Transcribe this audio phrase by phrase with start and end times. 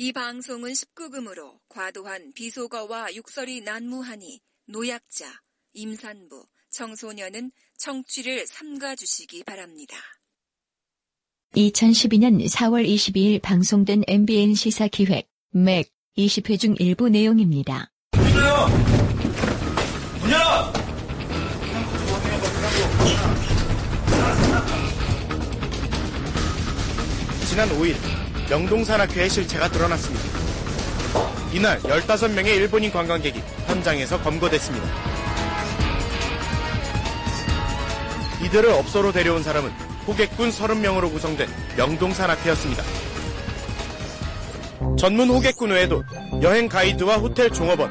[0.00, 5.26] 이 방송은 19금으로 과도한 비속어와 육설이 난무하니 노약자,
[5.72, 9.96] 임산부, 청소년은 청취를 삼가주시기 바랍니다.
[11.56, 17.90] 2012년 4월 22일 방송된 MBN 시사 기획 맥 20회 중 일부 내용입니다.
[18.12, 18.22] 문!
[27.48, 28.17] 지난 5일
[28.50, 30.24] 명동산악회의 실체가 드러났습니다.
[31.52, 34.86] 이날 15명의 일본인 관광객이 현장에서 검거됐습니다.
[38.42, 39.70] 이들을 업소로 데려온 사람은
[40.06, 42.82] 호객군 30명으로 구성된 명동산악회였습니다.
[44.96, 46.02] 전문 호객군 외에도
[46.42, 47.90] 여행 가이드와 호텔 종업원,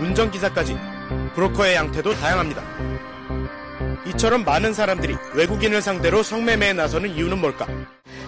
[0.00, 0.76] 운전기사까지
[1.34, 2.62] 브로커의 양태도 다양합니다.
[4.08, 7.66] 이처럼 많은 사람들이 외국인을 상대로 성매매에 나서는 이유는 뭘까?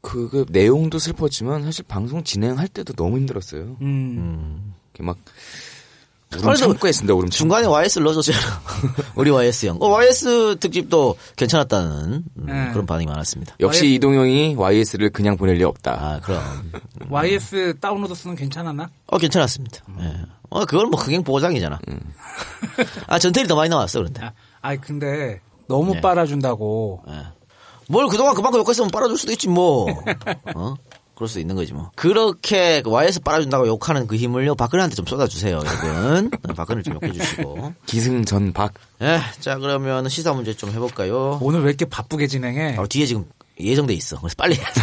[0.00, 3.76] 그, 그 내용도 슬펐지만 사실 방송 진행할 때도 너무 힘들었어요.
[3.82, 4.74] 음.
[4.92, 5.18] 이렇게 막
[6.38, 7.14] 울음 참고 했습니다.
[7.14, 7.36] 울음 참고.
[7.36, 8.38] 중간에 YS를 넣어줬잖아.
[9.16, 9.76] 우리 YS 형.
[9.80, 12.70] 어, YS 특집도 괜찮았다는 음, 네.
[12.72, 13.56] 그런 반응이 많았습니다.
[13.60, 15.92] 역시 이동형이 YS를 그냥 보낼 리 없다.
[15.92, 16.42] 아, 그럼.
[17.08, 18.88] YS 다운로드 쓰는 괜찮았나?
[19.06, 19.80] 어, 괜찮았습니다.
[20.00, 20.12] 예.
[20.50, 21.78] 어, 그건 뭐 흥행 보장이잖아.
[23.06, 24.22] 아, 전태일이 더 많이 나왔어, 그런데.
[24.24, 26.00] 아, 아이 근데 너무 네.
[26.00, 27.02] 빨아준다고.
[27.88, 29.86] 뭘 그동안 그만큼 욕했으면 빨아줄 수도 있지, 뭐.
[30.54, 30.74] 어?
[31.22, 31.92] 그럴 수 있는 거지, 뭐.
[31.94, 36.30] 그렇게 그 YS 빨아준다고 욕하는 그 힘을요, 박근혜한테 좀 쏟아주세요, 여러분.
[36.42, 37.74] 네, 박근혜 좀 욕해 주시고.
[37.86, 38.74] 기승전 박.
[39.00, 41.38] 예, 자, 그러면 시사 문제 좀 해볼까요?
[41.40, 42.76] 오늘 왜 이렇게 바쁘게 진행해?
[42.76, 43.24] 어, 뒤에 지금
[43.60, 44.18] 예정돼 있어.
[44.18, 44.80] 그래서 빨리 해야 돼.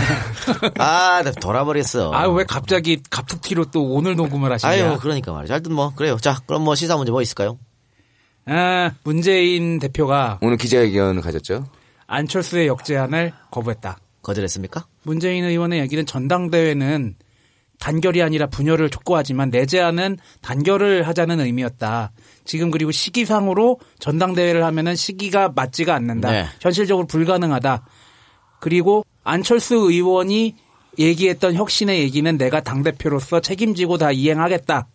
[0.79, 2.13] 아, 나 돌아버렸어.
[2.13, 4.71] 아 왜 갑자기 갑툭튀로 또 오늘 녹음을 하시냐?
[4.71, 5.51] 아유, 그러니까 말이죠.
[5.53, 6.15] 하여튼 뭐, 그래요.
[6.21, 7.57] 자, 그럼 뭐 시사 문제 뭐 있을까요?
[8.45, 11.65] 아, 문재인 대표가 오늘 기자회견을 가졌죠.
[12.07, 13.97] 안철수의 역제안을 거부했다.
[14.21, 14.85] 거절했습니까?
[15.09, 17.15] 문재인 의원의 얘기는 전당대회는
[17.79, 22.11] 단결이 아니라 분열을 촉구하지만 내 제안은 단결을 하자는 의미였다.
[22.45, 26.31] 지금 그리고 시기상으로 전당대회를 하면은 시기가 맞지가 않는다.
[26.31, 26.45] 네.
[26.61, 27.87] 현실적으로 불가능하다.
[28.59, 30.55] 그리고 안철수 의원이
[30.99, 34.89] 얘기했던 혁신의 얘기는 내가 당대표로서 책임지고 다 이행하겠다.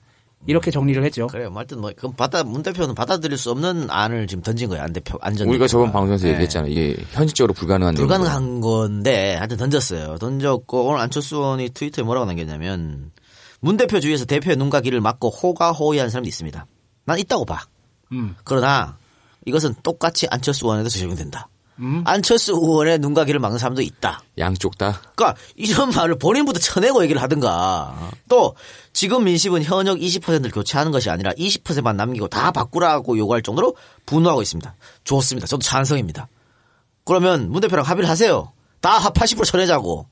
[0.47, 1.27] 이렇게 정리를 했죠.
[1.27, 1.51] 그래요.
[1.51, 4.83] 뭐 하여튼 뭐, 그럼 받아, 문 대표는 받아들일 수 없는 안을 지금 던진 거예요.
[4.83, 5.49] 안 대표, 안전.
[5.49, 6.01] 우리가 저번 대표가.
[6.01, 6.33] 방송에서 네.
[6.33, 6.71] 얘기했잖아요.
[6.71, 7.95] 이게 현실적으로 불가능한.
[7.95, 10.19] 불가능한 건데, 하여튼 던졌어요.
[10.19, 13.11] 던졌고, 오늘 안철수 의원이 트위터에 뭐라고 남겼냐면,
[13.61, 16.67] 문 대표 주위에서 대표의 눈과 귀를 막고 호가호위한 사람도 있습니다.
[17.07, 17.63] 난 있다고 봐.
[18.13, 18.37] 음.
[18.45, 18.99] 그러나,
[19.47, 21.49] 이것은 똑같이 안철수 의원에도 적용된다.
[21.81, 22.03] 음.
[22.07, 24.23] 안철수 의원의 눈과 귀를 막는 사람도 있다.
[24.39, 25.01] 양쪽 다.
[25.15, 28.11] 그러니까 이런 말을 본인부터 쳐내고 얘기를 하든가.
[28.29, 28.55] 또
[28.93, 33.77] 지금 민심은 현역 20%를 교체하는 것이 아니라 20%만 남기고 다 바꾸라고 요구할 정도로
[34.07, 34.75] 분노하고 있습니다.
[35.05, 35.47] 좋습니다.
[35.47, 36.29] 저도 찬성입니다.
[37.05, 38.53] 그러면 문 대표랑 합의를 하세요.
[38.81, 40.07] 다 80% 쳐내자고.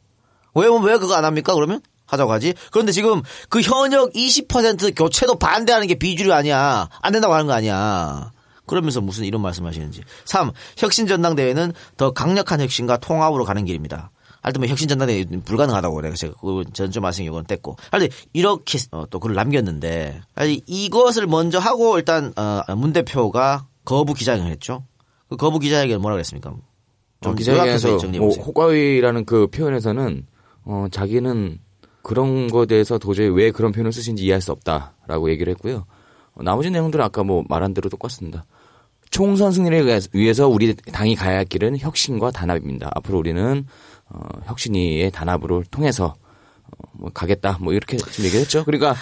[0.54, 1.54] 왜, 왜 그거 안 합니까?
[1.54, 2.54] 그러면 하자고 하지.
[2.70, 6.88] 그런데 지금 그 현역 20% 교체도 반대하는 게 비주류 아니야.
[7.00, 8.32] 안 된다고 하는 거 아니야.
[8.66, 10.02] 그러면서 무슨 이런 말씀하시는지.
[10.24, 10.52] 3.
[10.76, 14.10] 혁신 전당대회는 더 강력한 혁신과 통합으로 가는 길입니다.
[14.40, 17.76] 하여튼 뭐 혁신 전당대회 불가능하다고 내가 제가 그거 전좀 말씀 이건 뗐고.
[17.90, 20.20] 하여튼 이렇게 어, 또 글을 남겼는데
[20.66, 24.84] 이것을 먼저 하고 일단 어, 문 대표가 거부 기자회견을 했죠.
[25.28, 26.50] 그 거부 기자회견 뭐라 그랬습니까?
[27.20, 28.34] 좀 어, 기자회견에서 요약해서 정리해 뭐.
[28.34, 30.26] 호가위라는 그 표현에서는
[30.64, 31.58] 어, 자기는
[32.02, 35.86] 그런 거에 대해서 도저히 왜 그런 표현을 쓰신지 이해할 수 없다라고 얘기를 했고요.
[36.34, 38.44] 어, 나머지 내용들은 아까 뭐 말한 대로 똑같습니다.
[39.10, 42.90] 총선 승리를 위해- 위해서 우리 당이 가야 할 길은 혁신과 단합입니다.
[42.94, 43.66] 앞으로 우리는
[44.08, 46.14] 어, 혁신위의 단합으로 통해서
[46.64, 48.64] 어, 뭐 가겠다 뭐 이렇게 지금 얘기했죠.
[48.64, 48.94] 그러니까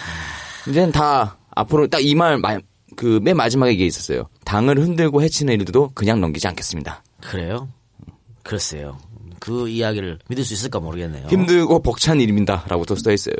[0.67, 2.41] 이제는 다 앞으로 딱 이 말
[2.97, 4.27] 그 맨 마지막에 이게 있었어요.
[4.43, 7.01] 당을 흔들고 해치는 일들도 그냥 넘기지 않겠습니다.
[7.21, 7.69] 그래요?
[8.43, 8.97] 글쎄요.
[9.39, 11.27] 그 이야기를 믿을 수 있을까 모르겠네요.
[11.27, 13.35] 힘들고 벅찬 일입니다라고 또 써 있어요.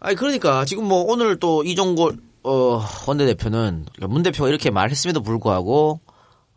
[0.00, 6.00] 아니 그러니까 지금 뭐 오늘 또 이종골 어, 원내대표는 문 대표가 이렇게 말했음에도 불구하고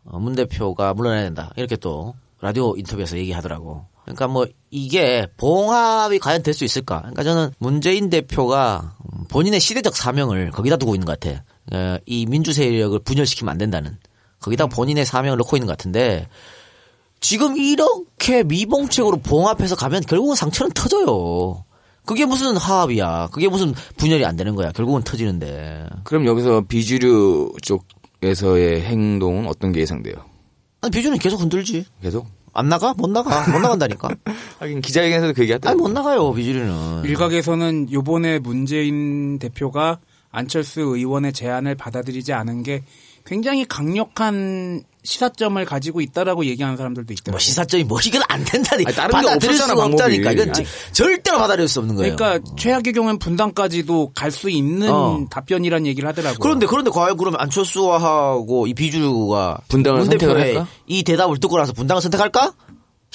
[0.04, 3.86] 어, 문 대표가 물러나야 된다 이렇게 또 라디오 인터뷰에서 얘기하더라고.
[4.04, 7.00] 그러니까 뭐 이게 봉합이 과연 될 수 있을까?
[7.00, 8.94] 그러니까 저는 문재인 대표가
[9.28, 11.42] 본인의 시대적 사명을 거기다 두고 있는 것 같아.
[11.72, 13.98] 어, 이 민주 세력을 분열시키면 안 된다는
[14.40, 16.28] 거기다 본인의 사명을 넣고 있는 것 같은데
[17.20, 21.64] 지금 이렇게 미봉책으로 봉합해서 가면 결국은 상처는 터져요.
[22.08, 23.28] 그게 무슨 화합이야.
[23.32, 24.72] 그게 무슨 분열이 안 되는 거야.
[24.72, 25.86] 결국은 터지는데.
[26.04, 30.14] 그럼 여기서 비주류 쪽에서의 행동은 어떤 게 예상돼요?
[30.80, 31.84] 아니, 비주는 계속 흔들지.
[32.00, 32.26] 계속?
[32.54, 32.94] 안 나가?
[32.94, 33.46] 못 나가.
[33.52, 34.08] 못 나간다니까.
[34.58, 35.82] 하긴 기자회견에서도 그 아니, 얘기하더라고요.
[35.82, 37.04] 못 나가요, 비주류는.
[37.04, 39.98] 일각에서는 요번에 문재인 대표가
[40.30, 42.84] 안철수 의원의 제안을 받아들이지 않은 게
[43.28, 47.32] 굉장히 강력한 시사점을 가지고 있다라고 얘기하는 사람들도 있더라고요.
[47.32, 48.84] 뭐 시사점이 뭐 이건 안 된다니.
[48.86, 49.92] 아니, 다른 게 받아들일 수가 방법이.
[49.94, 50.32] 없다니까.
[50.32, 50.66] 이건 아니.
[50.92, 52.16] 절대로 받아들일 수 없는 거예요.
[52.16, 55.24] 그러니까 최악의 경우는 분당까지도 갈 수 있는 어.
[55.30, 56.38] 답변이란 얘기를 하더라고요.
[56.40, 60.70] 그런데 그런데 과연 그러면 안철수하고 이 비주류가 분당을 문 대표의 선택을 할까?
[60.86, 62.52] 이 대답을 듣고 나서 분당을 선택할까?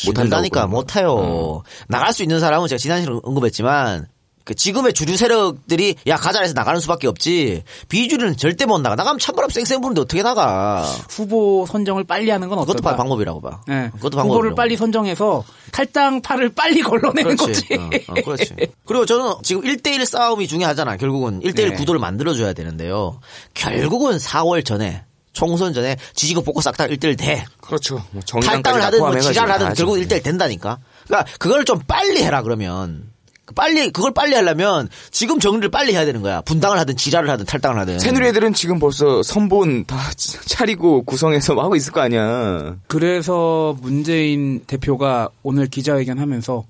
[0.08, 0.66] 못한다니까.
[0.68, 1.62] 못해요.
[1.88, 4.08] 나갈 수 있는 사람은 제가 지난 시간에 언급했지만
[4.44, 8.96] 그 지금의 주류 세력들이 야 가자 해서 나가는 수밖에 없지 비주류는 절대 못 나가.
[8.96, 10.84] 나가면 찬바람 쌩쌩 부는데 어떻게 나가?
[11.10, 12.98] 후보 선정을 빨리 하는 건 그것도 어떨까?
[12.98, 13.62] 방법이라고 봐.
[13.68, 13.90] 네.
[13.96, 14.56] 그것도 후보를 방법이라고.
[14.56, 17.66] 빨리 선정해서 탈당 파를 빨리 걸러내는 거지.
[17.74, 18.54] 어, 어, 그렇지.
[18.86, 20.98] 그리고 저는 지금 1대1 싸움이 중요하잖아.
[20.98, 21.74] 결국은 1대1 네.
[21.76, 23.22] 구도를 만들어줘야 되는데요.
[23.54, 27.46] 결국은 4월 전에, 총선 전에 지지고 뽑고 싹 다 1대1 돼.
[27.62, 28.04] 그렇죠.
[28.12, 30.06] 뭐 탈당을 다 하든 뭐 지랄을 하든 다 결국 하죠.
[30.06, 30.80] 1대1 된다니까.
[31.08, 33.13] 그러니까 그걸 좀 빨리 해라 그러면.
[33.54, 36.42] 빨리 그걸 빨리 하려면 지금 정리를 빨리 해야 되는 거야.
[36.42, 38.00] 분당을 하든 지랄을 하든 탈당을 하든.
[38.00, 42.76] 새누리 애들은 지금 벌써 선본 다 차리고 구성해서 하고 있을 거 아니야.
[42.88, 46.64] 그래서 문재인 대표가 오늘 기자회견 하면서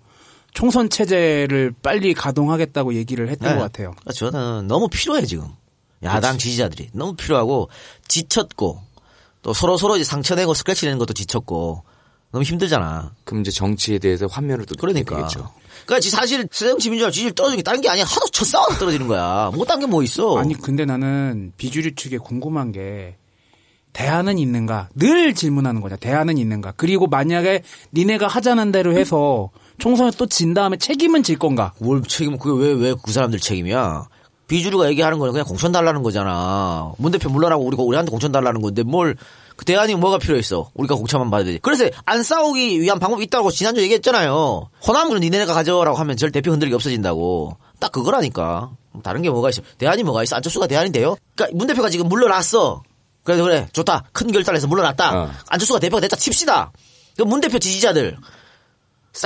[0.53, 3.55] 총선 체제를 빨리 가동하겠다고 얘기를 했던 네.
[3.55, 3.91] 것 같아요.
[3.99, 5.47] 그러니까 저는 너무 필요해 지금
[6.03, 7.69] 야당 지지자들이 너무 필요하고
[8.07, 8.81] 지쳤고
[9.41, 11.83] 또 서로 서로 이제 상처 내고 스크래치 내는 것도 지쳤고
[12.31, 13.11] 너무 힘들잖아.
[13.23, 15.15] 그럼 이제 정치에 대해서 환멸을 또 그러니까.
[15.15, 15.51] 느끼겠죠.
[15.85, 18.03] 그러니까 사실 새정치 민주화 지지율 떨어지는 게 다른 게 아니야.
[18.05, 19.51] 하도 쳐 싸워서 떨어지는 거야.
[19.53, 20.37] 뭐 딴 게 뭐 있어.
[20.37, 23.17] 아니 근데 나는 비주류 측에 궁금한 게
[23.93, 27.61] 대안은 있는가 늘 질문하는 거냐 대안은 있는가 그리고 만약에
[27.93, 32.73] 니네가 하자는 대로 해서 총선에 또 진 다음에 책임은 질 건가 뭘 책임은 그게 왜
[32.73, 34.07] 왜 그 사람들 책임이야?
[34.47, 36.91] 비주류가 얘기하는 거는 그냥 공천 달라는 거잖아.
[36.97, 39.15] 문 대표 물러나고 우리가 우리한테 공천 달라는 건데 뭘
[39.55, 40.71] 그 대안이 뭐가 필요 있어?
[40.73, 41.59] 우리가 공천만 받아야 되지.
[41.61, 44.69] 그래서 안 싸우기 위한 방법이 있다고 지난주 얘기했잖아요.
[44.87, 47.57] 호남은 니네가 가져라고 하면 절 대표 흔들기 없어진다고.
[47.79, 48.71] 딱 그거라니까.
[49.03, 49.61] 다른 게 뭐가 있어?
[49.77, 50.35] 대안이 뭐가 있어?
[50.35, 51.15] 안철수가 대안인데요?
[51.35, 52.81] 그러니까 문 대표가 지금 물러났어.
[53.23, 54.03] 그래서 그래 좋다.
[54.11, 55.17] 큰 결단해서 물러났다.
[55.23, 55.31] 어.
[55.47, 56.71] 안철수가 대표가 됐다 칩시다.
[57.17, 58.17] 그 문 대표 지지자들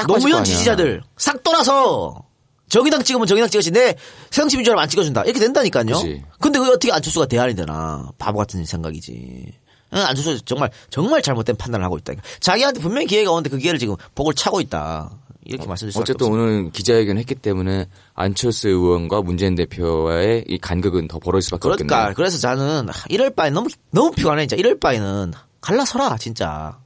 [0.08, 0.44] 노무현.
[0.44, 2.24] 지지자들 싹 떠나서
[2.70, 3.96] 정의당 찍으면 정의당 찍으시 내
[4.30, 5.86] 새정치민주화를 안 찍어준다 이렇게 된다니까요.
[5.86, 6.22] 그치.
[6.42, 9.54] 근데 왜 어떻게 안철수가 대안이 되나 바보 같은 생각이지.
[9.94, 12.14] 응, 안철수 정말 정말 잘못된 판단을 하고 있다.
[12.40, 15.12] 자기한테 분명히 기회가 오는데 그 기회를 지금 복을 차고 있다.
[15.46, 16.28] 이렇게 말씀드릴 수밖에 어쨌든.
[16.28, 22.14] 오늘 기자회견 했기 때문에 안철수 의원과 문재인 대표와의 이 간극은 더 벌어질 수밖에 그러니까 없겠네요.
[22.16, 26.78] 그래서 저는 이럴 바에 너무 너무 피곤해 진짜 이럴 바에는 갈라서라 진짜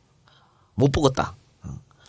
[0.75, 1.35] 못 보겠다.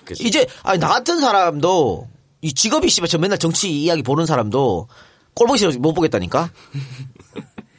[0.04, 0.24] 그치.
[0.24, 2.08] 이제 아니 나 같은 사람도
[2.42, 4.88] 이 직업이 씨발 저 맨날 정치 이야기 보는 사람도
[5.34, 6.50] 꼴보기 싫어서 못 보겠다니까.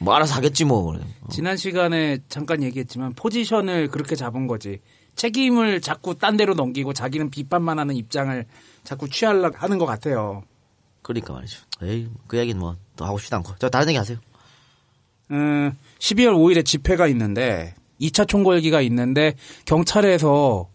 [0.04, 0.98] 뭐 알아서 하겠지 뭐.
[1.30, 4.80] 지난 시간에 잠깐 얘기했지만 포지션을 그렇게 잡은 거지
[5.16, 8.44] 책임을 자꾸 딴 데로 넘기고 자기는 비판만 하는 입장을
[8.84, 10.42] 자꾸 취하려고 하는 것 같아요.
[11.02, 11.60] 그러니까 말이죠.
[11.82, 13.54] 에이 그 얘기는 뭐또 하고 싶지도 않고.
[13.58, 14.18] 저 다른 얘기 하세요.
[15.30, 19.34] 음, 12월 5일에 집회가 있는데 2차 총궐기가 있는데
[19.64, 20.68] 경찰에서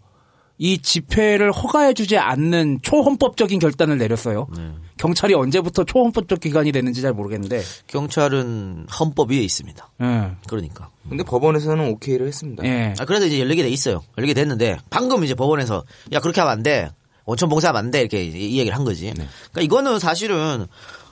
[0.62, 4.48] 이 집회를 허가해주지 않는 초헌법적인 결단을 내렸어요.
[4.56, 4.74] 네.
[4.98, 7.64] 경찰이 언제부터 초헌법적 기관이 됐는지 잘 모르겠는데.
[7.88, 9.90] 경찰은 헌법 위에 있습니다.
[10.02, 10.32] 예.
[10.48, 10.90] 그러니까.
[11.08, 12.66] 근데 법원에서는 오케이를 했습니다.
[12.66, 12.94] 예.
[13.00, 14.04] 아, 그래서 이제 열리게 돼 있어요.
[14.18, 16.90] 열리게 됐는데 방금 이제 법원에서 야 그렇게 하면 안 돼.
[17.24, 18.02] 원천 봉쇄하면 안 돼.
[18.02, 19.14] 이렇게 이 얘기를 한 거지.
[19.14, 20.66] 그러니까 이거는 사실은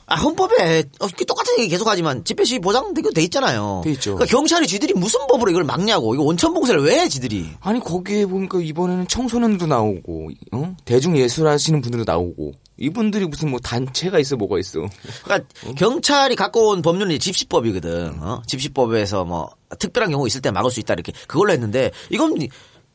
[0.09, 3.81] 아, 헌법에 어, 똑같은 얘기 계속하지만 집회 시위 보장되고 돼 있잖아요.
[3.83, 4.15] 돼 있죠.
[4.15, 6.15] 그러니까 경찰이 쥐들이 무슨 법으로 이걸 막냐고.
[6.15, 7.49] 이거 원천 봉쇄를 왜 해, 쥐들이?
[7.59, 10.75] 아니 거기에 보니까 이번에는 청소년도 나오고 어?
[10.85, 14.79] 대중 예술하시는 분들도 나오고 이분들이 무슨 뭐 단체가 있어 뭐가 있어.
[15.25, 18.21] 그러니까 경찰이 갖고 온 법률은 이제 집시법이거든.
[18.21, 18.41] 어?
[18.47, 22.37] 집시법에서 뭐 특별한 경우 있을 때 막을 수 있다 이렇게 그걸로 했는데 이건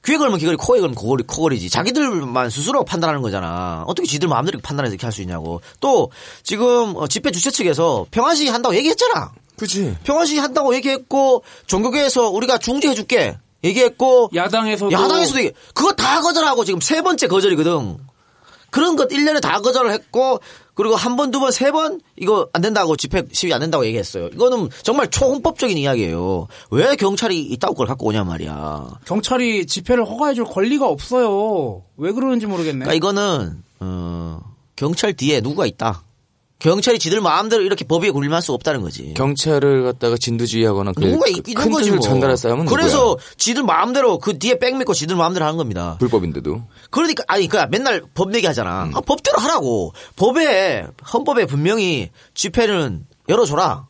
[0.04, 1.70] 귀에 걸면 귀걸이, 코에 걸면 코걸이, 코걸이지.
[1.70, 3.84] 자기들만 스스로 판단하는 거잖아.
[3.86, 5.60] 어떻게 지들 마음대로 판단해서 이렇게 할 수 있냐고.
[5.80, 6.10] 또
[6.42, 9.32] 지금 어, 집회 주최 측에서 평화시위 한다고 얘기했잖아.
[9.56, 9.94] 그치.
[10.04, 17.00] 평화시위 한다고 얘기했고 종교계에서 우리가 중지해줄게 얘기했고 야당에서도 야당에서도 얘기- 그거 다 거절하고 지금 세
[17.02, 17.98] 번째 거절이거든.
[18.70, 20.40] 그런 것 1년에 다 거절을 했고
[20.74, 24.28] 그리고 한 번, 두 번, 세 번 이거 안 된다고 집회 시위 안 된다고 얘기했어요.
[24.28, 26.48] 이거는 정말 초헌법적인 이야기예요.
[26.70, 29.00] 왜 경찰이 이따구 걸 갖고 오냐 말이야.
[29.04, 31.82] 경찰이 집회를 허가해줄 권리가 없어요.
[31.96, 32.84] 왜 그러는지 모르겠네.
[32.86, 34.40] 그러니까 이거는 어,
[34.76, 36.02] 경찰 뒤에 누가 있다.
[36.62, 39.14] 경찰이 지들 마음대로 이렇게 법에 굴림할 수 없다는 거지.
[39.16, 42.06] 경찰을 갖다가 진두지휘하거나 그, 누가 그 있- 큰 거지 뜻을 뭐.
[42.06, 43.24] 전달할 사람은 그래서 누구야?
[43.36, 45.96] 지들 마음대로 그 뒤에 백 믿고 지들 마음대로 하는 겁니다.
[45.98, 48.90] 불법인데도 그러니까 아니 그니까 맨날 법 얘기하잖아.
[48.94, 49.92] 아, 법대로 하라고.
[50.14, 53.86] 법에 헌법에 분명히 집회는 열어줘라.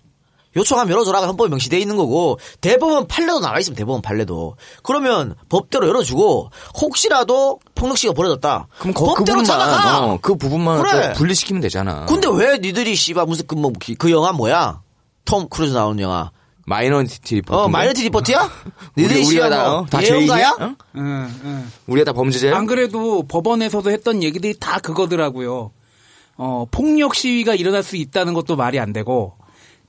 [0.56, 6.50] 요청하면 열어줘라가 헌법에 명시돼 있는 거고 대법원 판례도 나와 있으면 대법원 판례도 그러면 법대로 열어주고
[6.80, 8.66] 혹시라도 폭력시위가 벌어졌다.
[8.78, 10.04] 그럼 거, 그 법대로 부분만 잡아가.
[10.06, 11.12] 어, 그 부분만 그래.
[11.14, 12.06] 분리시키면 되잖아.
[12.06, 14.82] 근데 왜 니들이 씨발 무슨 그, 뭐, 그 영화 뭐야?
[15.24, 16.30] 톰 크루즈 나오는 영화.
[16.64, 17.58] 마이너리티 리포트.
[17.58, 18.48] 어 마이너리티 리포트야?
[18.96, 19.86] 니들이 우리- 우리가 다, 뭐 어?
[19.86, 20.56] 다 예언가야?
[20.58, 20.66] 죄인이야?
[20.70, 20.76] 어?
[20.96, 21.72] 응, 응.
[21.88, 22.56] 우리가 다 범죄자야?
[22.56, 25.72] 안 그래도 법원에서도 했던 얘기들이 다 그거더라고요.
[26.36, 29.34] 어, 폭력 시위가 일어날 수 있다는 것도 말이 안 되고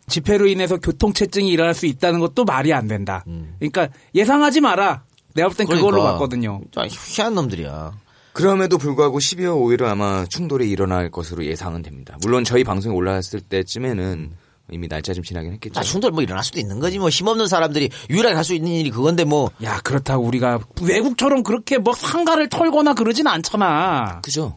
[0.07, 3.23] 집회로 인해서 교통체증이 일어날 수 있다는 것도 말이 안 된다.
[3.59, 5.03] 그러니까 예상하지 마라.
[5.33, 6.11] 내가 볼 땐 그걸로 그러니까.
[6.13, 6.61] 봤거든요.
[6.75, 7.93] 아, 희한한 놈들이야.
[8.33, 12.17] 그럼에도 불구하고 12월 5일은 아마 충돌이 일어날 것으로 예상은 됩니다.
[12.21, 14.31] 물론 저희 방송에 올라왔을 때쯤에는
[14.71, 15.79] 이미 날짜 좀 지나긴 했겠죠.
[15.79, 16.97] 아, 충돌 뭐 일어날 수도 있는 거지.
[16.97, 21.77] 뭐 힘없는 사람들이 유일하게 할 수 있는 일이 그건데 뭐 야 그렇다고 우리가 외국처럼 그렇게
[21.77, 24.21] 뭐 상가를 털거나 그러진 않잖아.
[24.23, 24.55] 그죠?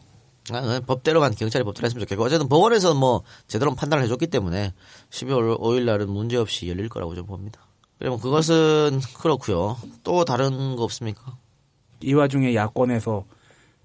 [0.51, 4.73] 아, 어, 법대로만 경찰이 법대로 했으면 좋겠고 어쨌든 법원에서 뭐 제대로 판단을 해줬기 때문에
[5.09, 7.61] 12월 5일 날은 문제 없이 열릴 거라고 좀 봅니다.
[7.99, 9.77] 그러면 그것은 그렇고요.
[10.03, 11.35] 또 다른 거 없습니까?
[12.01, 13.25] 이 와중에 야권에서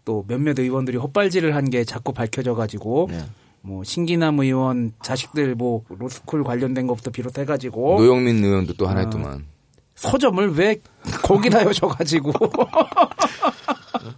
[0.05, 3.25] 또 몇몇 의원들이 헛발질을 한 게 자꾸 밝혀져 가지고 네.
[3.63, 9.47] 뭐 신기남 의원 자식들 뭐 로스쿨 관련된 것부터 비롯해 가지고 노영민 의원도 또 하나 했더만.
[9.95, 10.81] 서점을 왜
[11.23, 12.33] 거기다 여셔 가지고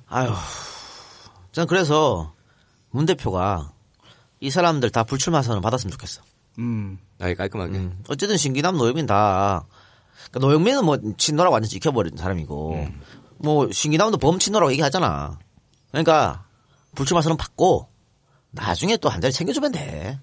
[0.09, 0.31] 아유,
[1.55, 2.33] 전 그래서
[2.91, 3.73] 문 대표가
[4.41, 6.21] 이 사람들 다 불출마 선언 받았으면 좋겠어.
[6.59, 6.99] 음.
[7.21, 7.79] 아예 깔끔하게.
[7.79, 8.03] 음.
[8.09, 9.65] 어쨌든 신기남 노영민 다
[10.31, 12.89] 그러니까 노영민은 뭐 친노라고 완전 지켜버린 사람이고
[13.39, 15.39] 뭐 신기남도 범친노라고 얘기하잖아.
[15.91, 16.45] 그러니까
[16.95, 17.89] 불출마 선언 받고
[18.51, 20.19] 나중에 또 한 자리 챙겨주면 돼.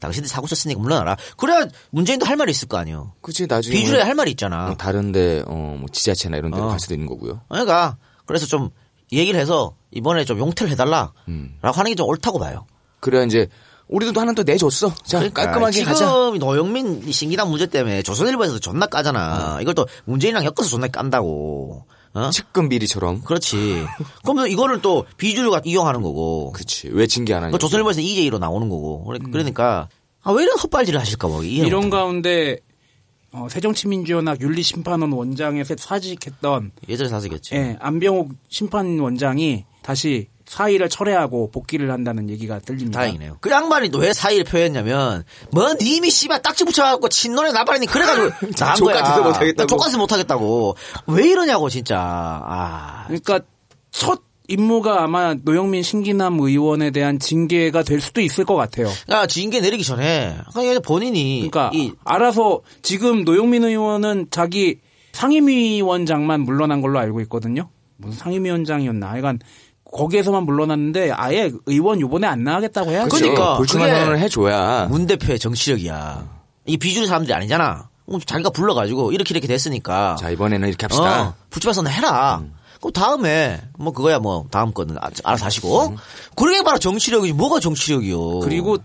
[0.00, 1.16] 당신들 사고 쳤으니까 물러나라.
[1.36, 3.14] 그래야 문재인도 할 말이 있을 거 아니에요.
[3.22, 4.70] 그치 나중에 비주류에 할 말이 있잖아.
[4.70, 6.68] 어, 다른데 어 뭐 지자체나 이런 데로 어.
[6.68, 7.40] 갈 수도 있는 거고요.
[7.48, 8.70] 그러니까 그래서 좀
[9.18, 11.56] 얘기를 해서 이번에 좀 용퇴를 해달라라고 음.
[11.62, 12.66] 하는 게 좀 옳다고 봐요.
[13.00, 13.48] 그래야 이제
[13.88, 14.94] 우리도 하나 또 내줬어.
[15.04, 16.06] 자 그러니까 깔끔하게 지금 가자.
[16.38, 19.58] 노영민 이 신기남 문제 때문에 조선일보에서도 존나 까잖아.
[19.60, 21.84] 이걸 또 문재인이랑 엮어서 존나 깐다고.
[22.14, 22.30] 어?
[22.30, 23.22] 측근 비리처럼.
[23.22, 23.84] 그렇지.
[24.22, 26.52] 그러면 이거를 또 비주류가 이용하는 거고.
[26.52, 26.88] 그치.
[26.92, 27.52] 왜 징계 안 하냐.
[27.52, 29.04] 그 조선일보에서 EJ로 나오는 거고.
[29.04, 29.88] 그래- 그러니까
[30.22, 31.42] 아, 왜 이런 헛발질을 하실까 뭐.
[31.42, 31.90] 이런.
[31.90, 32.58] 가운데
[33.32, 37.54] 어, 새정치민주연합 윤리심판원 원장에서 사직했던 예전에 사직했지.
[37.54, 43.00] 예, 안병옥 심판 원장이 다시 사의를 철회하고 복귀를 한다는 얘기가 들립니다.
[43.00, 43.38] 다행이네요.
[43.40, 49.18] 그 양반이 또왜 사의를 표했냐면, 뭐, 님이 씨발 딱지 붙여갖고 친노래 나발이니 그래가지고 나한 거야.
[49.22, 49.66] 못하겠다고.
[49.66, 50.76] 족같아서 못하겠다고.
[51.06, 51.98] 왜 이러냐고, 진짜.
[51.98, 53.04] 아.
[53.06, 53.40] 그러니까
[53.90, 58.88] 첫 임무가 아마 노영민 신기남 의원에 대한 징계가 될 수도 있을 것 같아요.
[59.10, 61.48] 야, 징계 내리기 전에, 그냥 본인이.
[61.50, 64.80] 그러니까 이, 알아서 지금 노영민 의원은 자기
[65.12, 67.68] 상임위원장만 물러난 걸로 알고 있거든요.
[67.96, 69.10] 무슨 상임위원장이었나.
[69.10, 69.38] 하여간
[69.92, 72.90] 거기에서만 물러났는데 아예 의원 요번에 안 나가겠다고.
[73.04, 73.16] 그쵸.
[73.18, 74.86] 그러니까 불출마 그게 선언을 해줘야.
[74.90, 76.42] 문 대표의 정치력이야.
[76.66, 77.88] 이 비주류 사람들이 아니잖아.
[78.06, 80.16] 어, 자기가 불러가지고, 이렇게 이렇게 됐으니까.
[80.18, 81.22] 자 이번에는 이렇게 합시다.
[81.28, 82.42] 어, 불출마 선언 해라.
[82.82, 85.94] 그 다음에, 뭐, 그거야, 뭐, 다음 거는 아- 알아서 하시고.
[86.34, 87.32] 그러게 바로 정치력이지.
[87.32, 88.40] 뭐가 정치력이요.
[88.40, 88.76] 그리고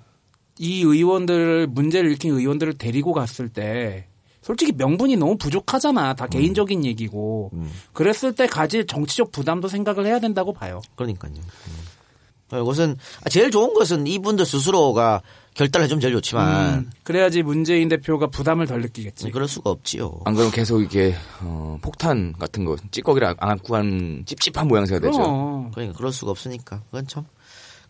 [0.59, 4.05] 이 의원들을 문제를 일으킨 의원들을 데리고 갔을 때
[4.41, 6.13] 솔직히 명분이 너무 부족하잖아.
[6.13, 7.51] 다 개인적인 얘기고.
[7.93, 10.81] 그랬을 때 가질 정치적 부담도 생각을 해야 된다고 봐요.
[10.95, 11.33] 그러니까요.
[11.33, 12.57] 음.
[12.61, 12.97] 이것은
[13.29, 15.21] 제일 좋은 것은 이분들 스스로가
[15.57, 19.31] 결단을 해주면 제일 좋지만 음, 그래야지 문재인 대표가 부담을 덜 느끼겠지.
[19.31, 20.21] 그럴 수가 없지요.
[20.25, 25.17] 안 그러면 계속 이게 어, 폭탄 같은 거 찌꺼기를 안 안고 한 찝찝한 모양새가 되죠.
[25.17, 25.71] 그럼.
[25.71, 27.25] 그러니까 그럴 수가 없으니까 그건 참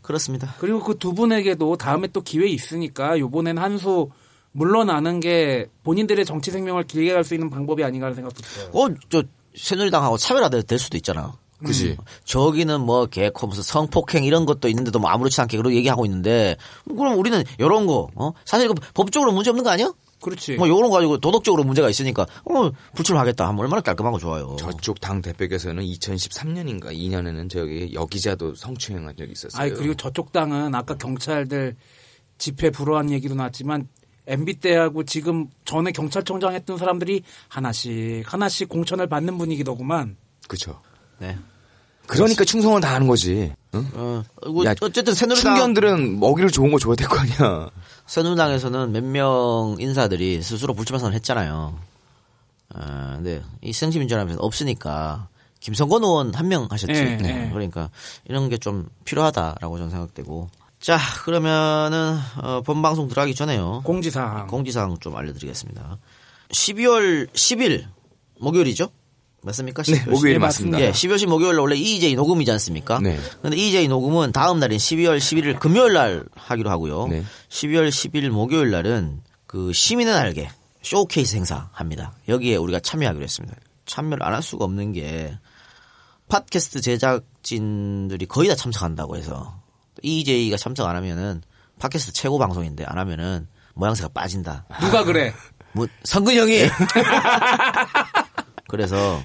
[0.02, 0.56] 그렇습니다.
[0.60, 4.10] 그리고 그 두 분에게도 다음에 또 기회 있으니까 요번엔 한수
[4.54, 8.70] 물러나는 게 본인들의 정치 생명을 길게 갈 수 있는 방법이 아닌가 하는 생각도 들어요.
[8.74, 9.24] 어, 저
[9.56, 11.34] 새누리당하고 차별화될 될 수도 있잖아.
[11.64, 11.98] 그지.
[12.24, 16.56] 저기는 뭐 개코 무슨 성폭행 이런 것도 있는데도 뭐 아무렇지 않게 그러고 얘기하고 있는데
[16.88, 18.32] 그럼 우리는 이런 거 어?
[18.46, 19.92] 사실 그 법적으로 문제 없는 거 아니야?
[20.22, 20.56] 그렇지.
[20.56, 24.56] 뭐 요런 거 가지고 도덕적으로 문제가 있으니까 어 불출하겠다 하면 얼마나 깔끔하고 좋아요.
[24.60, 29.62] 저쪽 당 대표께서는 2013년인가 2년에는 저기 여기자도 성추행한 적이 있었어요.
[29.62, 31.76] 아니 그리고 저쪽 당은 아까 경찰들
[32.38, 33.88] 집회 불허한 얘기도 나왔지만
[34.28, 40.18] MB 때하고 지금 전에 경찰청장 했던 사람들이 하나씩 하나씩 공천을 받는 분위기더구만.
[40.48, 40.80] 그렇죠.
[41.20, 41.38] 네.
[42.08, 43.52] 그러니까 충성을 다 하는 거지.
[43.74, 43.90] 응?
[43.94, 47.70] 어, 뭐 야, 어쨌든 새누리당 충견들은 먹이를 좋은 거 줘야 될 거 아니야.
[48.06, 51.78] 새누리당에서는 몇 명 인사들이 스스로 불출마 선언을 했잖아요.
[52.74, 55.28] 아, 근데 이 새정치민주연합에서 없으니까
[55.60, 56.94] 김성건 의원 한 명 하셨지.
[56.94, 57.34] 네, 네.
[57.34, 57.50] 네.
[57.52, 57.90] 그러니까
[58.30, 60.50] 이런 게 좀 필요하다라고 저는 생각되고.
[60.80, 63.82] 자, 그러면은 어, 본 방송 들어가기 전에요.
[63.84, 64.48] 공지사항.
[64.48, 65.98] 공지사항 좀 알려드리겠습니다.
[66.52, 67.86] 12월 10일
[68.40, 68.90] 목요일이죠?
[69.48, 69.84] 맞습니까?
[69.84, 70.82] 네, 12월 목요일 네, 맞습니다.
[70.82, 73.00] 예, 12월 10일 목요일 날 원래 EJ 녹음이지 않습니까?
[73.00, 73.18] 네.
[73.42, 77.08] 근데 EJ 녹음은 다음 날인 12월 11일 금요일 날 하기로 하고요.
[77.08, 77.24] 네.
[77.50, 80.50] 12월 10일 목요일 날은 그 시민의 날개
[80.84, 82.14] 쇼케이스 행사 합니다.
[82.30, 83.56] 여기에 우리가 참여하기로 했습니다.
[83.86, 85.38] 참여를 안 할 수가 없는 게
[86.30, 89.62] 팟캐스트 제작진들이 거의 다 참석한다고 해서
[90.04, 91.42] EJ가 참석 안 하면은
[91.80, 94.66] 팟캐스트 최고 방송인데 안 하면은 모양새가 빠진다.
[94.82, 95.34] 누가 그래?
[95.74, 96.64] 뭐 성근 형이
[98.68, 99.22] 그래서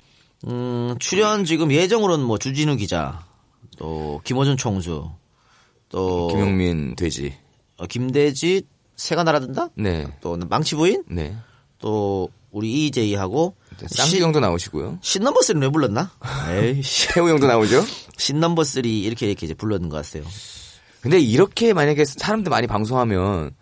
[0.47, 3.25] 음, 출연 지금 예정으로는 뭐 주진우 기자
[3.79, 5.11] 또 김호준 총수
[5.89, 7.35] 또 김용민 돼지.
[7.77, 8.63] 어, 김대지
[8.97, 10.07] 새가 날아든다 네.
[10.21, 11.37] 또 망치 부인 네.
[11.79, 13.57] 또 우리 EJ하고
[13.87, 14.99] 쌍기 형도 나오시고요.
[15.01, 16.11] 신 넘버 3는 왜 불렀나?
[16.51, 17.83] 에이씨 태우 형도 나오죠.
[18.19, 20.25] 신 넘버 3 이렇게 이렇게 이제 불렀는 것 같아요.
[21.01, 23.57] 근데 이렇게 만약에 사람들 많이 방송하면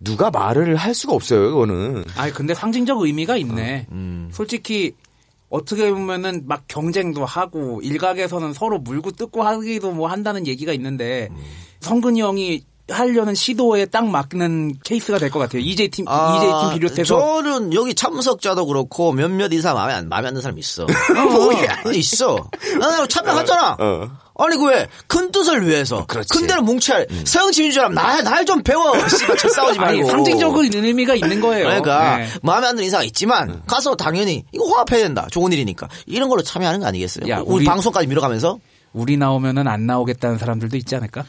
[0.00, 2.04] 누가 말을 할 수가 없어요, 그거는.
[2.16, 3.86] 아니 근데 상징적 의미가 있네.
[3.90, 4.28] 음.
[4.32, 4.92] 솔직히
[5.50, 11.36] 어떻게 보면은 막 경쟁도 하고 일각에서는 서로 물고 뜯고 하기도 뭐 한다는 얘기가 있는데 음.
[11.80, 15.62] 성근이 형이 하려는 시도에 딱 맞는 케이스가 될 것 같아요.
[15.62, 20.28] EJ 팀 EJ 팀 비롯해서 아, 저는 여기 참석자도 그렇고 몇몇 이사 마음에 안, 마음에
[20.28, 20.84] 안 드는 사람 있어.
[21.14, 21.82] 뭐야?
[21.94, 22.36] 있어.
[22.78, 23.76] 나 참여하잖아.
[23.80, 24.10] 어.
[24.36, 26.36] 아니 그 왜 큰 뜻을 위해서 그렇지.
[26.36, 28.92] 큰 데는 뭉쳐야 서영치민주라면 나날 좀 배워.
[29.08, 30.00] 씨발 저 싸우지 말고.
[30.00, 31.66] 아니 상징적인 의미가 있는 거예요.
[31.66, 32.28] 그러니까 네.
[32.42, 35.26] 마음에 안 드는 인사가 있지만 가서 당연히 이거 화합해야 된다.
[35.30, 37.28] 좋은 일이니까 이런 걸로 참여하는 거 아니겠어요?
[37.28, 38.58] 야, 우리, 우리- 방송까지 밀어가면서
[38.92, 41.24] 우리 나오면은 안 나오겠다는 사람들도 있지 않을까?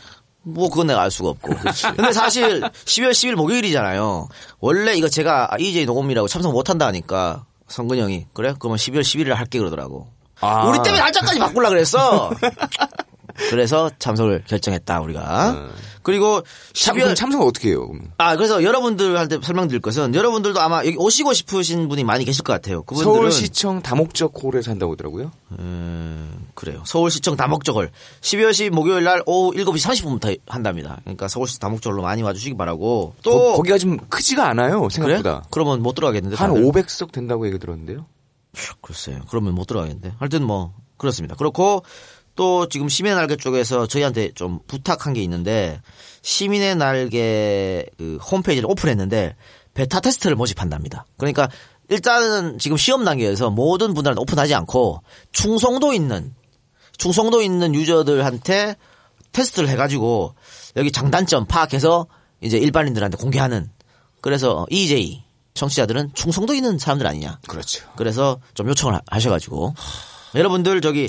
[0.47, 1.53] 뭐 그건 내가 알 수가 없고.
[1.97, 4.27] 근데 사실 12월 10일 목요일이잖아요.
[4.59, 8.53] 원래 이거 제가 EJ 녹음이라고 참석 못 한다 하니까 성근 형이 그래?
[8.59, 10.07] 그러면 12월 11일에 할게 그러더라고.
[10.45, 10.67] 아.
[10.69, 12.31] 우리 때문에 날짜까지 바꾸려 그랬어.
[13.49, 15.69] 그래서 참석을 결정했다 우리가.
[16.03, 17.89] 그리고 참, 12월 그럼 참석을 어떻게 해요?
[18.19, 22.83] 아 그래서 여러분들한테 설명드릴 것은 여러분들도 아마 여기 오시고 싶으신 분이 많이 계실 것 같아요.
[22.83, 25.31] 그분들은 서울시청 다목적 홀에서 한다고 하더라고요.
[25.57, 26.83] 음, 그래요.
[26.85, 27.89] 서울시청 다목적을
[28.21, 30.99] 12월 10일 목요일 날 오후 7시 30분부터 한답니다.
[31.01, 34.89] 그러니까 서울시 다목적으로 많이 와주시기 바라고 또 거, 거기가 좀 크지가 않아요, 그래?
[34.91, 35.43] 생각보다.
[35.49, 36.63] 그러면 못 들어가겠는데 한 다들?
[36.63, 38.05] 500석 된다고 얘기 들었는데요.
[38.81, 39.21] 글쎄요.
[39.29, 40.13] 그러면 못 들어가겠는데.
[40.17, 41.35] 하여튼 뭐 그렇습니다.
[41.35, 41.83] 그렇고
[42.35, 45.81] 또 지금 시민의 날개 쪽에서 저희한테 좀 부탁한 게 있는데
[46.21, 49.35] 시민의 날개 그 홈페이지를 오픈했는데
[49.73, 51.05] 베타 테스트를 모집한답니다.
[51.17, 51.49] 그러니까
[51.89, 56.33] 일단은 지금 시험 단계에서 모든 분들한테 오픈하지 않고 충성도 있는
[56.97, 58.75] 충성도 있는 유저들한테
[59.31, 60.33] 테스트를 해가지고
[60.77, 62.07] 여기 장단점 파악해서
[62.41, 63.69] 이제 일반인들한테 공개하는
[64.21, 65.24] 그래서 EJ
[65.55, 67.39] 청취자들은 충성도 있는 사람들 아니냐.
[67.47, 67.83] 그렇죠.
[67.95, 69.73] 그래서 좀 요청을 하- 하셔가지고
[70.35, 71.07] 여러분들 저기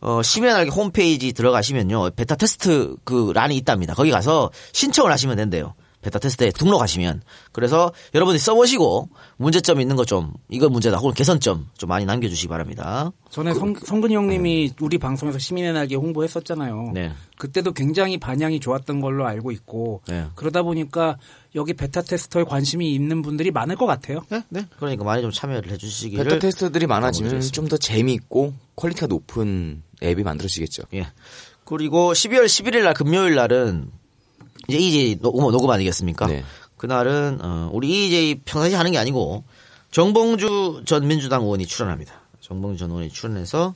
[0.00, 3.94] 어, 시민의 날개 홈페이지 들어가시면요 베타 테스트 그 란이 있답니다.
[3.94, 5.74] 거기 가서 신청을 하시면 된대요.
[6.02, 11.88] 베타 테스트에 등록하시면 그래서 여러분들이 써보시고 문제점 있는 거 좀 이거 문제다 혹은 개선점 좀
[11.88, 13.12] 많이 남겨주시기 바랍니다.
[13.30, 16.90] 전에 성, 성근이 형님이 우리 방송에서 시민의 날개 홍보했었잖아요.
[16.92, 17.12] 네.
[17.38, 20.26] 그때도 굉장히 반향이 좋았던 걸로 알고 있고 네.
[20.34, 21.16] 그러다 보니까
[21.54, 24.20] 여기 베타 테스터에 관심이 있는 분들이 많을 것 같아요.
[24.28, 24.66] 네, 네.
[24.78, 27.40] 그러니까 많이 좀 참여를 해주시기를 베타 테스터들이 많아지면.
[27.52, 30.82] 좀 더 재미있고 quality가 높은 앱이 만들어지겠죠.
[30.94, 31.06] 예.
[31.64, 33.90] 그리고 12월 11일 날 금요일 날은
[34.68, 36.26] 이제 EJ 녹음, 녹음 아니겠습니까?
[36.26, 36.44] 네.
[36.76, 39.44] 그날은 어, 우리 EJ 평상시 하는 게 아니고
[39.90, 42.12] 정봉주 전 민주당 의원이 출연합니다.
[42.40, 43.74] 정봉주 전 의원이 출연해서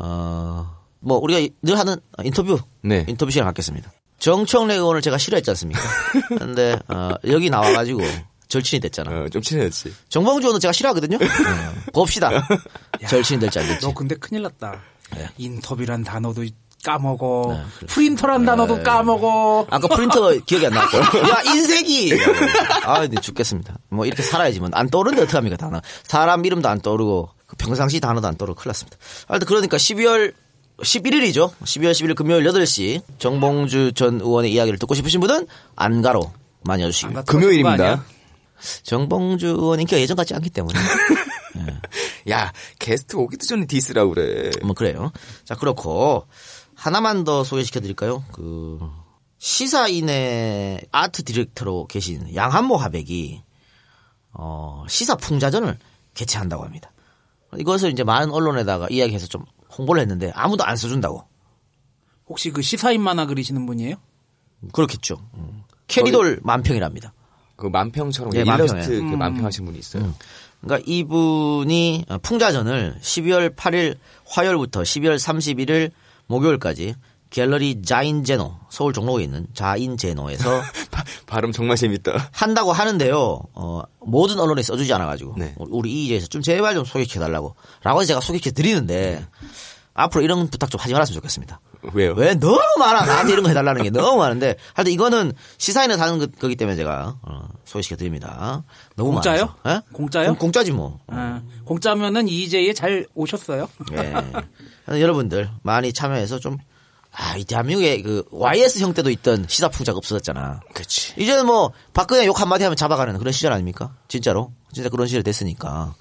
[0.00, 3.04] 어, 뭐 우리가 늘 하는 인터뷰 네.
[3.08, 3.92] 인터뷰 시간 갖겠습니다.
[4.18, 5.80] 정청래 의원을 제가 싫어했지 않습니까?
[6.38, 8.00] 근데 어, 여기 나와가지고
[8.48, 9.10] 절친이 됐잖아.
[9.10, 9.94] 어, 좀 친해졌지.
[10.08, 11.18] 정봉주 의원은 제가 싫어하거든요.
[11.18, 11.26] 네.
[11.92, 12.30] 봅시다.
[13.08, 13.86] 절친이 될지 안 될지.
[13.86, 14.80] 너 근데 큰일 났다.
[15.16, 15.28] 네.
[15.38, 16.44] 인터뷰란 단어도
[16.84, 17.60] 까먹어.
[17.86, 19.66] 프린터란 단어도 까먹어.
[19.70, 20.98] 아까 프린터 기억이 안 났고.
[20.98, 22.12] 야, 인쇄기!
[22.84, 23.76] 아, 근데 죽겠습니다.
[23.90, 24.60] 뭐, 이렇게 살아야지.
[24.60, 25.80] 뭐, 안 떠오르는데 어떡합니까, 단어.
[26.04, 28.96] 사람 이름도 안 떠오르고, 그 평상시 단어도 안 떠오르고, 큰일 났습니다.
[29.28, 30.32] 하여튼, 그러니까 12월
[30.78, 31.52] 11일이죠.
[31.62, 38.04] 12월 11일 금요일 8시, 정봉주 전 의원의 이야기를 듣고 싶으신 분은 안가로 많이 거 금요일입니다.
[38.82, 40.78] 정봉주 의원 인기가 예전 같지 않기 때문에.
[42.30, 44.50] 야, 게스트 오기도 전에 diss하고 그래.
[44.62, 45.12] 뭐, 그래요.
[45.44, 46.26] 자, 그렇고,
[46.80, 48.24] 하나만 더 소개시켜 드릴까요?
[48.32, 48.80] 그,
[49.36, 53.42] 시사인의 아트 디렉터로 계신 양한모 화백이,
[54.32, 55.78] 어, 시사 풍자전을
[56.14, 56.90] 개최한다고 합니다.
[57.58, 59.44] 이것을 이제 많은 언론에다가 이야기해서 좀
[59.76, 61.26] 홍보를 했는데 아무도 안 써준다고.
[62.26, 63.96] 혹시 그 시사인 만화 그리시는 분이에요?
[64.72, 65.20] 그렇겠죠.
[65.34, 65.64] 음.
[65.86, 67.12] 캐리돌 만평이랍니다.
[67.56, 69.10] 그 만평처럼 네, 일러스트 만평에.
[69.10, 70.14] 그 만평하신 분이 있어요.
[70.62, 75.90] 그러니까 이분이 풍자전을 12월 8일 화요일부터 12월 31일
[76.30, 76.94] 목요일까지
[77.30, 82.30] 갤러리 자인제노 서울 종로에 있는 자인제노에서 바- 발음 정말 재밌다.
[82.32, 83.40] 한다고 하는데요.
[83.54, 85.54] 어, 모든 언론에 써주지 않아가지고 네.
[85.58, 89.24] 우리 이제에서 좀 제발 좀 소개해달라고 라고 제가 소개해 드리는데
[89.94, 91.60] 앞으로 이런 부탁 좀 하지 말았으면 좋겠습니다.
[91.94, 92.12] 왜요?
[92.16, 96.56] 왜 너무 많아 나한테 이런 거 해달라는 게 너무 많은데 하여튼 이거는 시사인에 거- 거기
[96.56, 98.64] 때문에 제가 어, 소개시켜 드립니다.
[98.96, 99.54] 너무 공짜요?
[99.62, 99.84] 많아서.
[99.88, 99.92] 예?
[99.94, 100.26] 공짜요?
[100.30, 100.98] 공- 공짜지 뭐.
[101.06, 103.68] 아, 공짜면은 이재에 잘 오셨어요?
[103.92, 104.14] 예.
[104.90, 106.58] 여러분들 많이 참여해서 좀
[107.12, 110.60] 아, 이 대한민국에 그 YS 형 때도 있던 시사풍자가 없어졌잖아.
[110.72, 111.20] 그렇지.
[111.20, 113.94] 이제는 뭐 박근혜 욕 한마디 하면 잡아가는 그런 시절 아닙니까?
[114.06, 114.52] 진짜로.
[114.72, 115.94] 진짜 그런 시절 됐으니까.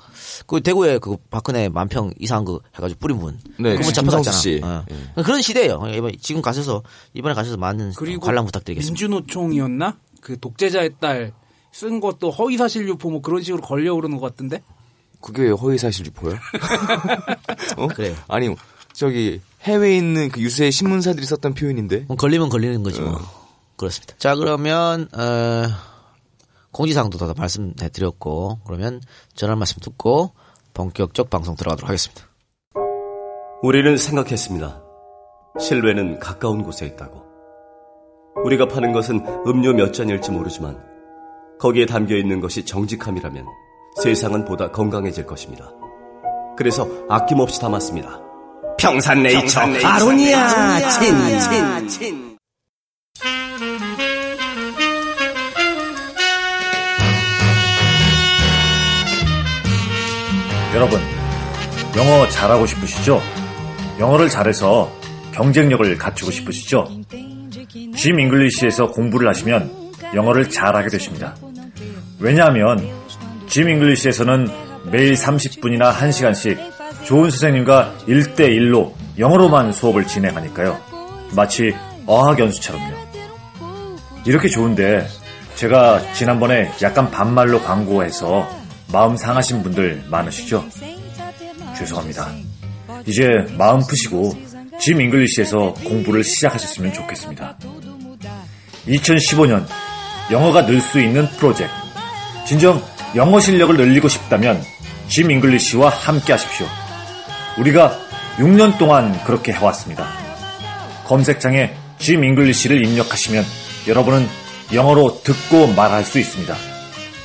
[0.45, 3.39] 그 대구에 그 박근혜 만평 이상한 거 해가지고 뿌린 분.
[3.57, 4.37] 네, 그분 잡혀갔잖아.
[4.37, 4.61] 씨.
[4.63, 4.85] 어.
[5.15, 5.81] 그런 시대예요.
[5.95, 6.83] 이번 지금 가셔서
[7.15, 8.91] 이번에 가셔서 많은 그리고 관람 부탁드리겠습니다.
[8.91, 9.97] 민주노총이었나?
[10.21, 11.33] 그 독재자의 딸
[11.71, 14.61] 쓴 것도 허위사실 유포 뭐 그런 식으로 걸려 오르는 것 같던데?
[15.21, 16.35] 그게 왜 허위사실 유포요?
[17.77, 17.87] 어?
[17.93, 18.15] 그래요.
[18.27, 18.49] 아니,
[18.99, 22.03] 저기 해외에 있는 그 유수의 신문사들이 썼던 표현인데.
[22.09, 23.17] 뭐 걸리면 걸리는 거지 뭐.
[23.77, 24.13] 그렇습니다.
[24.17, 25.67] 자 그러면 어,
[26.71, 28.99] 공지사항도 다 말씀해 드렸고 그러면
[29.35, 30.31] 전화 말씀 듣고
[30.73, 32.23] 본격적 방송 들어가도록 하겠습니다.
[33.63, 34.81] 우리는 생각했습니다.
[35.61, 37.23] 실외는 가까운 곳에 있다고.
[38.43, 40.77] 우리가 파는 것은 음료 몇 잔일지 모르지만
[41.57, 43.45] 거기에 담겨 있는 것이 정직함이라면
[44.03, 45.71] 세상은 보다 건강해질 것입니다.
[46.57, 48.28] 그래서 아낌없이 담았습니다.
[48.79, 52.37] 평산네이처 아로니아 친.
[60.73, 61.01] 여러분,
[61.97, 63.21] 영어 잘하고 싶으시죠?
[63.99, 64.89] 영어를 잘해서
[65.33, 66.87] 경쟁력을 갖추고 싶으시죠?
[67.97, 71.35] 짐 잉글리시에서 공부를 하시면 영어를 잘하게 되십니다.
[72.19, 72.89] 왜냐하면
[73.47, 74.47] 짐 잉글리시에서는
[74.91, 80.79] 매일 30분이나 1시간씩 좋은 선생님과 1대1로 영어로만 수업을 진행하니까요.
[81.35, 81.73] 마치
[82.05, 82.97] 어학 연수처럼요.
[84.25, 85.07] 이렇게 좋은데
[85.55, 88.47] 제가 지난번에 약간 반말로 광고해서
[88.91, 90.65] 마음 상하신 분들 많으시죠?
[91.77, 92.29] 죄송합니다.
[93.05, 94.33] 이제 마음 푸시고
[94.79, 97.57] 짐 잉글리시에서 공부를 시작하셨으면 좋겠습니다.
[98.87, 99.65] 2015년
[100.31, 101.71] 영어가 늘 수 있는 프로젝트.
[102.47, 102.81] 진정
[103.15, 104.61] 영어 실력을 늘리고 싶다면
[105.07, 106.67] 짐 잉글리시와 함께 하십시오.
[107.59, 107.99] 우리가
[108.37, 110.07] 6년 동안 그렇게 해왔습니다.
[111.05, 113.43] 검색창에 짐 잉글리시를 입력하시면
[113.87, 114.25] 여러분은
[114.73, 116.55] 영어로 듣고 말할 수 있습니다.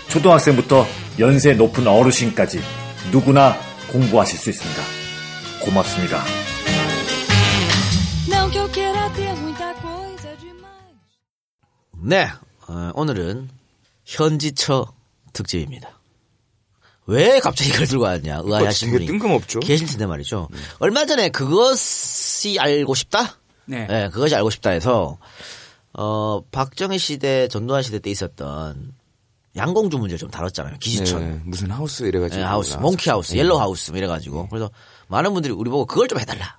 [0.08, 0.86] 초등학생부터
[1.18, 2.60] 연세 높은 어르신까지
[3.12, 3.56] 누구나
[3.92, 4.82] 공부하실 수 있습니다.
[5.60, 6.22] 고맙습니다.
[12.02, 12.26] 네,
[12.66, 13.50] 어, 오늘은
[14.04, 14.92] 현지처
[15.32, 15.93] 특집입니다.
[17.06, 19.60] 왜 갑자기 이걸 들고 왔냐 의아해하신 분이 뜬금없죠.
[19.60, 20.48] 계실 텐데 말이죠.
[20.78, 23.38] 얼마 전에 그것이 알고 싶다?
[23.66, 23.86] 네.
[23.86, 25.18] 네, 그것이 알고 싶다 해서
[25.92, 28.92] 어 박정희 시대 전두환 시대 때 있었던
[29.56, 30.78] 양공주 문제를 좀 다뤘잖아요.
[30.78, 31.20] 기지촌.
[31.20, 32.40] 네, 무슨 하우스 이래가지고.
[32.40, 32.76] 네, 하우스.
[32.76, 33.38] 몽키 하우스, 네.
[33.40, 34.70] 옐로우 하우스 뭐 이래가지고 그래서
[35.08, 36.58] 많은 분들이 우리 보고 그걸 좀 해달라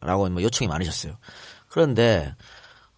[0.00, 1.16] 라고 뭐 요청이 많으셨어요.
[1.68, 2.34] 그런데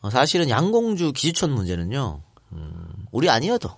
[0.01, 3.71] 어, 사실은 양공주 기지촌 문제는요 음, 우리 아니어도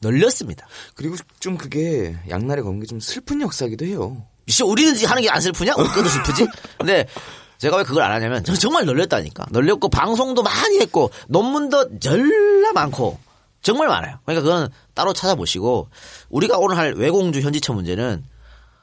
[0.00, 0.66] 널렸습니다.
[0.94, 4.26] 그리고 좀 그게 양날의 검인 게 좀 슬픈 역사기도 해요.
[4.48, 5.74] 씨, 우리는 하는 게 안 슬프냐?
[5.74, 6.46] 것도 슬프지?
[6.78, 7.06] 근데
[7.58, 9.46] 제가 왜 그걸 안 하냐면 저 정말 널렸다니까.
[9.50, 13.18] 널렸고 방송도 많이 했고 논문도 전라 많고
[13.62, 14.18] 정말 많아요.
[14.24, 15.88] 그러니까 그건 따로 찾아보시고
[16.30, 18.24] 우리가 오늘 할 외공주 현지처 문제는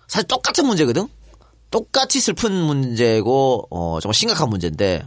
[0.08, 1.08] 사실 똑같은 문제거든.
[1.72, 5.04] 똑같이 슬픈 문제고 어 정말 심각한 문제인데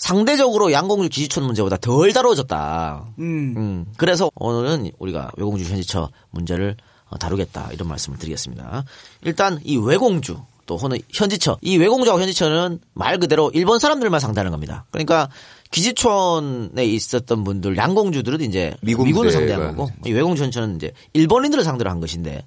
[0.00, 3.04] 상대적으로 양공주 기지촌 문제보다 덜 다뤄졌다.
[3.18, 3.84] 음.
[3.98, 6.76] 그래서 오늘은 우리가 외공주 현지처 문제를
[7.10, 8.84] 어, 다루겠다 이런 말씀을 드리겠습니다.
[9.22, 14.86] 일단 이 외공주 또 혹은 현지처 이 외공주하고 현지처는 말 그대로 일본 사람들만 상대하는 겁니다.
[14.90, 15.28] 그러니까
[15.70, 21.90] 기지촌에 있었던 분들 양공주들은 이제 미군 미군을 상대한 거고 이 외공주 현지처는 이제 일본인들을 상대로
[21.90, 22.46] 한 것인데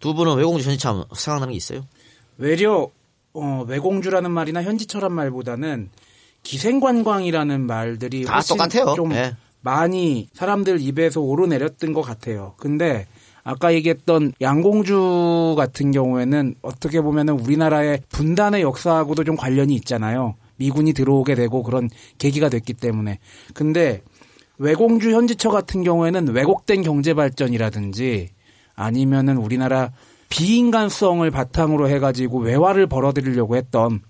[0.00, 1.84] 두 분은 외공주 현지처 하면 생각나는 게 있어요?
[2.38, 2.88] 외려
[3.34, 5.90] 어, 외공주라는 말이나 현지처란 말보다는
[6.48, 8.94] 기생관광이라는 말들이 다 똑같아요.
[8.96, 9.36] 좀 예.
[9.60, 12.54] 많이 사람들 입에서 오르내렸던 것 같아요.
[12.56, 13.06] 근데
[13.44, 20.36] 아까 얘기했던 양공주 같은 경우에는 어떻게 보면은 우리나라의 분단의 역사하고도 좀 관련이 있잖아요.
[20.56, 23.18] 미군이 들어오게 되고 그런 계기가 됐기 때문에.
[23.52, 24.02] 근데
[24.56, 28.30] 외공주 현지처 같은 경우에는 왜곡된 경제 발전이라든지
[28.74, 29.92] 아니면은 우리나라
[30.30, 34.00] 비인간성을 바탕으로 해가지고 외화를 벌어들이려고 했던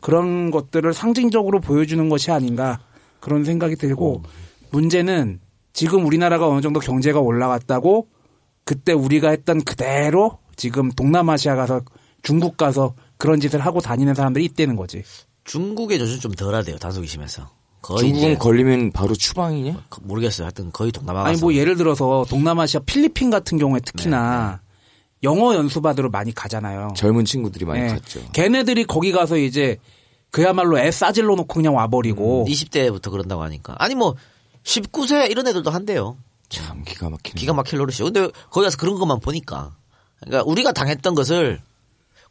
[0.00, 2.80] 그런 것들을 상징적으로 보여주는 것이 아닌가
[3.20, 4.22] 그런 생각이 들고
[4.70, 5.40] 문제는
[5.72, 8.08] 지금 우리나라가 어느 정도 경제가 올라갔다고
[8.64, 11.80] 그때 우리가 했던 그대로 지금 동남아시아 가서
[12.22, 15.02] 중국 가서 그런 짓을 하고 다니는 사람들이 있다는 거지.
[15.44, 17.48] 중국의 조준 좀 덜하대요 단속이 심해서.
[17.80, 19.84] 거의 중국은 걸리면 바로 추방이냐?
[20.02, 20.46] 모르겠어요.
[20.46, 24.60] 하여튼 거의 동남아가 아니 뭐 예를 들어서 동남아시아 필리핀 같은 경우에 특히나
[25.22, 26.94] 영어 연수 받으러 많이 가잖아요.
[26.96, 27.88] 젊은 친구들이 많이 예.
[27.88, 28.20] 갔죠.
[28.32, 29.78] 걔네들이 거기 가서 이제
[30.30, 33.74] 그야말로 애 싸질러 놓고 그냥 와버리고 20대부터 그런다고 하니까.
[33.78, 34.14] 아니 뭐
[34.64, 36.16] 19세 이런 애들도 한대요.
[36.48, 37.34] 참 기가 막히네.
[37.38, 38.04] 기가 막힐 노릇이죠.
[38.04, 39.74] 근데 거기 가서 그런 것만 보니까.
[40.20, 41.60] 그러니까 우리가 당했던 것을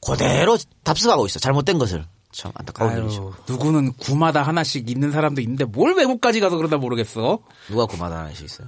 [0.06, 1.39] 그대로 답습하고 있어.
[1.39, 2.06] 잘못된 것을.
[2.32, 3.34] 참 안타까운 일이죠.
[3.36, 7.39] 아유, 누구는 구마다 하나씩 있는 사람도 있는데 뭘 외국까지 가서 그러다 모르겠어.
[7.69, 8.67] 누가 고마다 하나씩 있어요.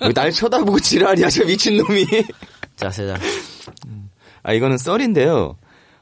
[0.00, 2.06] 왜 날 쳐다보고 지랄이야 저 미친놈이.
[2.78, 3.16] 자, 세자.
[4.42, 5.56] 아 이거는 썰인데요.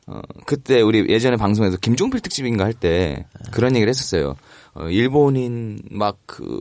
[0.08, 4.36] 어, 그때 우리 예전에 방송에서 김종필 특집인가 할 때 그런 얘기를 했었어요.
[4.74, 6.60] 어, 일본인 막 그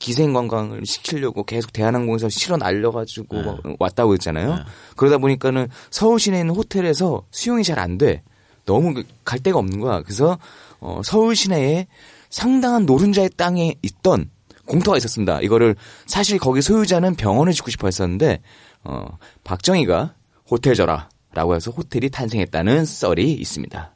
[0.00, 4.58] 기생관광을 시키려고 계속 대한항공에서 실어 날려가지고 막 왔다고 했잖아요.
[4.96, 8.22] 그러다 보니까는 서울 시내에 있는 호텔에서 수용이 잘 안 돼.
[8.66, 10.02] 너무 그갈 데가 없는 거야.
[10.02, 10.36] 그래서
[10.80, 11.86] 어, 서울 시내에
[12.28, 14.30] 상당한 노른자의 땅에 있던
[14.66, 15.40] 공터가 있었습니다.
[15.40, 15.74] 이거를
[16.06, 18.40] 사실 거기 소유자는 병원을 짓고 싶어 했었는데
[18.84, 20.14] 어, 박정희가
[20.50, 23.92] 호텔 줘라라고 해서 호텔이 탄생했다는 썰이 있습니다.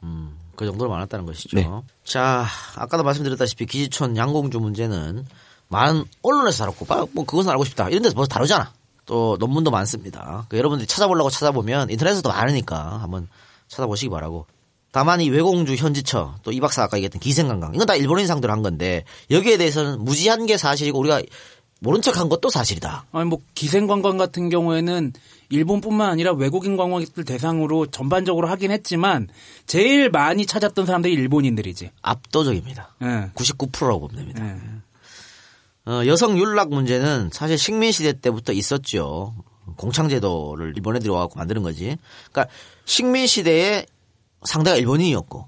[0.55, 1.55] 그 정도로 많았다는 것이죠.
[1.55, 1.69] 네.
[2.03, 5.25] 자, 아까도 말씀드렸다시피 기지촌 양공주 문제는
[5.69, 7.87] 많은 언론에서 다뤘고, 빠- 뭐 그것은 알고 싶다.
[7.89, 8.73] 이런 데서 벌써 다루잖아.
[9.05, 10.45] 또 논문도 많습니다.
[10.49, 13.27] 그 여러분들이 찾아보려고 찾아보면 인터넷에도 많으니까 한번
[13.67, 14.45] 찾아보시기 바라고.
[14.91, 18.63] 다만 이 외공주 현지처 또 이 박사 아까 얘기했던 기생관광 이건 다 일본인 상대로 한
[18.63, 21.21] 건데 여기에 대해서는 무지한 게 사실이고 우리가
[21.79, 23.05] 모른 척한 것도 사실이다.
[23.11, 25.13] 아니 뭐 기생 관광 같은 경우에는
[25.49, 29.27] 일본뿐만 아니라 외국인 관광객들 대상으로 전반적으로 하긴 했지만
[29.65, 31.91] 제일 많이 찾았던 사람들이 일본인들이지.
[32.01, 32.95] 압도적입니다.
[33.01, 33.31] 예.
[33.33, 34.45] 99%라고 보면 됩니다.
[34.45, 35.91] 예.
[35.91, 39.33] 어, 여성 윤락 문제는 사실 식민 시대 때부터 있었죠.
[39.77, 41.97] 공창제도를 일본애들이 와갖고 만드는 거지.
[42.31, 42.53] 그러니까
[42.85, 43.85] 식민 시대에
[44.43, 45.47] 상대가 일본인이었고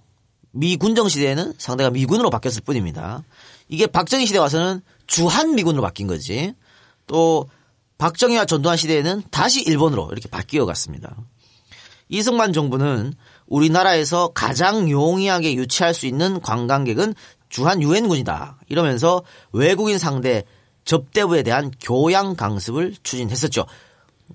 [0.52, 3.24] 미 군정 시대에는 상대가 미군으로 바뀌었을 뿐입니다.
[3.72, 6.54] 이게 박정희 시대 와서는 주한 미군으로 바뀐 거지.
[7.08, 7.48] 또
[7.98, 11.16] 박정희와 전두환 시대에는 다시 일본으로 이렇게 바뀌어 갔습니다.
[12.10, 13.14] 이승만 정부는
[13.48, 17.16] 우리나라에서 가장 용이하게 유치할 수 있는 관광객은
[17.48, 18.60] 주한 유엔군이다.
[18.68, 20.44] 이러면서 외국인 상대
[20.84, 23.66] 접대부에 대한 교양 강습을 추진했었죠.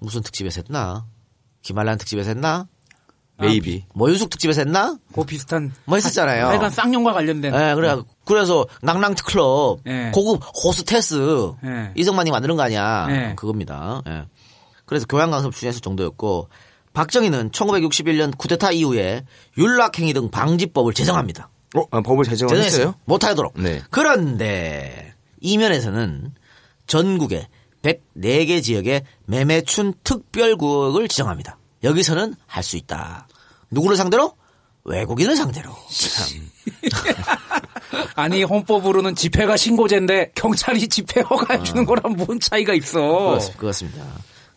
[0.01, 1.05] 무슨 특집에서 했나?
[1.61, 2.69] 김활란 특집에서 했나?
[3.39, 3.85] Maybe.
[3.93, 4.97] 모윤숙 특집에서 했나?
[5.13, 6.47] 그 비슷한 뭐 했었잖아요.
[6.47, 7.53] 하여간 쌍용과 관련된.
[7.55, 7.97] 예, 그래
[8.27, 10.11] 그래서 낙랑 클럽 예.
[10.13, 11.93] 고급 호스테스 예.
[11.95, 13.07] 이승만이 만드는 거 아니야?
[13.09, 13.35] 예.
[13.37, 14.03] 그겁니다.
[14.07, 14.25] 예.
[14.85, 16.49] 그래서 교양 강습 추진했을 정도였고
[16.93, 19.25] 박정희는 1961년 쿠데타 이후에
[19.57, 21.49] 윤락행위 등 방지법을 제정합니다.
[21.77, 22.95] 어, 아, 법을 제정을 했어요?
[23.05, 23.55] 못하도록.
[23.61, 23.83] 네.
[23.91, 26.35] 그런데 이면에서는
[26.87, 27.49] 전국에
[27.83, 31.59] 104개 지역에 매매춘 특별구역을 지정합니다.
[31.85, 33.29] 여기서는 할 수 있다.
[33.71, 34.35] 누구를 상대로?
[34.87, 35.71] 외국인을 상대로.
[38.15, 43.01] 아니 헌법으로는 집회가 신고제인데 경찰이 집회 허가해 주는 거랑 뭔 차이가 있어?
[43.01, 43.59] 그렇습니다.
[43.61, 44.05] 그렇습니다.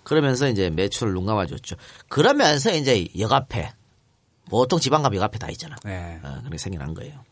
[0.03, 1.75] 그러면서 이제 매출을 눈 감아줬죠.
[2.07, 3.71] 그러면서 이제 여가패.
[4.49, 5.75] 보통 지방 가면 여가패 다 있잖아.
[5.83, 6.19] 네.
[6.23, 7.23] 어, 그렇게 생겨난 거예요.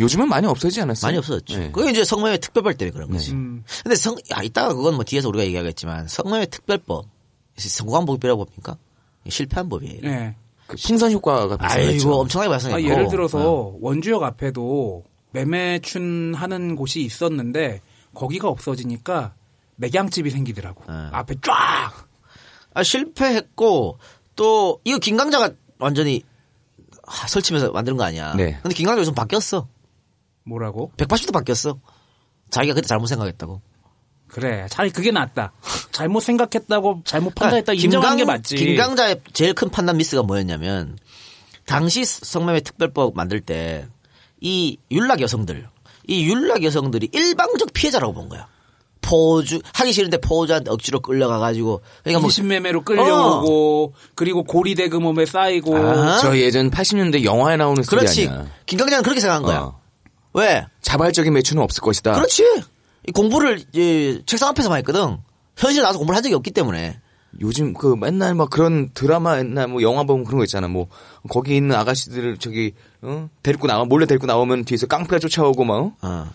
[0.00, 1.08] 요즘은 많이 없어지지 않았어요?
[1.08, 1.56] 많이 없어졌죠.
[1.56, 1.70] 네.
[1.70, 3.30] 그게 이제 성매매 특별법 때문에 그런 거지.
[3.30, 3.62] 음.
[3.84, 7.06] 근데 성, 아, 이따가 그건 뭐 뒤에서 우리가 얘기하겠지만 성매매 특별법.
[7.56, 8.76] 성공한 법이라고 봅니까?
[9.28, 10.00] 실패한 법이에요.
[10.02, 10.34] 네.
[10.66, 12.08] 그 풍선 효과가 발생했죠.
[12.08, 12.90] 아이고, 엄청나게 아, 발생했고.
[12.90, 13.76] 예를 들어서 어.
[13.80, 17.80] 원주역 앞에도 매매춘 하는 곳이 있었는데
[18.14, 19.34] 거기가 없어지니까
[19.76, 20.84] 맥양집이 생기더라고.
[20.90, 21.08] 네.
[21.12, 22.08] 앞에 쫙.
[22.72, 23.98] 아, 실패했고
[24.36, 26.22] 또 이거 김강자가 완전히
[27.06, 28.34] 하, 설치면서 만드는 거 아니야.
[28.34, 28.58] 네.
[28.62, 29.68] 근데 김강자 요즘 바뀌었어.
[30.44, 30.92] 뭐라고?
[30.96, 31.78] 180도 바뀌었어.
[32.50, 33.60] 자기가 그때 잘못 생각했다고.
[34.34, 34.66] 그래.
[34.68, 35.52] 차라리 그게 낫다.
[35.92, 38.56] 잘못 생각했다고 잘못 판단했다 인정하는 게 맞지.
[38.56, 40.98] 김강자의 제일 큰 판단 미스가 뭐였냐면
[41.66, 45.68] 당시 성매매 특별법 만들 때이 율락 여성들,
[46.08, 48.48] 이 율락 여성들이 일방적 피해자라고 본 거야.
[49.00, 55.76] 포주 하기 싫은데 포주한테 억지로 끌려가 가지고 그러니까 뭐 인신매매로 끌려오고 그리고 고리 대금업에 쌓이고
[55.76, 56.18] 아?
[56.18, 58.26] 저 예전 80년대 영화에 나오는 스토리 그렇지.
[58.26, 58.46] 아니야.
[58.66, 59.60] 김강자는 그렇게 생각한 거야.
[59.60, 59.80] 어.
[60.32, 60.66] 왜?
[60.82, 62.14] 자발적인 매출은 없을 것이다.
[62.14, 62.42] 그렇지.
[63.06, 65.18] 이 공부를 이 책상 앞에서만 했거든.
[65.56, 67.00] 현실에 나와서 공부를 한 적이 없기 때문에.
[67.40, 70.68] 요즘 그 맨날 막 그런 드라마 옛날 뭐 영화 보면 그런 거 있잖아.
[70.68, 70.86] 뭐
[71.28, 73.28] 거기 있는 아가씨들을 저기 어?
[73.42, 75.74] 데리고 나와 몰래 데리고 나오면 뒤에서 깡패가 쫓아오고 막.
[75.74, 75.92] 어?
[76.02, 76.26] 어.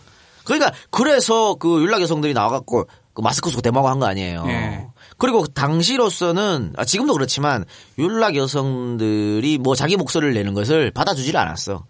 [0.44, 4.44] 그러니까 그래서 그 율락 여성들이 나와갖고 그 마스크 쓰고 대마고 한 거 아니에요.
[4.48, 4.86] 예.
[5.16, 7.64] 그리고 당시로서는 아, 지금도 그렇지만
[7.98, 11.84] 율락 여성들이 뭐 자기 목소리를 내는 것을 받아주지를 않았어.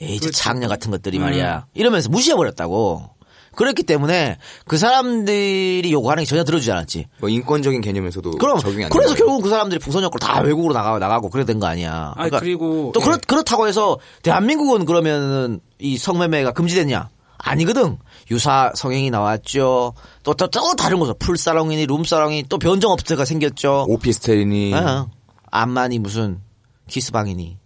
[0.00, 1.66] 에이 저 창녀 같은 것들이 말이야.
[1.74, 3.10] 이러면서 무시해버렸다고.
[3.54, 7.06] 그렇기 때문에 그 사람들이 요구하는 게 전혀 들어주지 않았지.
[7.20, 11.30] 뭐 인권적인 개념에서도 그럼 적용이 안 그래서 결국은 그 사람들이 풍선역으로 다 외국으로 나가 나가고
[11.30, 12.12] 그래 된 거 아니야.
[12.16, 13.04] 아니, 그리고 또 예.
[13.04, 17.08] 그렇 그렇다고 해서 대한민국은 그러면은 이 성매매가 금지됐냐?
[17.38, 17.98] 아니거든.
[18.30, 19.92] 유사 성행이 나왔죠.
[20.22, 23.84] 또 또 또 다른 곳으로 풀사롱이니 룸사롱이 또 변종업체가 생겼죠.
[23.88, 25.06] 오피스텔이니 아,
[25.50, 26.40] 암만이 무슨
[26.88, 27.58] 키스방이니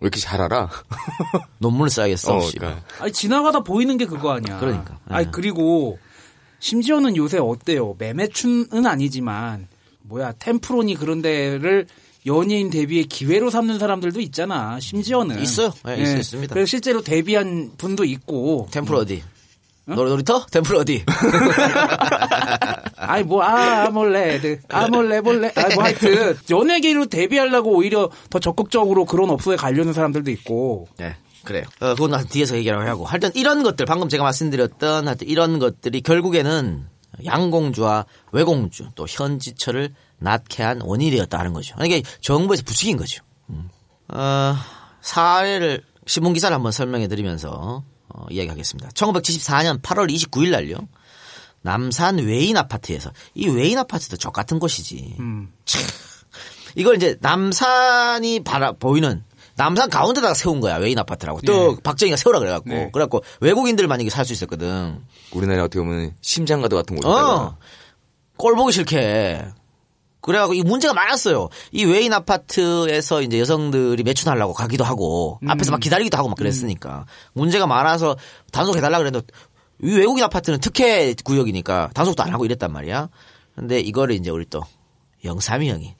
[0.00, 0.70] 왜 이렇게 잘 알아?
[1.58, 2.36] 논문을 써야겠어.
[2.36, 2.40] 어.
[2.56, 2.82] 그러니까.
[3.00, 4.58] 아니 지나가다 보이는 게 그거 아니야.
[4.58, 4.98] 그러니까.
[5.08, 5.30] 아니 예.
[5.32, 5.98] 그리고
[6.60, 7.94] 심지어는 요새 어때요?
[7.98, 9.66] 매매춘은 아니지만
[10.02, 11.86] 뭐야 템프로니 그런 데를
[12.26, 14.78] 연예인 데뷔의 기회로 삼는 사람들도 있잖아.
[14.80, 15.72] 심지어는 있어요.
[15.88, 16.52] 예, 있- 있습니다.
[16.54, 18.68] 그래서 실제로 데뷔한 분도 있고.
[18.70, 19.22] 템플 어디?
[19.96, 20.44] 놀- 놀이터?
[20.50, 21.04] 템플 어디?
[22.96, 29.56] 아니 뭐아 몰래 아 몰래 몰래 아뭐 하여튼 연예계로 데뷔하려고 오히려 더 적극적으로 그런 업소에
[29.56, 30.88] 가려는 사람들도 있고.
[30.98, 31.16] 네.
[31.44, 31.64] 그래요.
[31.80, 33.06] 어, 그건 한 뒤에서 얘기를 하고.
[33.06, 36.84] 하여튼 이런 것들, 방금 제가 말씀드렸던 하여튼 이런 것들이 결국에는
[37.24, 41.74] 양공주와 외공주 또 현지처를 낳게 한 원인이 되었다 하는 거죠.
[41.82, 43.22] 이게 정부에서 부추긴 거죠.
[43.48, 43.70] 음.
[44.08, 44.54] 어,
[45.00, 48.90] 사례를, 신문 기사를 한번 설명해 드리면서 어, 이야기하겠습니다.
[48.90, 50.76] 1974년 8월 29일 날요.
[51.62, 55.16] 남산 외인 아파트에서 이 외인 아파트도 적 같은 곳이지.
[55.64, 55.82] 참.
[56.76, 59.24] 이걸 이제 남산이 바라 보이는
[59.56, 61.40] 남산 가운데다가 세운 거야 외인 아파트라고.
[61.40, 62.90] 또 박정희가 세우라 그래갖고 네.
[62.92, 65.02] 그래갖고 외국인들만 이게 살 수 있었거든.
[65.32, 67.08] 우리나라에 어떻게 보면 심장가도 같은 곳이다.
[67.10, 67.56] 어.
[68.36, 69.44] 꼴 보기 싫게.
[70.20, 71.48] 그래갖고 이 문제가 많았어요.
[71.72, 77.66] 이 외인 아파트에서 이제 여성들이 매춘하려고 가기도 하고 앞에서 막 기다리기도 하고 막 그랬으니까 문제가
[77.66, 78.16] 많아서
[78.52, 79.26] 단속해달라 그랬는데
[79.82, 83.08] 이 외국인 아파트는 특혜 구역이니까 단속도 안 하고 이랬단 말이야.
[83.54, 84.62] 근데 이거를 이제 우리 또
[85.24, 85.94] 영삼이 형이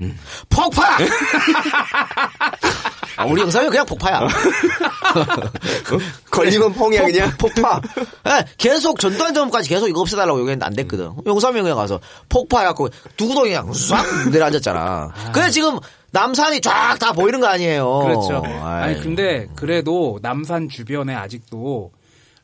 [0.48, 0.98] 폭파!
[3.18, 4.28] 아, 우리 영삼이 그냥 폭파야.
[6.30, 7.32] 걸리면 펑이야 그냥.
[7.36, 7.80] 폭파.
[8.28, 11.10] 예, 계속 전두환 정부까지 계속 이거 없애달라고 요구했는데 안 됐거든.
[11.26, 15.08] 용삼이 형이 가서 폭파해갖고 두구동이 그냥 싹 내려앉았잖아.
[15.32, 15.78] 그래 지금
[16.12, 17.98] 남산이 쫙 다 보이는 거 아니에요.
[18.00, 18.42] 그렇죠.
[18.62, 18.82] 아이.
[18.84, 21.90] 아니 근데 그래도 남산 주변에 아직도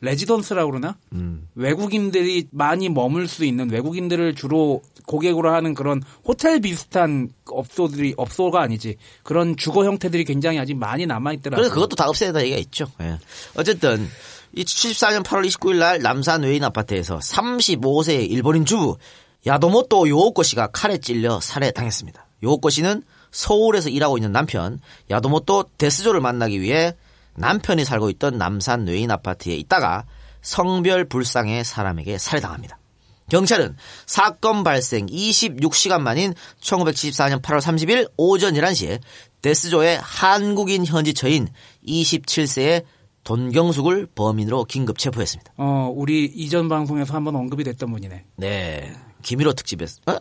[0.04, 1.48] 레지던스라고 그러나 음.
[1.54, 8.96] 외국인들이 많이 머물 수 있는 외국인들을 주로 고객으로 하는 그런 호텔 비슷한 업소들이 업소가 아니지
[9.22, 11.62] 그런 주거 형태들이 굉장히 아직 많이 남아 있더라고요.
[11.62, 12.86] 그래서 그것도 다 없애야 얘기가 있죠.
[13.00, 13.18] 예.
[13.56, 14.08] 어쨌든
[14.54, 18.96] 이 74년 8월 29일 날 남산 외인 아파트에서 35세 일본인 주부
[19.46, 22.26] 야도모토 요오코 씨가 칼에 찔려 살해당했습니다.
[22.44, 26.94] 요오코 씨는 서울에서 일하고 있는 남편 야도모토 데스조를 만나기 위해
[27.36, 30.04] 남편이 살고 있던 남산 외인 아파트에 있다가
[30.42, 32.78] 성별 불상의 사람에게 살해당합니다.
[33.30, 39.00] 경찰은 사건 발생 26시간 만인 1974년 8월 30일 오전 11시에
[39.40, 41.48] 데스조의 한국인 현지처인
[41.86, 42.84] 27세의
[43.24, 45.52] 돈경숙을 범인으로 긴급 체포했습니다.
[45.56, 48.24] 어 우리 이전 방송에서 한번 언급이 됐던 분이네.
[48.36, 48.92] 네.
[49.22, 50.18] 김일호 특집에서, 어?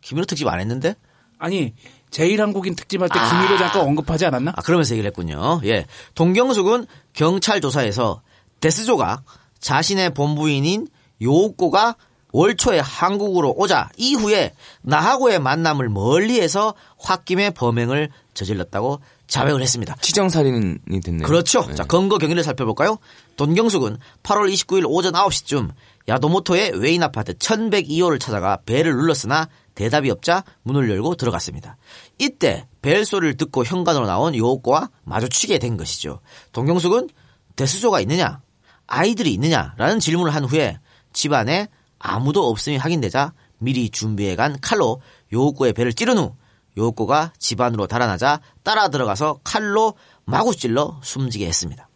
[0.00, 0.94] 김일호 특집 안 했는데?
[1.38, 1.74] 아니
[2.14, 3.28] 제일 한국인 특집할 때 아.
[3.28, 4.52] 김일호 잠깐 언급하지 않았나?
[4.54, 5.60] 아, 그러면서 얘기를 했군요.
[5.64, 5.84] 예.
[6.14, 8.22] 동경숙은 경찰 조사에서
[8.60, 9.24] 데스조가
[9.58, 10.86] 자신의 본부인인
[11.20, 11.96] 요옥고가
[12.30, 19.96] 월 초에 한국으로 오자 이후에 나하고의 만남을 멀리해서 홧김에 범행을 저질렀다고 자백을 했습니다.
[20.00, 21.26] 치정살인이 됐네요.
[21.26, 21.66] 그렇죠.
[21.66, 21.74] 네.
[21.74, 22.98] 자, 근거 경위를 살펴볼까요?
[23.36, 25.70] 돈경숙은 8월 29일 오전 9시쯤
[26.06, 31.76] 야도모토의 외인 아파트 1102호를 찾아가 벨을 눌렀으나 대답이 없자 문을 열고 들어갔습니다.
[32.18, 36.20] 이때 벨 소리를 듣고 현관으로 나온 요옥고와 마주치게 된 것이죠.
[36.52, 37.08] 동경숙은
[37.56, 38.40] 대수조가 있느냐,
[38.86, 40.78] 아이들이 있느냐 라는 질문을 한 후에
[41.12, 41.68] 집안에
[41.98, 45.00] 아무도 없음이 확인되자 미리 준비해간 칼로
[45.32, 46.34] 요호코의 배를 찌른 후
[46.76, 49.94] 요호코가 집 안으로 달아나자 따라 들어가서 칼로
[50.24, 51.88] 마구 찔러 숨지게 했습니다.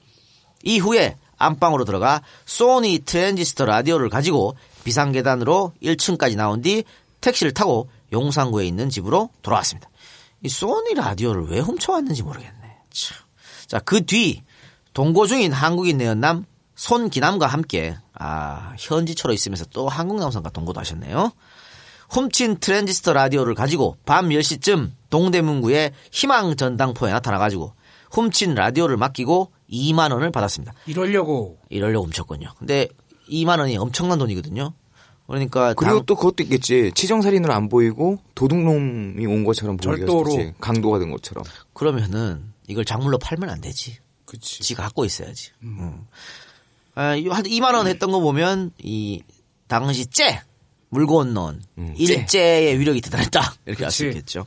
[0.62, 6.84] 이후에 안방으로 들어가 소니 트랜지스터 라디오를 가지고 비상계단으로 1층까지 나온 뒤
[7.20, 9.88] 택시를 타고 용산구에 있는 집으로 돌아왔습니다.
[10.42, 12.76] 이 소니 라디오를 왜 훔쳐왔는지 모르겠네.
[12.90, 13.16] 참.
[13.66, 14.42] 자, 그 뒤
[14.94, 16.44] 동거 중인 한국인 내연남
[16.74, 21.32] 손기남과 함께 아 현지처로 있으면서 또 한국 남성과 동거도 하셨네요.
[22.10, 27.74] 훔친 트랜지스터 라디오를 가지고 밤 10시쯤 동대문구의 희망 전당포에 나타나가지고
[28.12, 30.72] 훔친 라디오를 맡기고 2만 원을 받았습니다.
[30.86, 32.48] 이러려고 이러려고 훔쳤군요.
[32.58, 32.88] 근데
[33.30, 34.72] 2만 원이 엄청난 돈이거든요.
[35.28, 36.90] 그러니까 그리고 당- 또 그것도 있겠지.
[36.94, 40.52] 치정살인으로 안 보이고 도둑놈이 온 것처럼 보이게 절도로.
[40.60, 41.44] 강도가 된 것처럼.
[41.74, 43.98] 그러면은 이걸 작물로 팔면 안 되지.
[44.24, 44.60] 그치.
[44.62, 45.50] 지가 갖고 있어야지.
[45.62, 46.06] 음.
[46.94, 49.22] 아, 이한 2만 원 했던 거 보면 이
[49.68, 50.42] 당시 째
[50.90, 51.60] 물건 넣은
[51.96, 54.18] 일제의 위력이 대단했다 이렇게 알수 그치.
[54.18, 54.46] 있겠죠.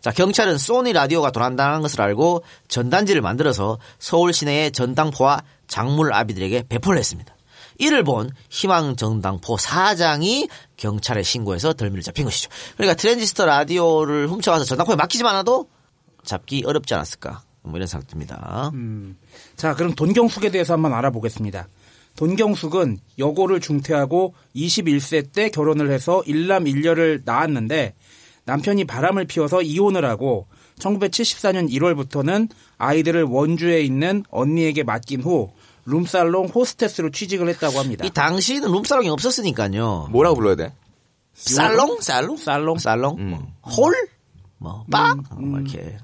[0.00, 6.98] 자 경찰은 소니 라디오가 도난당한 것을 알고 전단지를 만들어서 서울 시내의 전당포와 작물 아비들에게 배포를
[6.98, 7.34] 했습니다.
[7.80, 12.50] 이를 본 희망 전당포 사장이 경찰에 신고해서 덜미를 잡힌 것이죠.
[12.76, 15.68] 그러니까 트랜지스터 라디오를 훔쳐가서 전당포에 맡기지만 않아도
[16.22, 18.70] 잡기 어렵지 않았을까 뭐 이런 생각 듭니다.
[18.74, 19.16] 음.
[19.56, 21.68] 자, 그럼 돈경숙에 대해서 한번 알아보겠습니다.
[22.16, 27.94] 돈경숙은 여고를 중퇴하고 21세 때 결혼을 해서 일남 일녀를 낳았는데
[28.44, 35.52] 남편이 바람을 피워서 이혼을 하고 1974년 1월부터는 아이들을 원주에 있는 언니에게 맡긴 후
[35.90, 38.04] 룸살롱 호스테스로 취직을 했다고 합니다.
[38.04, 40.08] 이 당시에는 룸살롱이 없었으니까요.
[40.10, 40.72] 뭐라고 불러야 돼?
[41.34, 42.00] 살롱?
[42.00, 42.36] 살롱?
[42.36, 42.78] 살롱?
[42.78, 43.30] 살롱?
[43.30, 43.94] 뭐, 홀?
[44.58, 45.14] 뭐, 바?
[45.36, 45.98] 뭐 이렇게.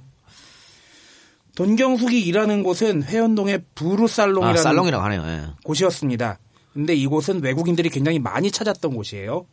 [1.56, 5.22] 돈경숙이 일하는 곳은 회원동의 부루살롱이라는 아, 살롱이라고 하네요.
[5.26, 5.46] 예.
[5.64, 6.38] 곳이었습니다.
[6.74, 9.46] 근데 이곳은 외국인들이 굉장히 많이 찾았던 곳이에요.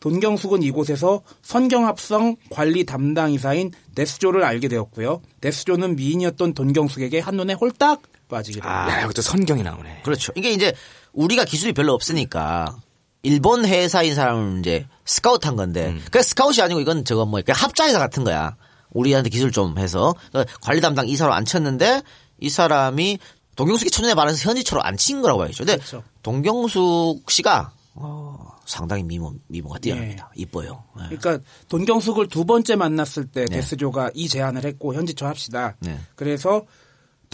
[0.00, 5.22] 돈경숙은 이곳에서 선경합성 관리 담당이사인 데스조를 알게 되었고요.
[5.40, 8.98] 데스조는 미인이었던 돈경숙에게 한눈에 홀딱 빠지게 됩니다.
[8.98, 10.02] 야, 여기서 선경이 나오네.
[10.04, 10.32] 그렇죠.
[10.36, 10.74] 이게 이제
[11.12, 12.76] 우리가 기술이 별로 없으니까
[13.22, 18.24] 일본 회사인 사람을 이제 스카우트 한 건데 그 스카웃이 아니고 이건 저거 뭐 합자회사 같은
[18.24, 18.56] 거야.
[18.90, 22.02] 우리한테 기술 좀 해서 그 관리 담당 이사로 앉혔는데
[22.38, 23.18] 이 사람이
[23.56, 25.64] 동경숙이 첫눈에 반해서 현지처로 앉힌 거라고 봐야죠.
[25.64, 25.82] 근데
[26.22, 30.30] 동경숙 씨가 어, 상당히 미모 미모가 뛰어납니다.
[30.34, 30.84] 이뻐요.
[30.98, 31.16] 예.
[31.16, 33.56] 그러니까 돈경숙을 두 번째 만났을 때 네.
[33.56, 35.76] 데스조가 이 제안을 했고 현지처 합시다.
[35.80, 35.98] 네.
[36.16, 36.64] 그래서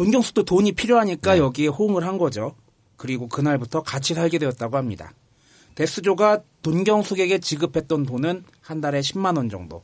[0.00, 2.54] 돈경숙도 돈이 필요하니까 여기에 호응을 한 거죠.
[2.96, 5.12] 그리고 그날부터 같이 살게 되었다고 합니다.
[5.74, 9.82] 데스조가 돈경숙에게 지급했던 돈은 한 달에 10만 원 정도.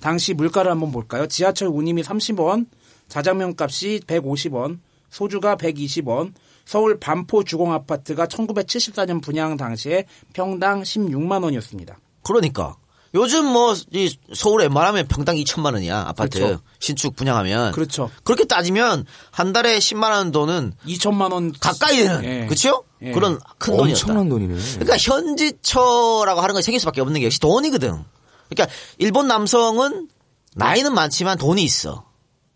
[0.00, 1.26] 당시 물가를 한번 볼까요?
[1.26, 2.64] 지하철 운임이 30원,
[3.08, 4.78] 자장면 값이 150원,
[5.10, 6.32] 소주가 120원,
[6.64, 11.98] 서울 반포 주공 아파트가 1974년 분양 당시에 평당 16만 원이었습니다.
[12.22, 12.78] 그러니까
[13.14, 16.60] 요즘 뭐 이 서울에 웬만하면 평당 2천만 원이야 아파트 그렇죠.
[16.78, 18.10] 신축 분양하면 그렇죠.
[18.24, 22.46] 그렇게 따지면 한 달에 10만 원 돈은 2천만 원 가까이 되는 예.
[22.46, 22.84] 그렇죠?
[23.02, 23.12] 예.
[23.12, 24.00] 그런 큰 돈이었다.
[24.02, 24.54] 엄청난 돈이네.
[24.74, 28.04] 그러니까 현지처라고 하는 건 생길 수밖에 없는 게 역시 돈이거든.
[28.48, 30.08] 그러니까 일본 남성은
[30.54, 32.04] 나이는 많지만 돈이 있어.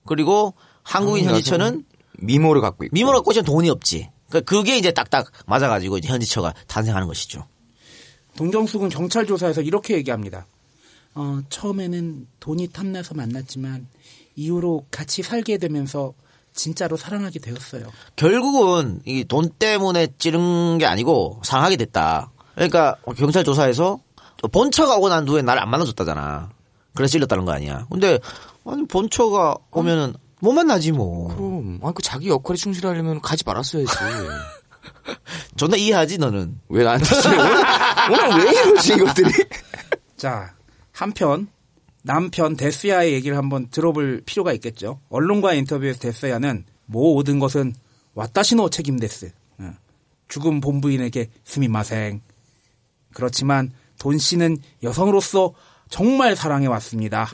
[0.06, 1.84] 그리고 한국인 한국 현지처는
[2.18, 2.94] 미모를 갖고 있고.
[2.94, 4.10] 미모를 갖고 있으면 돈이 없지.
[4.28, 7.46] 그러니까 그게 이제 딱딱 맞아가지고 이제 현지처가 탄생하는 것이죠.
[8.36, 10.46] 동경숙은 경찰 조사에서 이렇게 얘기합니다.
[11.14, 13.86] 어, 처음에는 돈이 탐나서 만났지만
[14.36, 16.14] 이후로 같이 살게 되면서
[16.54, 17.86] 진짜로 사랑하게 되었어요.
[18.16, 22.30] 결국은 이 돈 때문에 찌른 게 아니고 상하게 됐다.
[22.54, 24.00] 그러니까 경찰 조사에서
[24.50, 26.50] 본처가 오고 난 후에 나를 안 만나줬다잖아.
[26.94, 27.86] 그래서 찔렸다는 거 아니야.
[27.90, 28.18] 근데
[28.66, 31.28] 아니 본처가 오면은 못 만나지 뭐.
[31.34, 31.78] 그럼.
[31.82, 33.86] 아, 그 자기 역할에 충실하려면 가지 말았어야지.
[35.56, 36.60] 존나 이해하지 너는.
[36.68, 37.06] 왜 나한테
[38.08, 39.30] 오늘, 오늘 왜 이러지 이것들이?
[40.16, 40.54] 자,
[40.92, 41.48] 한편
[42.02, 45.00] 남편 데스야의 얘기를 한번 들어볼 필요가 있겠죠.
[45.08, 47.74] 언론과의 인터뷰에서 데스야는 모든 것은
[48.14, 49.32] 와타시노 책임 데스.
[49.58, 49.72] 어.
[50.28, 52.20] 죽은 본부인에게 스미마생.
[53.14, 55.54] 그렇지만 돈 씨는 여성으로서
[55.88, 57.28] 정말 사랑해 왔습니다.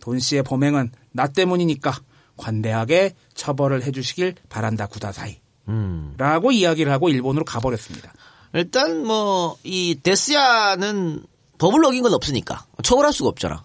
[0.00, 1.92] 돈 씨의 범행은 나 때문이니까
[2.36, 5.43] 관대하게 처벌을 해주시길 바란다 구다사이.
[5.68, 6.14] 음.
[6.18, 8.12] 라고 이야기를 하고 일본으로 가버렸습니다.
[8.52, 11.24] 일단 뭐 이 데스야는
[11.58, 13.64] 법을 어긴 건 없으니까 처벌할 수가 없잖아.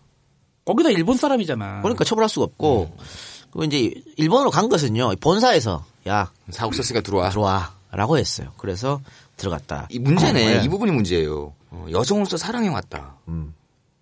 [0.65, 1.81] 거기다 일본 사람이잖아.
[1.81, 2.95] 그러니까 처벌할 수가 없고
[3.51, 7.29] 그 이제 일본으로 간 것은요 본사에서 야 사국 서스가 들어와.
[7.29, 8.51] 들어와라고 했어요.
[8.57, 9.01] 그래서
[9.37, 9.87] 들어갔다.
[9.89, 10.57] 이 문제네.
[10.59, 10.63] 네.
[10.65, 11.53] 이 부분이 문제예요.
[11.71, 13.15] 어, 여성으로서 사랑해 왔다.
[13.27, 13.53] 음.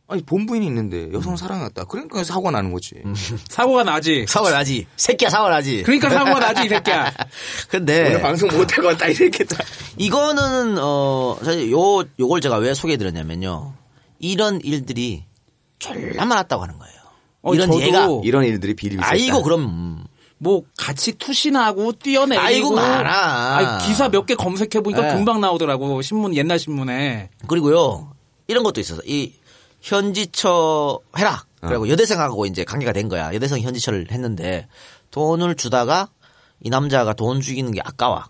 [0.09, 1.83] 아니 본부인이 있는데 여성을 사랑해 왔다.
[1.83, 2.95] 그러니까 사고가 나는 거지.
[3.49, 4.25] 사고가 나지.
[4.27, 4.87] 사고 나지.
[4.95, 5.83] 새끼야 사고 나지.
[5.83, 7.11] 그러니까 사고가 나지 이 새끼야.
[7.69, 9.57] 근데 오늘 방송 못하고 왔다 이랬겠다.
[9.97, 13.73] 이거는 어 사실 요 요걸 제가 왜 소개해 드렸냐면요.
[14.19, 15.25] 이런 일들이
[15.79, 16.95] 졸라 많았다고 하는 거예요.
[17.41, 19.11] 어, 이런 저도 예가 이런 일들이 비일비재했다.
[19.13, 20.05] 아이고 그럼
[20.37, 23.55] 뭐 같이 투신하고 뛰어내리고 아이고, 많아.
[23.57, 25.13] 아니, 기사 몇 개 검색해 보니까 네.
[25.15, 28.13] 금방 나오더라고 신문 옛날 신문에 그리고요
[28.47, 29.33] 이런 것도 있어서 이
[29.82, 31.43] 현지처 해라.
[31.61, 33.34] 그리고 여대생하고 이제 관계가 된 거야.
[33.34, 34.67] 여대생 현지처를 했는데
[35.11, 36.09] 돈을 주다가
[36.61, 38.23] 이 남자가 돈 주기는 게 아까워.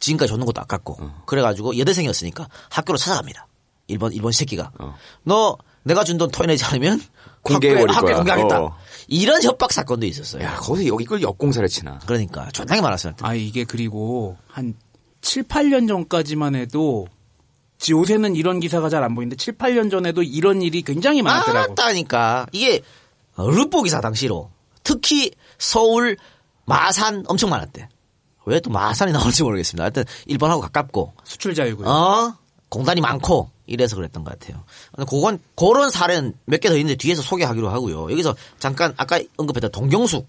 [0.00, 0.98] 지금까지 줬는 것도 아깝고.
[1.26, 3.46] 그래가지고 여대생이었으니까 학교로 찾아갑니다.
[3.86, 4.72] 일본 일본 새끼가.
[5.24, 7.00] 너 내가 준 돈 토해내지 않으면
[7.42, 8.36] 공개해버릴 학교에, 학교에 거야.
[8.36, 8.62] 공개하겠다.
[8.62, 8.76] 어.
[9.08, 10.42] 이런 협박 사건도 있었어요.
[10.42, 11.98] 야, 거기서 여기 걸 역공사를 치나.
[12.06, 13.14] 그러니까 존나게 많았어요.
[13.20, 14.74] 아 이게 그리고 한
[15.22, 17.19] 7, 8년 전까지만 해도 지-
[17.88, 21.74] 요새는 이런 기사가 잘 안 보이는데 7, 8년 전에도 이런 일이 굉장히 많았더라고.
[21.74, 22.46] 많았다니까.
[22.52, 22.82] 이게
[23.36, 24.50] 르뽀 기사 당시로
[24.82, 26.16] 특히 서울
[26.66, 27.88] 마산 엄청 많았대.
[28.46, 29.84] 왜 또 마산이 나올지 모르겠습니다.
[29.84, 31.88] 하여튼 일본하고 가깝고 수출 자유고요.
[31.88, 32.34] 어
[32.68, 34.64] 공단이 많고 이래서 그랬던 것 같아요.
[35.08, 38.10] 그건 그런 사례는 몇 개 더 있는데 뒤에서 소개하기로 하고요.
[38.10, 40.26] 여기서 잠깐 아까 언급했던 동경숙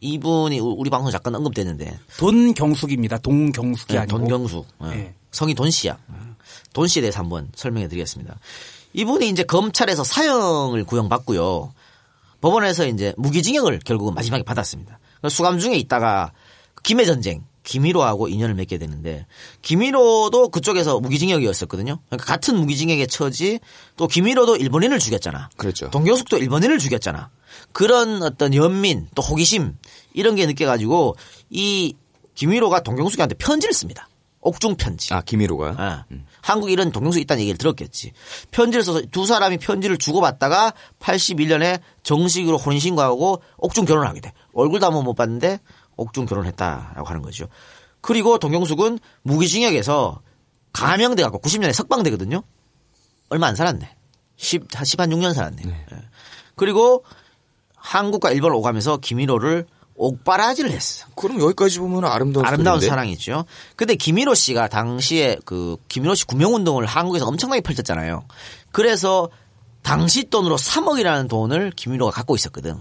[0.00, 3.18] 이분이 우- 우리 방송 잠깐 언급됐는데 돈경숙입니다.
[3.18, 4.18] 동경숙이 네, 아니고.
[4.18, 4.86] 돈경숙 예.
[4.88, 5.14] 네.
[5.32, 5.98] 성이 돈 씨야.
[6.76, 8.38] 돈 씨에 대해서 한번 설명해 드리겠습니다.
[8.92, 11.72] 이분이 이제 검찰에서 사형을 구형받고요.
[12.42, 14.98] 법원에서 이제 무기징역을 결국은 마지막에 받았습니다.
[15.30, 16.32] 수감 중에 있다가
[16.82, 19.24] 김해 전쟁 김일호하고 인연을 맺게 되는데
[19.62, 21.98] 김일호도 그쪽에서 무기징역이었었거든요.
[22.10, 23.58] 그러니까 같은 무기징역의 처지
[23.96, 25.48] 또 김일호도 일본인을 죽였잖아.
[25.56, 25.88] 그렇죠.
[25.88, 27.30] 동경숙도 일본인을 죽였잖아.
[27.72, 29.78] 그런 어떤 연민 또 호기심
[30.12, 31.16] 이런 게 느껴가지고
[31.48, 31.94] 이
[32.34, 34.10] 김일호가 동경숙한테 편지를 씁니다.
[34.40, 35.12] 옥중 편지.
[35.12, 35.74] 아, 김일호가.
[35.76, 36.04] 아,
[36.42, 38.12] 한국에 이런 동경숙 있다는 얘기를 들었겠지.
[38.50, 44.32] 편지를 써서 두 사람이 편지를 주고받다가 81년에 정식으로 혼인신고하고 옥중 결혼을 하게 돼.
[44.52, 45.58] 얼굴도 한번 못 봤는데
[45.96, 47.48] 옥중 결혼했다라고 하는 거죠.
[48.00, 50.20] 그리고 동경숙은 무기징역에서
[50.72, 52.42] 감형돼 갖고 90년에 석방되거든요.
[53.30, 53.96] 얼마 안 살았네.
[54.36, 55.62] 10, 한 10, 한 6년 살았네.
[55.66, 55.86] 예.
[56.54, 57.04] 그리고
[57.74, 59.66] 한국과 일본을 오가면서 김일호를
[59.96, 61.06] 옥바라지를 했어.
[61.14, 62.88] 그럼 여기까지 보면 아름다운 아름다운 스토리인데?
[62.88, 63.44] 사랑이죠.
[63.76, 68.24] 근데 김일호 씨가 당시에 그 김일호 씨 구명 운동을 한국에서 엄청나게 펼쳤잖아요.
[68.72, 69.30] 그래서
[69.82, 72.76] 당시 돈으로 3억이라는 돈을 김일호가 갖고 있었거든.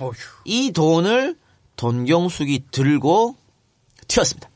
[0.00, 0.12] 어휴.
[0.44, 1.36] 이 돈을
[1.76, 3.36] 돈경숙이 들고
[4.08, 4.48] 튀었습니다.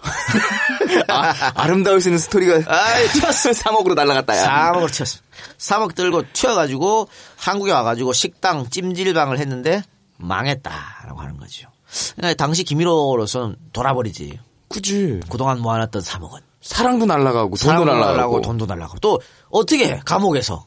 [1.08, 3.50] 아, 아름다울 수 있는 스토리가 아이, 튀었어.
[3.50, 4.36] 3억으로 날아갔다.
[4.38, 4.72] 야.
[4.72, 5.20] 3억으로 튀었어.
[5.58, 9.82] 3억 들고 튀어가지고 한국에 와가지고 식당 찜질방을 했는데
[10.20, 11.68] 망했다라고 하는 거죠.
[12.16, 14.38] 그러니까 당시 김일호로서는 돌아버리지.
[14.68, 15.20] 그지.
[15.28, 16.40] 그동안 모아놨던 3억은.
[16.60, 20.00] 사랑도 날라가고 돈도 날라가고 날라가고 돈도 날라가고 또 어떻게 해?
[20.04, 20.66] 감옥에서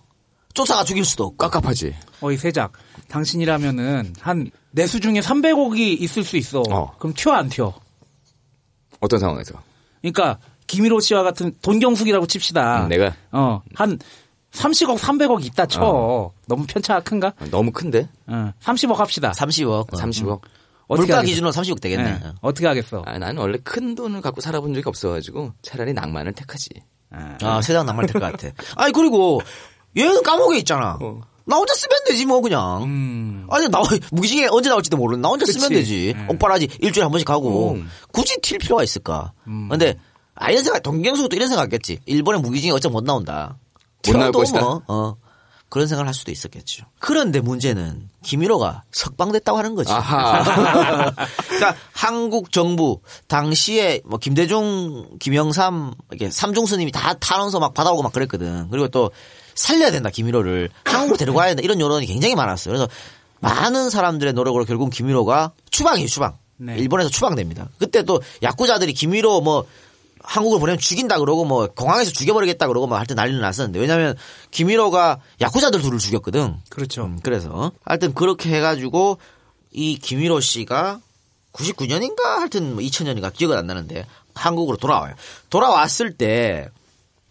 [0.53, 1.95] 쫓아가 죽일 수도 없고 깝깝하지.
[2.21, 2.73] 어이 세작.
[3.07, 6.63] 당신이라면은 한 내수 중에 300억이 있을 수 있어.
[6.71, 6.95] 어.
[6.97, 7.73] 그럼 튀어 안 튀어?
[8.99, 9.53] 어떤 상황에서?
[10.01, 12.83] 그러니까 김일호 씨와 같은 돈경숙이라고 칩시다.
[12.83, 13.99] 음, 내가 어, 한
[14.53, 16.31] 30억, 300억 있다 쳐.
[16.47, 17.33] 너무 편차가 큰가?
[17.49, 18.07] 너무 큰데?
[18.27, 19.31] 어, 30억 합시다.
[19.31, 19.87] 30억.
[19.87, 20.41] 30억.
[20.87, 21.29] 어떻게 물가 하겠어?
[21.29, 22.09] 기준으로 30억 되겠네.
[22.23, 23.03] 예, 어떻게 하겠어?
[23.05, 26.69] 아, 나는 원래 큰 돈을 갖고 살아본 적이 없어가지고 차라리 낭만을 택하지.
[27.41, 28.49] 아, 세상 낭만 될것 같아.
[28.75, 29.41] 아니, 그리고
[29.97, 30.97] 얘는 감옥에 있잖아.
[31.01, 31.21] 어.
[31.45, 32.83] 나 혼자 쓰면 되지, 뭐, 그냥.
[32.83, 33.47] 음.
[33.49, 33.81] 아니, 나,
[34.11, 35.73] 무기징에 언제 나올지도 모르는 나 혼자 쓰면 그치.
[36.13, 36.15] 되지.
[36.29, 37.73] 옥바라지 일주일에 한 번씩 가고.
[37.73, 37.89] 음.
[38.11, 39.33] 굳이 튈 필요가 있을까.
[39.43, 39.95] 근데,
[40.35, 41.99] 아, 이런 생각, 동경수도 이런 생각했겠지.
[42.05, 43.57] 일본의 무기징에 어차피 못 나온다.
[44.07, 44.61] 못 나올 것이다.
[44.61, 45.15] 뭐, 어.
[45.73, 46.85] 그런 생각을 할 수도 있었겠죠.
[46.99, 49.91] 그런데 문제는 김일호가 석방됐다고 하는 거지.
[49.91, 50.43] 아하.
[51.49, 58.13] 그러니까 한국 정부 당시에 뭐 김대중, 김영삼 이렇게 삼중 스님이 다 탄원서 막 받아오고 막
[58.13, 58.69] 그랬거든.
[58.69, 59.09] 그리고 또
[59.55, 62.71] 살려야 된다 김일호를 한국으로 데리고 가야 된다 이런 여론이 굉장히 많았어요.
[62.71, 62.87] 그래서
[63.39, 66.37] 많은 사람들의 노력으로 결국 김일호가 추방이에요 추방.
[66.57, 66.77] 네.
[66.77, 67.69] 일본에서 추방됩니다.
[67.79, 69.65] 그때 또 야구자들이 김일호 뭐
[70.23, 74.15] 한국을 보내면 죽인다 그러고 뭐 공항에서 죽여버리겠다 그러고 막 하여튼 난리를 났었는데 왜냐하면
[74.51, 76.55] 김일호가 야구자들 둘을 죽였거든.
[76.69, 77.05] 그렇죠.
[77.05, 79.17] 음, 그래서 하여튼 그렇게 해가지고
[79.71, 80.99] 이 김일호 씨가
[81.53, 85.13] 99년인가 하여튼 뭐 2000년인가 기억은 안 나는데 한국으로 돌아와요.
[85.49, 86.69] 돌아왔을 때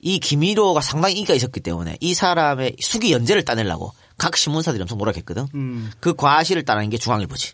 [0.02, 5.46] 이 김일호가 상당히 인기가 있었기 때문에 이 사람의 수기 연재를 따내려고 각 신문사들이 엄청 노력했거든.
[5.54, 5.92] 음.
[6.00, 7.52] 그 과실을 따낸 게 중앙일보지.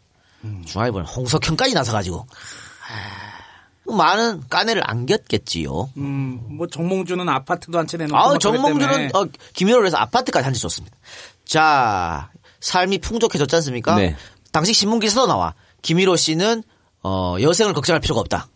[0.67, 2.27] 중앙일보는 홍석현까지 나서가지고
[2.91, 3.38] 아,
[3.93, 5.91] 많은 까내를 안겼겠지요.
[5.97, 8.39] 음, 뭐 정몽주는 아파트도 한 채 내놓고 아.
[8.39, 9.25] 정몽주는 어,
[9.85, 10.97] 해서 아파트까지 한 채 줬습니다.
[11.45, 12.31] 자,
[12.61, 13.95] 삶이 풍족해졌지 않습니까?
[13.97, 14.17] 네.
[14.53, 15.55] 당시 신문 기사도 나와.
[15.83, 16.63] 김일호 씨는
[17.03, 18.49] 어, 여생을 걱정할 필요가 없다.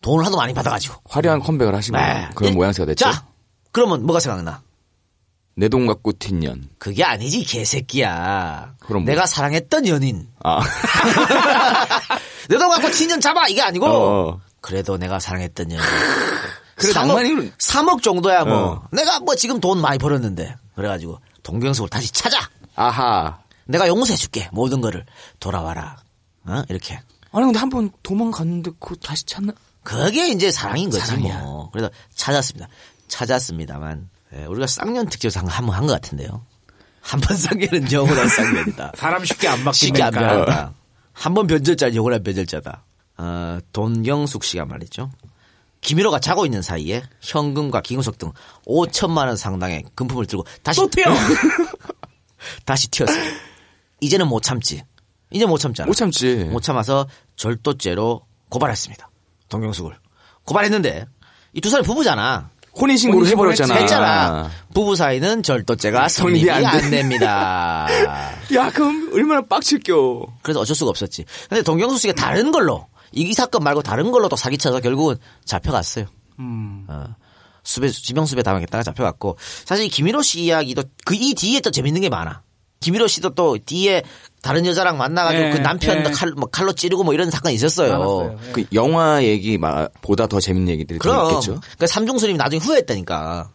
[0.00, 0.94] 돈을 하도 많이 받아가지고.
[1.08, 2.28] 화려한 컴백을 하시고 네.
[2.34, 3.10] 그런 일- 모양새가 됐죠.
[3.10, 3.26] 자,
[3.72, 4.62] 그러면 뭐가 생각나?
[5.56, 6.68] 내 돈 갖고 튄 년.
[6.78, 8.74] 그게 아니지 개새끼야.
[8.78, 9.10] 그럼 뭐?
[9.12, 10.28] 내가 사랑했던 연인.
[10.44, 10.60] 아.
[12.48, 13.86] 내 돈 갖고 친년 잡아 이게 아니고.
[13.86, 14.40] 어.
[14.60, 15.84] 그래도 내가 사랑했던 연인.
[16.76, 18.56] 그래, 3억, 낭만이- 3억 정도야 뭐.
[18.72, 18.82] 어.
[18.92, 20.56] 내가 뭐 지금 돈 많이 벌었는데.
[20.74, 22.38] 그래가지고 동경숙을 다시 찾아.
[22.74, 23.38] 아하.
[23.66, 24.48] 내가 용서해줄게.
[24.52, 25.04] 모든 거를
[25.40, 25.96] 돌아와라.
[26.46, 26.62] 어?
[26.68, 27.00] 이렇게.
[27.32, 29.52] 아니 근데 한 번 도망갔는데 그거 다시 찾나?
[29.82, 31.40] 그게 이제 사랑인 거지 사랑이야.
[31.40, 31.70] 뭐.
[31.70, 32.68] 그래서 찾았습니다.
[33.08, 36.44] 찾았습니다만 예, 우리가 쌍년 특집에서 한번 한 것 같은데요.
[37.00, 38.92] 한 번 쌍년은 영원한 쌍년이다.
[38.96, 40.44] 사람 쉽게 안 쉽게 안 바뀌니까.
[40.44, 40.72] 변한다.
[41.18, 42.84] 한 번 변절자 영원한 변절자다.
[43.18, 45.10] 어, 돈경숙 씨가 말이죠.
[45.80, 48.32] 김일호가 자고 있는 사이에 현금과 기금속 등
[48.66, 51.04] 5천만 원 상당의 금품을 들고 다시 또 튀어!
[52.64, 53.32] 다시 튀었어요.
[54.00, 54.82] 이제는 못 참지.
[55.30, 55.86] 이제 못 참잖아.
[55.86, 56.36] 못 참지.
[56.44, 57.06] 못 참아서
[57.36, 59.10] 절도죄로 고발했습니다.
[59.48, 59.96] 동경숙을.
[60.44, 61.06] 고발했는데
[61.54, 62.50] 이 두 사람이 부부잖아.
[62.80, 63.74] 혼인신고를 해버렸잖아.
[63.74, 64.50] 했잖아.
[64.74, 66.84] 부부 사이는 절도죄가 성립이 성립이 안 돼.
[66.84, 67.86] 안 됩니다.
[68.54, 70.26] 야 그럼 얼마나 빡칠겨.
[70.42, 71.24] 그래서 어쩔 수가 없었지.
[71.48, 76.06] 근데 동경수 씨가 다른 걸로 이, 이 사건 말고 다른 걸로 또 사기쳐서 결국은 잡혀갔어요.
[76.38, 76.84] 음.
[76.88, 77.06] 어.
[77.64, 82.08] 수배 지명수배 당하겠다가 잡혀갔고 사실 이 김일호 씨 이야기도 그 이 뒤에 또 재밌는 게
[82.08, 82.42] 많아.
[82.80, 84.02] 김일호 씨도 또 뒤에
[84.42, 86.10] 다른 여자랑 만나가지고 예, 그 남편 예.
[86.10, 87.92] 칼, 뭐 칼로 찌르고 뭐 이런 사건 이 있었어요.
[87.98, 88.38] 많았어요.
[88.52, 91.60] 그 영화 얘기 마- 보다 더 재밌는 얘기들이 더 그럼 있겠죠.
[91.60, 93.50] 그러니까 삼중수님이 나중에 후회했다니까.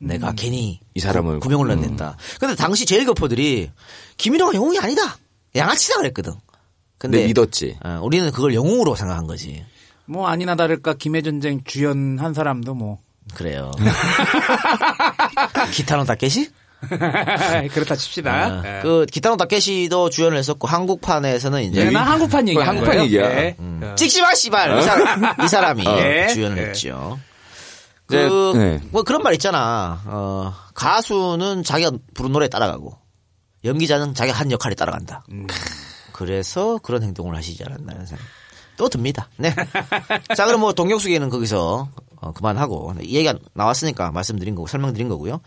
[0.00, 1.96] 내가 괜히 이 사람을 구, 명을 음.
[2.38, 3.70] 근데 당시 제일 교포들이
[4.16, 5.18] 김일호가 영웅이 아니다.
[5.56, 6.32] 양아치다 그랬거든.
[6.98, 7.76] 근데 근데 믿었지.
[7.84, 9.64] 어, 우리는 그걸 영웅으로 생각한 거지.
[10.04, 12.98] 뭐 아니나 다를까 김해 전쟁 주연한 사람도 뭐
[13.34, 13.70] 그래요.
[15.72, 16.50] 기타노 다케시?
[17.72, 18.62] 그렇다 칩시다.
[18.78, 18.82] 예.
[18.82, 23.04] 그 기타노 다케시도 주연을 했었고 한국판에서는 이제 네, 나 한국판 얘기하는 한국판 거예요.
[23.04, 23.42] 얘기야.
[23.42, 23.56] 예.
[23.58, 23.80] 음.
[23.82, 23.94] 어.
[23.96, 26.28] 찍지 마 씨발 이, 사람, 이 사람이 예.
[26.28, 26.62] 주연을 예.
[26.68, 27.18] 했죠.
[28.10, 28.80] 네, 그, 네.
[28.90, 30.00] 뭐 그런 말 있잖아.
[30.06, 32.96] 어, 가수는 자기가 부른 노래 따라가고,
[33.64, 35.24] 연기자는 자기가 한 역할에 따라간다.
[36.12, 38.24] 그래서 그런 행동을 하시지 않았나 생각.
[38.78, 39.28] 또 듭니다.
[39.36, 39.54] 네.
[40.34, 41.88] 자, 그럼 뭐 동경숙 얘기는 거기서
[42.20, 45.40] 어, 그만하고, 이 얘기가 나왔으니까 말씀드린 거고, 설명드린 거고요.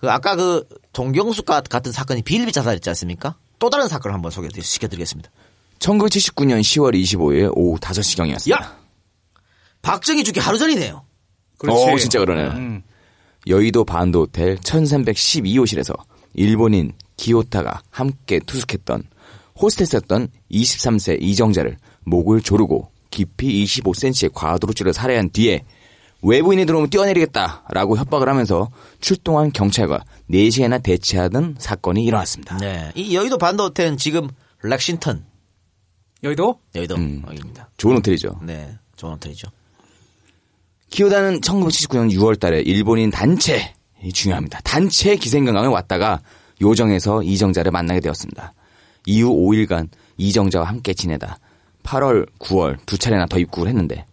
[0.00, 3.36] 그 아까 그 동경숙 같- 같은 사건이 비일비 자살했지 않습니까?
[3.58, 5.30] 또 다른 사건을 한번 소개시켜드리겠습니다.
[5.78, 8.50] 1979년 10월 25일 오후 5시경이었습니다.
[8.52, 8.76] 야!
[9.82, 11.04] 박정희 죽기 하루 전이네요.
[11.58, 11.84] 그렇지.
[11.92, 12.42] 오, 진짜 그러네.
[12.56, 12.82] 음.
[13.46, 15.94] 여의도 반도 호텔 1312호실에서
[16.34, 19.04] 일본인 기요타가 함께 투숙했던
[19.60, 25.64] 호스테스였던 23세 이정자를 목을 조르고 깊이 25cm의 과도로 찔러 살해한 뒤에
[26.22, 32.56] 외부인이 들어오면 뛰어내리겠다라고 협박을 하면서 출동한 경찰과 4시에나 대치하던 사건이 일어났습니다.
[32.58, 32.90] 네.
[32.94, 34.28] 이 여의도 반도 호텔은 지금
[34.62, 35.24] 렉싱턴
[36.24, 36.58] 여의도?
[36.74, 37.22] 여의도 음.
[37.30, 37.70] 입니다.
[37.76, 38.40] 좋은 호텔이죠.
[38.42, 39.48] 네, 좋은 호텔이죠.
[40.90, 44.60] 기요다는 1979년 6월 달에 일본인 단체, 이 중요합니다.
[44.64, 46.20] 단체 기생강강에 왔다가
[46.60, 48.52] 요정에서 이정자를 만나게 되었습니다.
[49.06, 51.38] 이후 5일간 이정자와 함께 지내다
[51.82, 54.06] 8월, 9월 두 차례나 더 입국을 했는데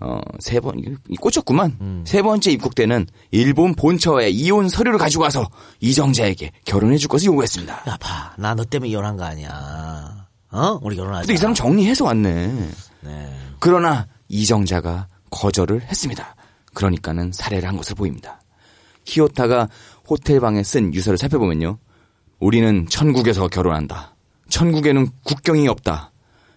[0.00, 2.04] 어, 세 번, 이 꽂혔구만.
[2.06, 5.48] 세 번째 입국 때는 일본 본처에 이혼 서류를 가지고 와서
[5.80, 7.82] 이정자에게 결혼해 줄 것을 요구했습니다.
[7.88, 8.32] 야, 봐.
[8.38, 10.26] 나너 때문에 이혼한 거 아니야.
[10.50, 10.78] 어?
[10.82, 11.22] 우리 결혼하자.
[11.22, 12.70] 근데 이 사람 정리해서 왔네.
[13.00, 13.34] 네.
[13.58, 16.36] 그러나 이정자가 거절을 했습니다.
[16.74, 18.40] 그러니까는 살해를 한 것으로 보입니다.
[19.04, 19.68] 히오타가
[20.08, 21.78] 호텔 방에 쓴 유서를 살펴보면요.
[22.38, 24.14] 우리는 천국에서 결혼한다.
[24.48, 26.12] 천국에는 국경이 없다.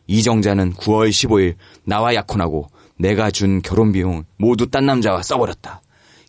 [0.08, 2.70] 이정자는 9월 15일 나와 약혼하고
[3.02, 5.82] 내가 준 결혼 비용 모두 딴 남자와 써버렸다.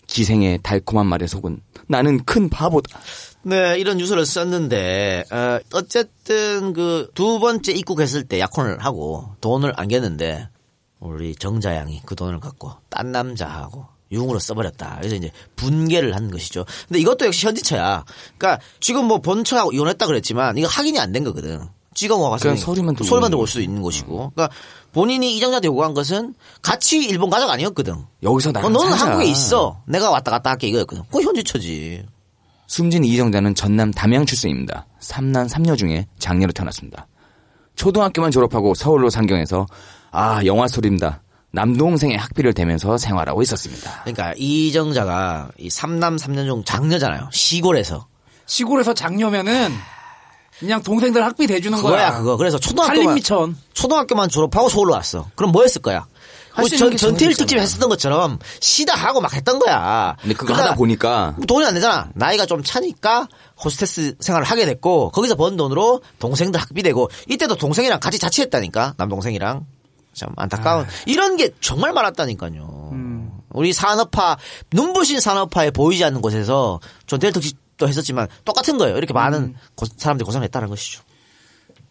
[0.07, 2.99] 기생의 달콤한 말에 속은 나는 큰 바보다.
[3.45, 10.49] 네, 이런 유서를 썼는데, 어, 어쨌든 그 두 번째 입국했을 때 약혼을 하고 돈을 안겼는데,
[11.01, 14.99] 우리 정자양이 그 돈을 갖고 딴 남자하고 융으로 써버렸다.
[14.99, 16.65] 그래서 이제 분개를 한 것이죠.
[16.87, 18.05] 근데 이것도 역시 현지처야.
[18.39, 21.67] 그러니까 지금 뭐 본처하고 이혼했다 그랬지만 이거 확인이 안 된 거거든.
[21.95, 24.33] 지금 와서 그냥 서류만 들고 서류만 들고 올 수도 있는 것이고.
[24.35, 24.55] 그러니까
[24.93, 27.95] 본인이 이정자한테 요구한 것은 같이 일본 가족 아니었거든.
[28.23, 29.07] 여기서 어, 나랑 너는 살자.
[29.07, 29.83] 한국에 있어.
[29.87, 31.05] 내가 왔다 갔다 할게 이거였거든.
[31.05, 32.05] 그거 현지처지.
[32.67, 34.87] 숨진 이정자는 전남 담양 출생입니다.
[35.01, 37.07] 삼남 삼녀 중에 장녀로 태어났습니다.
[37.77, 39.67] 초등학교만 졸업하고 서울로 상경해서
[40.11, 41.23] 아 영화 소리입니다.
[41.53, 44.01] 남동생의 학비를 대면서 생활하고 있었습니다.
[44.05, 47.29] 그러니까 이정자가 이 삼남 삼녀 중 장녀잖아요.
[47.31, 48.07] 시골에서.
[48.47, 49.71] 시골에서 장녀면은
[50.63, 52.19] 그냥 동생들 학비 대주는 그거야 거야.
[52.19, 52.37] 그거.
[52.37, 53.57] 그래서 초등학교만 살림미천.
[53.75, 55.29] 초등학교만 졸업하고 서울로 왔어.
[55.35, 56.07] 그럼 뭐 했을 거야?
[56.79, 57.35] 전, 전태일.
[57.35, 60.15] 특집 했었던 것처럼 시다 하고 막 했던 거야.
[60.21, 62.11] 근데 그거 하다 보니까 돈이 안 되잖아.
[62.15, 63.27] 나이가 좀 차니까
[63.65, 69.67] 호스테스 생활을 하게 됐고 거기서 번 돈으로 동생들 학비 되고 이때도 동생이랑 같이 자취했다니까 남동생이랑
[70.15, 72.93] 참 안타까운 이런 게 정말 많았다니까요.
[73.51, 74.37] 우리 산업화
[74.71, 78.97] 눈부신 산업화에 보이지 않는 곳에서 전태일 특집 도 했었지만 똑같은 거예요.
[78.97, 81.03] 이렇게 많은 고- 사람들이 고생했다는 것이죠.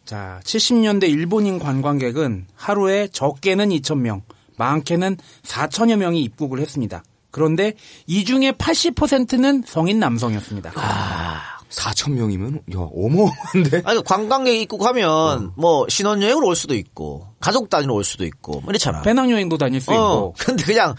[0.06, 4.22] 자, 70년대 일본인 관광객은 하루에 적게는 2,000명,
[4.58, 7.04] 많게는 4천여 명이 입국을 했습니다.
[7.32, 7.74] 그런데
[8.08, 10.74] 이 중에 80%는 성인 남성이었습니다.
[10.76, 13.82] 아, 4천 명이면 야 어마어마한데.
[13.86, 19.02] 아니 관광객 입국하면 뭐 신혼여행으로 올 수도 있고 가족 단위로 올 수도 있고 뭐 이렇잖아.
[19.02, 20.36] 배낭여행도 다닐 수 어, 있고.
[20.38, 20.96] 근데 그냥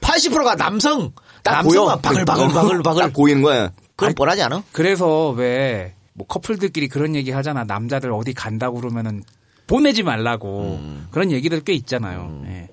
[0.00, 1.12] 80%가 남성.
[1.42, 2.24] 딱 남성만 보여.
[2.24, 3.02] 바글바글바글바글.
[3.02, 3.70] 딱 보이는 거야.
[3.96, 4.64] 그럼 뻔하지 않아?
[4.72, 7.64] 그래서 왜 뭐 커플들끼리 그런 얘기 하잖아.
[7.64, 9.22] 남자들 어디 간다고 그러면은
[9.66, 10.78] 보내지 말라고.
[10.80, 11.08] 음.
[11.10, 12.42] 그런 얘기들 꽤 있잖아요.
[12.46, 12.68] 예.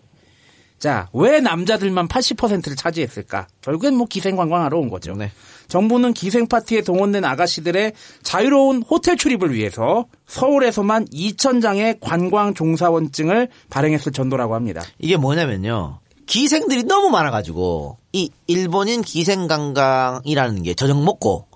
[0.78, 3.48] 자, 왜 남자들만 80%를 차지했을까?
[3.62, 5.14] 결국엔 뭐 기생관광하러 온 거죠.
[5.14, 5.32] 네.
[5.68, 7.94] 정부는 기생 파티에 동원된 아가씨들의
[8.24, 14.82] 자유로운 호텔 출입을 위해서 서울에서만 2,000장의 관광 종사원증을 발행했을 정도라고 합니다.
[15.00, 16.01] 이게 뭐냐면요.
[16.32, 21.48] 기생들이 너무 많아가지고 이 일본인 기생관광이라는 게 저녁 먹고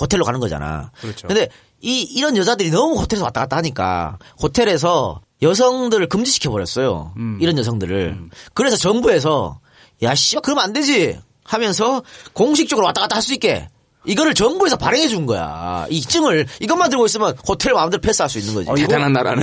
[0.00, 0.90] 호텔로 가는 거잖아.
[1.02, 1.28] 그렇죠.
[1.28, 1.48] 근데
[1.82, 7.12] 이 이런 여자들이 너무 호텔에서 왔다 갔다 하니까 호텔에서 여성들을 금지시켜 버렸어요.
[7.18, 7.36] 음.
[7.42, 8.18] 이런 여성들을.
[8.54, 9.60] 그래서 정부에서
[10.02, 12.02] 야 씨발 그러면 안 되지 하면서
[12.32, 13.68] 공식적으로 왔다 갔다 할 수 있게
[14.04, 15.86] 이거를 정부에서 발행해 준 거야.
[15.90, 18.68] 이 증을 이것만 들고 있으면 호텔 마음대로 패스할 수 있는 거지.
[18.70, 18.88] 어, 이거-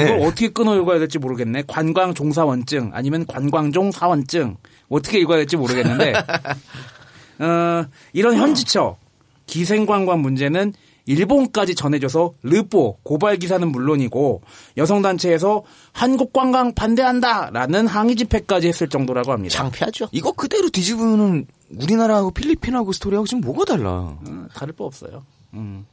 [0.04, 1.64] 이걸 어떻게 끊어 읽어야 될지 모르겠네.
[1.68, 4.58] 관광 종사원증 아니면 관광종 사원증
[4.90, 6.14] 어떻게 읽어야 될지 모르겠는데
[7.40, 8.98] 어, 이런 현지처
[9.46, 10.74] 기생관광 문제는
[11.06, 14.44] 일본까지 전해져서 르포 고발 기사는 물론이고
[14.78, 19.56] 여성 단체에서 한국 관광 반대한다라는 항의 집회까지 했을 정도라고 합니다.
[19.56, 20.10] 창피하죠.
[20.12, 23.90] 이거 그대로 뒤집으면 우리나라하고 필리핀하고 스토리하고 지금 뭐가 달라?
[23.90, 25.24] 어, 다를 바 없어요.
[25.56, 25.88] 음.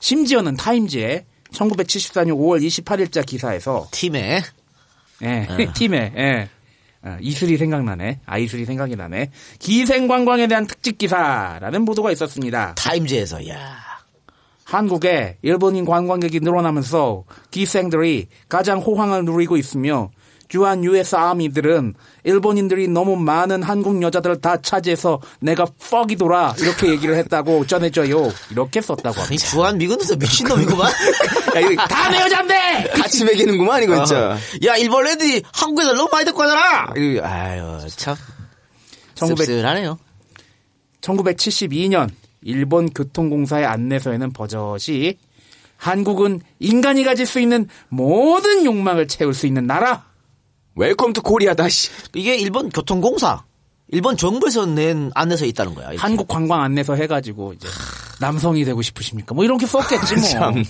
[0.00, 4.40] 심지어는 타임지에 1974년 5월 28일자 기사에서 팀에
[5.22, 5.56] 예, 어.
[5.74, 6.42] 팀에 예.
[6.42, 6.53] 어,
[7.20, 8.20] 이슬이 생각나네.
[8.26, 9.30] 아 이슬이 생각이 나네.
[9.58, 12.74] 기생관광에 대한 특집 기사라는 보도가 있었습니다.
[12.76, 13.76] 타임즈에서 야
[14.64, 20.10] 한국에 일본인 관광객이 늘어나면서 기생들이 가장 호황을 누리고 있으며
[20.48, 27.66] 주한 US 아미들은 일본인들이 너무 많은 한국 여자들을 다 차지해서 내가 퍽이돌아 이렇게 얘기를 했다고
[27.66, 28.30] 전해져요.
[28.50, 29.44] 이렇게 썼다고 합니다.
[29.46, 30.92] 주한 미군도 미친놈이구만.
[31.88, 32.90] 다 내 여잔데!
[32.94, 34.32] 같이 매기는구만 이거 진짜.
[34.32, 34.36] 어.
[34.66, 36.92] 야 일본 애들이 한국에서 너무 많이 가잖아.
[36.96, 38.16] 이거, 아유 참
[39.14, 39.98] 1900 씁쓸하네요.
[41.00, 42.10] 1972년
[42.42, 45.18] 일본 교통공사의 안내서에는 버젓이
[45.76, 50.04] 한국은 인간이 가질 수 있는 모든 욕망을 채울 수 있는 나라.
[50.76, 51.90] Welcome to Korea다 씨.
[52.14, 53.44] 이게 일본 교통공사,
[53.88, 55.88] 일본 정부에서 낸 안내서 있다는 거야.
[55.88, 56.00] 이렇게.
[56.00, 57.68] 한국 관광 안내서 해가지고 이제
[58.20, 59.34] 남성이 되고 싶으십니까?
[59.34, 60.28] 뭐 이렇게 썼겠지 뭐.
[60.28, 60.64] 참.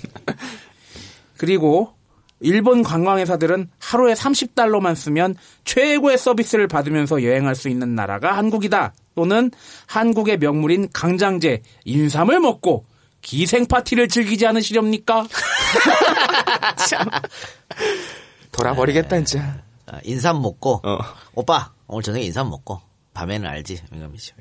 [1.36, 1.94] 그리고
[2.40, 8.94] 일본 관광회사들은 하루에 30달러만 쓰면 최고의 서비스를 받으면서 여행할 수 있는 나라가 한국이다.
[9.14, 9.50] 또는
[9.86, 12.84] 한국의 명물인 강장제, 인삼을 먹고
[13.22, 15.26] 기생 파티를 즐기지 않으시렵니까?
[18.52, 19.64] 돌아버리겠다 진짜.
[19.87, 20.99] 아, 인삼 먹고 어.
[21.35, 22.80] 오빠 오늘 저녁에 인삼 먹고
[23.12, 24.35] 밤에는 알지 민감이죠.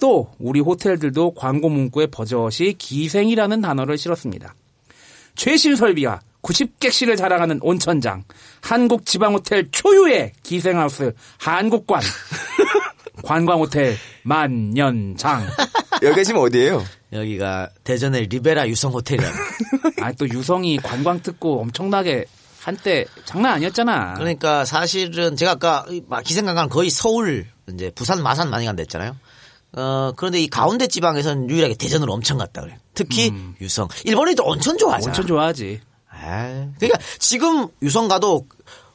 [0.00, 4.54] 또 우리 호텔들도 광고 문구에 버젓이 기생이라는 단어를 실었습니다.
[5.34, 8.24] 최신 설비와 90객실을 자랑하는 온천장,
[8.60, 12.00] 한국 지방호텔 초유의 기생하우스 한국관,
[13.24, 15.46] 관광호텔 만년장.
[16.02, 16.84] 여기가 지금 어디예요?
[17.12, 19.36] 여기가 대전의 리베라 유성 호텔이라고.
[20.00, 22.24] 아 또 유성이 관광 특구 엄청나게
[22.68, 24.14] 한때 장난 아니었잖아.
[24.14, 25.86] 그러니까 사실은 제가 아까
[26.24, 29.16] 기생관광 거의 서울 이제 부산 마산 많이 간다 했잖아요.
[29.76, 32.78] 어 그런데 이 가운데 지방에서는 유일하게 대전으로 엄청 갔다 그래.
[32.94, 33.88] 특히 유성.
[34.04, 35.06] 일본인도 온천 좋아하잖아.
[35.06, 35.10] 음.
[35.10, 35.80] 온천 좋아하지.
[36.10, 38.46] 아, 그러니까 지금 유성 가도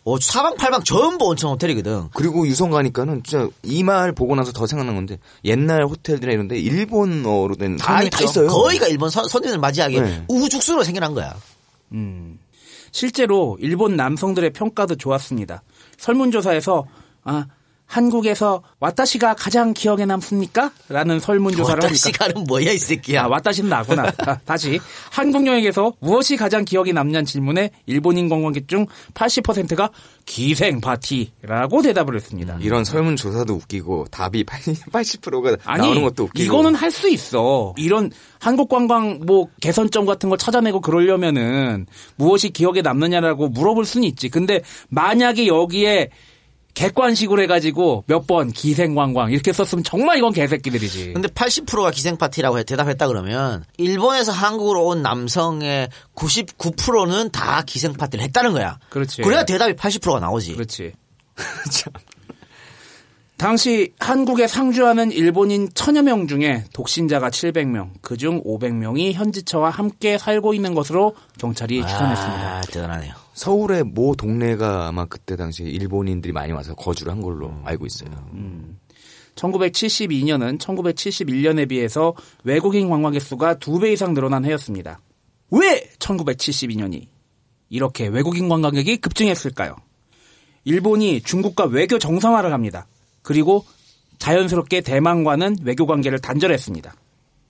[0.05, 2.09] 어, 사방팔방 전부 온천 호텔이거든.
[2.13, 7.55] 그리고 유성 가니까는 진짜 이 말 보고 나서 더 생각난 건데 옛날 호텔들이나 이런데 일본어로
[7.55, 8.01] 된 다.
[8.03, 8.47] 있어요.
[8.47, 10.25] 거의가 일본 선, 선인을 맞이하기 네.
[10.27, 11.35] 우후죽순으로 생겨난 거야.
[11.93, 12.37] 음.
[12.93, 15.63] 실제로 일본 남성들의 평가도 좋았습니다.
[15.97, 16.85] 설문조사에서
[17.23, 17.47] 아
[17.93, 20.71] 한국에서 와타시가 가장 기억에 남습니까?
[20.89, 23.25] 라는 설문조사를 하니까 시간은 뭐야 이 새끼야.
[23.25, 24.11] 아, 와타시는 나구나.
[24.25, 24.79] 아, 다시
[25.11, 29.91] 한국 여행에서 무엇이 가장 기억에 남냐는 질문에 일본인 관광객 중 80%가
[30.25, 32.57] 기생 파티라고 대답을 했습니다.
[32.61, 37.73] 이런 설문조사도 웃기고 답이 80%가 아니 나오는 것도 웃기고 이거는 할 수 있어.
[37.77, 41.87] 이런 한국 관광 뭐 개선점 같은 걸 찾아내고 그러려면은
[42.17, 44.29] 무엇이 기억에 남느냐라고 물어볼 수는 있지.
[44.29, 46.09] 근데 만약에 여기에
[46.73, 51.13] 객관식으로 해가지고 몇 번 기생관광 이렇게 썼으면 정말 이건 개새끼들이지.
[51.13, 58.23] 근데 80%가 기생 파티라고 해- 대답했다 그러면 일본에서 한국으로 온 남성의 99%는 다 기생 파티를
[58.25, 58.79] 했다는 거야.
[58.89, 59.21] 그렇지.
[59.21, 60.53] 그래야 대답이 80%가 나오지.
[60.53, 60.93] 그렇지.
[63.37, 70.73] 당시 한국에 상주하는 일본인 천여 명 중에 독신자가 700명, 그중 500명이 현지처와 함께 살고 있는
[70.73, 72.57] 것으로 경찰이 추산했습니다.
[72.57, 73.13] 아, 대단하네요.
[73.43, 78.09] 서울의 모 동네가 아마 그때 당시에 일본인들이 많이 와서 거주를 한 걸로 알고 있어요.
[79.35, 82.13] 1972년은 1971년에 비해서
[82.45, 85.01] 외국인 관광객 수가 두배 이상 늘어난 해였습니다.
[85.51, 87.07] 왜 1972년이
[87.67, 89.75] 이렇게 외국인 관광객이 급증했을까요?
[90.63, 92.87] 일본이 중국과 외교 정상화를 합니다.
[93.23, 93.65] 그리고
[94.19, 96.95] 자연스럽게 대만과는 외교 관계를 단절했습니다.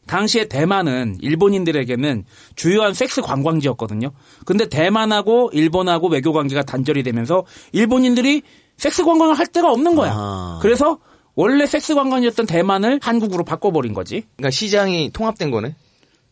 [0.07, 2.25] 당시에 대만은 일본인들에게는
[2.55, 4.11] 주요한 섹스 관광지였거든요.
[4.45, 8.41] 근데 대만하고 일본하고 외교 관계가 단절이 되면서 일본인들이
[8.77, 10.59] 섹스 관광을 할 데가 없는 거야.
[10.61, 10.99] 그래서
[11.35, 14.23] 원래 섹스 관광이었던 대만을 한국으로 바꿔버린 거지.
[14.35, 15.75] 그러니까 시장이 통합된 거네.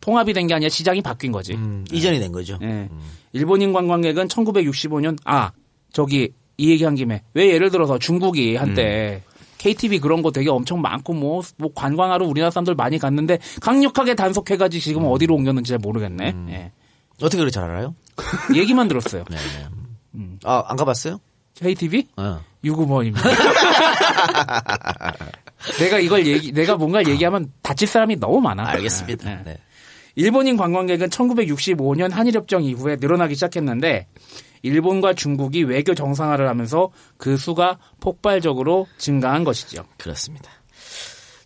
[0.01, 1.53] 통합이 된 게 아니라 시장이 바뀐 거지.
[1.91, 2.57] 이전이 된 거죠.
[2.63, 2.89] 예.
[3.34, 5.51] 일본인 관광객은 1965년 아
[5.93, 9.24] 저기 이 얘기한 김에 왜 예를 들어서 중국이 한때
[9.62, 14.82] KTV 그런 거 되게 엄청 많고 뭐, 뭐 관광하러 우리나라 사람들 많이 갔는데 강력하게 단속해가지고
[14.82, 16.34] 지금 어디로 옮겼는지 잘 모르겠네.
[16.49, 16.72] 예.
[17.18, 17.93] 어떻게 그렇게 잘 알아요?
[18.55, 19.24] 얘기만 들었어요.
[20.43, 21.20] 아, 안 가봤어요?
[21.53, 22.07] KTV?
[22.18, 22.39] 어.
[22.64, 23.22] 유구먼입니다.
[25.78, 28.68] 내가 이걸 얘기, 내가 뭔가를 얘기하면 다칠 사람이 너무 많아.
[28.68, 29.32] 알겠습니다.
[29.32, 29.43] 예.
[29.43, 29.57] 네.
[30.16, 34.07] 일본인 관광객은 1965년 한일협정 이후에 늘어나기 시작했는데
[34.62, 39.86] 일본과 중국이 외교 정상화를 하면서 그 수가 폭발적으로 증가한 것이죠.
[39.97, 40.49] 그렇습니다.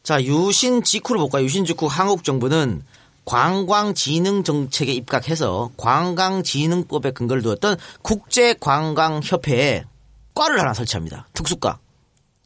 [0.04, 1.44] 자, 유신 직후로 볼까요?
[1.44, 2.84] 유신 직후 한국 정부는
[3.26, 9.86] 관광진흥 정책에 입각해서 관광진흥법에 근거를 두었던 국제관광협회에
[10.36, 11.28] 과를 하나 설치합니다.
[11.34, 11.80] 특수과.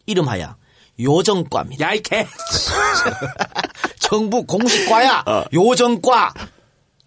[0.06, 0.56] 이름하여
[1.00, 1.86] 요정과입니다.
[1.86, 2.26] 야, 이 개!
[4.00, 5.24] 정부 공식과야!
[5.54, 6.34] 요정과!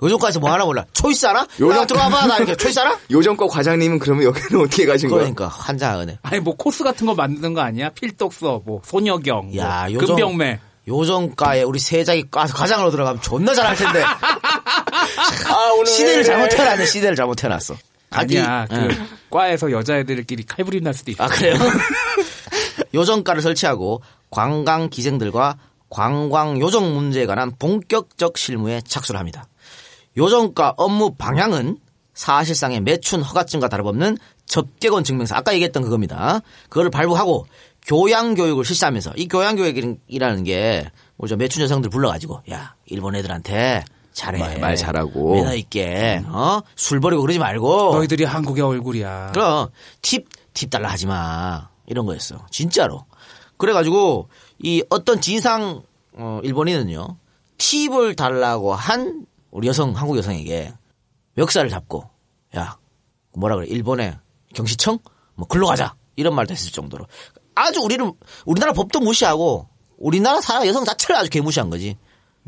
[0.03, 0.84] 요정과에서 뭐 하나 몰라.
[0.92, 1.46] 초이스 하나?
[1.61, 2.26] 요정 들어와봐.
[2.26, 2.98] 나 이렇게 초이스 하나?
[3.11, 5.20] 요정과 과장님은 그러면 여기는 어떻게 가신 거야?
[5.20, 6.18] 그러니까 환장하네.
[6.22, 7.90] 아니, 뭐 코스 같은 거 만드는 거 아니야?
[7.90, 10.61] 필독서, 뭐, 소녀경, 야, 뭐, 요정- 금병매.
[10.88, 11.78] 요정과에 우리
[12.30, 14.03] 과 과장으로 들어가면 존나 잘할 텐데.
[14.03, 16.86] 아, 오늘 시대를 왜- 잘못 태어났네.
[16.86, 17.76] 시대를 잘못 태어났어.
[18.11, 19.07] 아니야, 그, 응.
[19.30, 21.22] 과에서 여자애들끼리 칼부림 날 수도 있어.
[21.24, 21.55] 아 그래요?
[22.94, 25.57] 요정과를 설치하고 관광 기생들과
[25.88, 29.46] 관광 요정 문제에 관한 본격적 실무에 착수를 합니다.
[30.16, 31.78] 요정과 업무 방향은
[32.14, 36.40] 사실상의 매춘 허가증과 다름없는 접객원 증명서 아까 얘기했던 그겁니다.
[36.68, 37.46] 그거를 발부하고
[37.86, 44.38] 교양 교육을 실시하면서 이 교양 교육이라는 게 뭐죠 매춘 여성들 불러가지고 야 일본 애들한테 잘해
[44.38, 45.34] 말- 말 잘하고.
[45.34, 49.30] 매너 있게 어술 버리고 그러지 말고 너희들이 한국의 얼굴이야.
[49.32, 49.68] 그럼
[50.02, 51.70] 팁, 팁 달라 하지 마.
[51.86, 52.46] 이런 거였어.
[52.50, 53.06] 진짜로.
[53.56, 54.28] 그래가지고
[54.62, 55.82] 이 어떤 진상
[56.14, 57.16] 어, 일본인은요
[57.56, 60.72] 팁을 달라고 한 우리 여성 한국 여성에게
[61.34, 62.09] 멱살을 잡고
[62.57, 62.78] 야
[63.34, 64.18] 뭐라 그래 일본의
[64.55, 64.98] 경시청
[65.34, 67.07] 뭐 글로 가자 이런 말도 했을 정도로
[67.55, 68.12] 아주 우리는
[68.44, 71.96] 우리나라 법도 무시하고 우리나라 사람 여성 자체를 아주 개무시한 거지.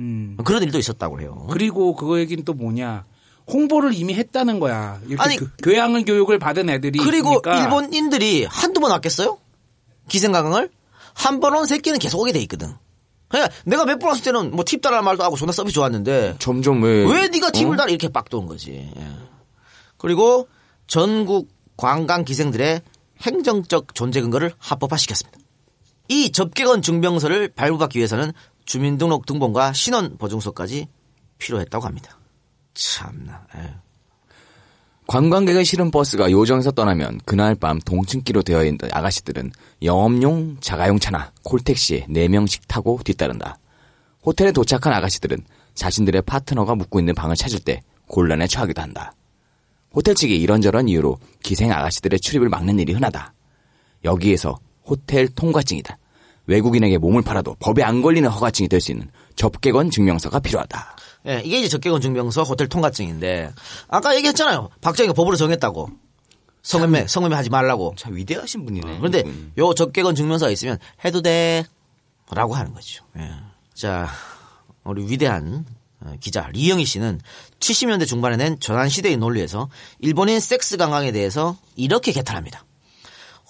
[0.00, 0.36] 음.
[0.44, 1.46] 그런 일도 있었다고 해요.
[1.50, 3.04] 그리고 그거 얘기는 또 뭐냐.
[3.46, 5.00] 홍보를 이미 했다는 거야.
[5.18, 9.38] 아니, 그, 교양을 교육을 받은 애들이 그리고 있으니까 일본인들이 한두 번 왔겠어요?
[10.08, 10.70] 기생강을?
[11.14, 12.74] 한 번 온 새끼는 계속 오게 돼 있거든.
[13.28, 16.82] 그냥 내가 몇 번 왔을 때는 뭐 팁 달라는 말도 하고 존나 서비스 좋았는데 점점
[16.82, 17.76] 왜 왜 네가 팁을 어?
[17.76, 18.90] 달아 이렇게 빡 도는 거지.
[18.96, 19.08] 예.
[19.96, 20.48] 그리고
[20.86, 22.82] 전국 관광 기생들의
[23.22, 25.38] 행정적 존재 근거를 합법화시켰습니다.
[26.08, 28.32] 이 접객원 증명서를 발부받기 위해서는
[28.66, 30.88] 주민등록 등본과 신원 보증서까지
[31.38, 32.18] 필요했다고 합니다.
[32.74, 33.46] 참나.
[33.56, 33.68] 에휴.
[35.06, 39.52] 관광객을 실은 버스가 요정에서 떠나면 그날 밤 동층기로 되어 있는 아가씨들은
[39.82, 43.58] 영업용 자가용 차나 콜택시에 4명씩 타고 뒤따른다.
[44.24, 45.38] 호텔에 도착한 아가씨들은
[45.74, 49.12] 자신들의 파트너가 묵고 있는 방을 찾을 때 곤란에 처하기도 한다.
[49.92, 53.34] 호텔 측이 이런저런 이유로 기생 아가씨들의 출입을 막는 일이 흔하다.
[54.04, 55.98] 여기에서 호텔 통과증이다.
[56.46, 60.96] 외국인에게 몸을 팔아도 법에 안 걸리는 허가증이 될 수 있는 접객원 증명서가 필요하다.
[61.26, 63.52] 예, 이게 이제 접객원 증명서 호텔 통과증인데
[63.88, 64.70] 아까 얘기했잖아요.
[64.80, 65.88] 박정희가 법으로 정했다고.
[66.62, 67.94] 성매매, 성매매 하지 말라고.
[67.96, 68.98] 참 위대하신 분이네.
[68.98, 69.52] 그런데 이분.
[69.58, 71.64] 요 접객원 증명서가 있으면 해도 돼.
[72.30, 73.04] 라고 하는 거죠.
[73.18, 73.30] 예.
[73.74, 74.08] 자,
[74.82, 75.66] 우리 위대한
[76.00, 77.20] 어, 기자 리영희 씨는
[77.60, 79.68] 70년대 중반에 낸 전환 시대의 논리에서
[79.98, 82.64] 일본인 섹스 관광에 대해서 이렇게 개탄합니다.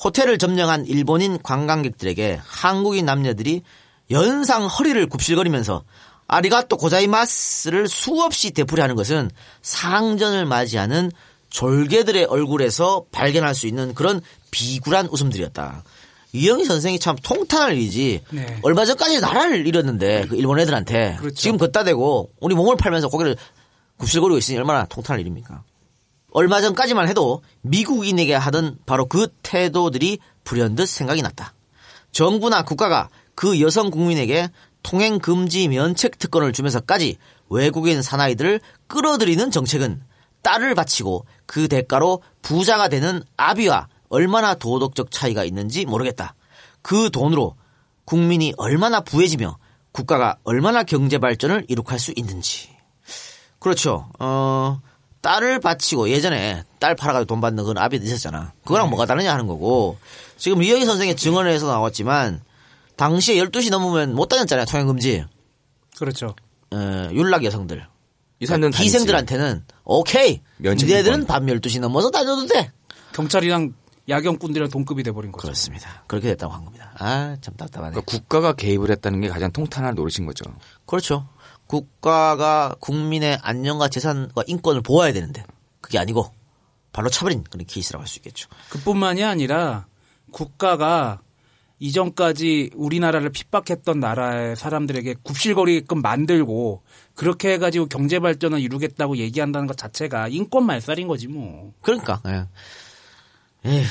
[0.02, 3.62] 호텔을 점령한 일본인 관광객들에게 한국인 남녀들이
[4.10, 5.84] 연상 허리를 굽실거리면서
[6.26, 9.30] 아리가또 고자이마스를 수없이 되풀이하는 것은
[9.62, 11.10] 상전을 맞이하는
[11.50, 14.20] 졸개들의 얼굴에서 발견할 수 있는 그런
[14.50, 15.84] 비굴한 웃음들이었다.
[16.32, 18.22] 이영희 선생이 참 통탄할 일이지.
[18.30, 18.58] 네.
[18.62, 21.36] 얼마 전까지 나라를 잃었는데 그 일본 애들한테 그렇죠.
[21.36, 23.36] 지금 걷다 대고 우리 몸을 팔면서 고개를
[23.98, 25.62] 굽실거리고 있으니 얼마나 통탄할 일입니까?
[26.32, 31.54] 얼마 전까지만 해도 미국인에게 하던 바로 그 태도들이 불현듯 생각이 났다.
[32.10, 34.48] 정부나 국가가 그 여성 국민에게
[34.84, 37.16] 통행 금지 면책 특권을 주면서까지
[37.48, 40.02] 외국인 사나이들을 끌어들이는 정책은
[40.42, 46.36] 딸을 바치고 그 대가로 부자가 되는 아비와 얼마나 도덕적 차이가 있는지 모르겠다.
[46.82, 47.56] 그 돈으로
[48.04, 49.56] 국민이 얼마나 부해지며
[49.90, 52.68] 국가가 얼마나 경제 발전을 이룩할 수 있는지.
[53.58, 54.10] 그렇죠.
[54.18, 54.82] 어,
[55.22, 58.52] 딸을 바치고 예전에 딸 팔아가지고 돈 받는 그런 아비도 있었잖아.
[58.64, 59.96] 그거랑 뭐가 다르냐 하는 거고.
[60.36, 62.42] 지금 리영희 선생의 증언에서 나왔지만
[62.96, 64.66] 당시에 12시 넘으면 못 다녔잖아요.
[64.66, 65.24] 통행금지.
[65.98, 66.34] 그렇죠.
[66.72, 67.86] 어, 윤락 여성들.
[68.40, 70.40] 이 사람들은 기생들한테는 오케이.
[70.58, 72.70] 면책 니네들은 밤 12시 넘어서 다녀도 돼.
[73.12, 73.74] 경찰이랑
[74.08, 75.42] 야경꾼들이랑 동급이 돼버린 거죠.
[75.42, 76.04] 그렇습니다.
[76.06, 76.92] 그렇게 됐다고 한 겁니다.
[76.98, 77.92] 아, 참 답답하네.
[77.92, 80.44] 그러니까 국가가 개입을 했다는 게 가장 통탄한 노릇인 거죠.
[80.84, 81.28] 그렇죠.
[81.66, 85.44] 국가가 국민의 안녕과 재산과 인권을 보호해야 되는데
[85.80, 86.30] 그게 아니고
[86.92, 88.48] 발로 차버린 그런 케이스라고 할 수 있겠죠.
[88.68, 89.86] 그뿐만이 아니라
[90.32, 91.20] 국가가
[91.78, 96.82] 이전까지 우리나라를 핍박했던 나라의 사람들에게 굽실거리게끔 만들고
[97.14, 101.72] 그렇게 해가지고 경제 발전을 이루겠다고 얘기한다는 것 자체가 인권 말살인 거지 뭐.
[101.82, 102.22] 그러니까.
[102.26, 102.46] 예.
[103.66, 103.84] 에휴.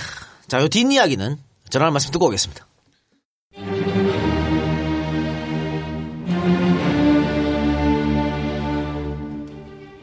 [0.48, 1.38] 자, 요 뒷이야기는
[1.70, 2.68] 전화 한 말씀 듣고 오겠습니다.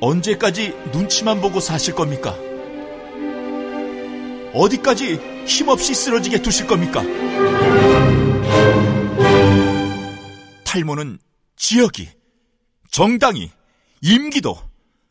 [0.01, 2.35] 언제까지 눈치만 보고 사실 겁니까?
[4.55, 7.03] 어디까지 힘없이 쓰러지게 두실 겁니까?
[10.71, 11.19] 탈모는
[11.57, 12.09] 지역이,
[12.93, 13.51] 정당이,
[14.03, 14.57] 임기도,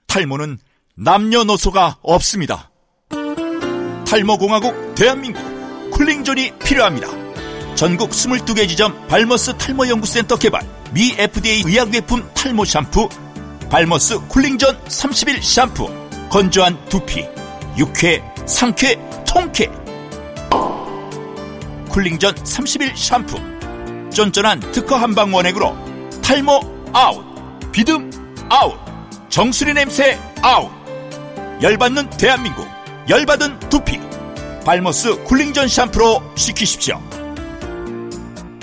[0.07, 0.57] 탈모는
[0.95, 2.71] 남녀노소가 없습니다.
[4.07, 5.43] 탈모공화국 대한민국
[5.91, 7.09] 쿨링존이 필요합니다.
[7.75, 13.09] 전국 22개 지점 발머스 탈모연구센터 개발 미 FDA 의약외품 탈모 샴푸
[13.69, 15.89] 발머스 쿨링전 30일 샴푸
[16.29, 17.25] 건조한 두피
[17.77, 18.97] 유쾌 상쾌
[19.27, 19.67] 통쾌
[21.89, 23.58] 쿨링존 30일 샴푸
[24.13, 25.75] 쫀쫀한 특허 한방 원액으로
[26.21, 26.59] 탈모
[26.93, 27.23] 아웃
[27.71, 28.09] 비듬
[28.49, 28.77] 아웃
[29.29, 30.69] 정수리 냄새 아웃
[31.61, 32.67] 열받는 대한민국
[33.09, 33.99] 열받은 두피
[34.65, 37.01] 발머스 쿨링존 샴푸로 식히십시오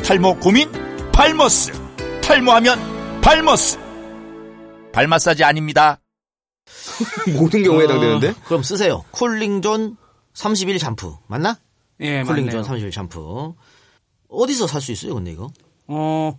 [0.04, 0.70] 탈모 고민
[1.12, 1.72] 발머스
[2.22, 3.78] 탈모하면 발머스
[4.92, 6.00] 발 마사지 아닙니다
[7.38, 8.28] 모든 경우에 해당되는데?
[8.30, 9.04] 어, 그럼 쓰세요.
[9.12, 9.96] 쿨링존
[10.34, 11.18] 30일 샴푸.
[11.26, 11.58] 맞나?
[12.00, 12.88] 예, 쿨링존 맞네요.
[12.88, 13.54] 30일 샴푸.
[14.28, 15.50] 어디서 살 수 있어요, 근데 이거?
[15.86, 16.38] 어,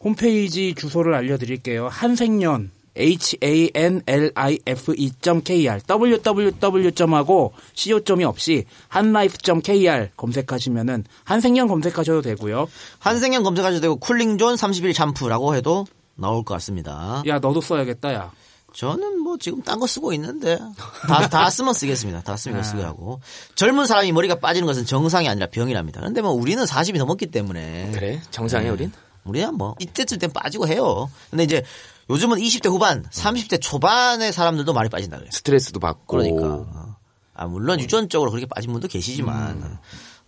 [0.00, 1.88] 홈페이지 주소를 알려드릴게요.
[1.88, 2.70] 한생년
[4.14, 12.68] hanlife.kr www.하고 co.이 없이 한라이프.kr 검색하시면은 한생년 검색하셔도 되고요.
[12.98, 17.22] 한생년 검색하셔도 되고 쿨링존 30일 샴푸라고 해도 나올 것 같습니다.
[17.26, 18.32] 야 너도 써야겠다 야.
[18.74, 20.58] 저는 뭐 지금 딴 거 쓰고 있는데
[21.06, 22.22] 다, 다 쓰면 쓰겠습니다.
[22.22, 22.62] 다 쓰면 아.
[22.62, 23.20] 쓰게 하고
[23.54, 26.00] 저젊은 사람이 머리가 빠지는 것은 정상이 아니라 병이랍니다.
[26.00, 28.22] 근데 뭐 우리는 40이 넘었기 때문에 그래?
[28.30, 28.92] 정상이야, 우린?
[29.24, 31.10] 우리야 뭐 이때쯤 땐 빠지고 해요.
[31.30, 31.62] 근데 이제
[32.10, 35.30] 요즘은 20대 후반, 30대 초반의 사람들도 많이 빠진다 그래요.
[35.32, 36.04] 스트레스도 받고.
[36.06, 36.66] 그러니까.
[37.34, 39.78] 아, 물론 유전적으로 그렇게 빠진 분도 계시지만.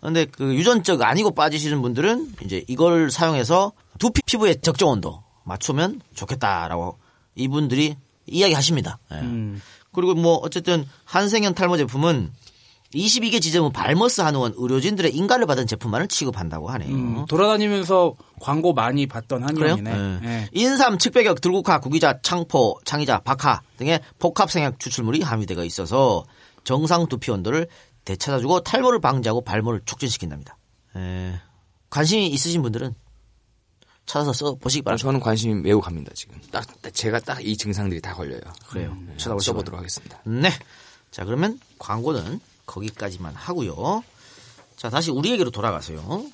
[0.01, 6.99] 근데 그 유전적 아니고 빠지시는 분들은 이제 이걸 사용해서 두피 피부의 적정 온도 맞추면 좋겠다라고
[7.35, 8.99] 이분들이 이야기 하십니다.
[9.13, 9.17] 예.
[9.17, 9.61] 음.
[9.93, 12.33] 그리고 뭐 어쨌든 한생현 탈모 제품은
[12.95, 16.95] 22개 지점은 발머스 한의원 의료진들의 인가를 받은 제품만을 취급한다고 하네요.
[16.95, 19.43] 음, 돌아다니면서 광고 많이 봤던?
[19.43, 19.91] 한의원이네.
[19.91, 20.29] 예.
[20.29, 20.49] 예.
[20.53, 26.25] 인삼, 측백엽, 들국화, 구기자, 창포, 창이자, 박하 등의 복합생약 추출물이 함유되어 있어서
[26.63, 27.67] 정상 두피 온도를
[28.05, 30.57] 되찾아주고 탈모를 방지하고 발모를 촉진시킨답니다.
[30.97, 31.35] 에,
[31.91, 32.95] 관심이 있으신 분들은
[34.07, 35.03] 찾아서 써 보시기 바랍니다.
[35.05, 36.39] 저는 관심이 매우 갑니다, 지금.
[36.51, 38.41] 딱, 제가 딱 이 증상들이 다 걸려요.
[38.69, 38.97] 그래요.
[39.07, 40.21] 네, 찾아보시기 써보도록 하겠습니다.
[40.25, 40.51] 네.
[41.11, 44.03] 자, 그러면 광고는 거기까지만 하고요.
[44.77, 46.25] 자, 다시 우리에게로 돌아가세요.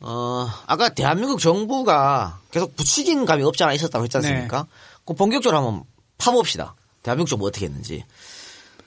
[0.00, 4.66] 어, 아까 대한민국 정부가 계속 부추긴 감이 없지 않아 있었다고 했지 않습니까?
[5.04, 5.84] 그 본격적으로 한번
[6.18, 6.74] 파봅시다.
[7.02, 8.04] 대한민국 정부 어떻게 했는지.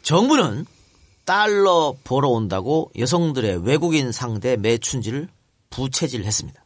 [0.02, 0.66] 정부는
[1.26, 5.30] 달러 벌어온다고 여성들의 외국인 상대 매춘지를
[5.70, 6.63] 부채질했습니다.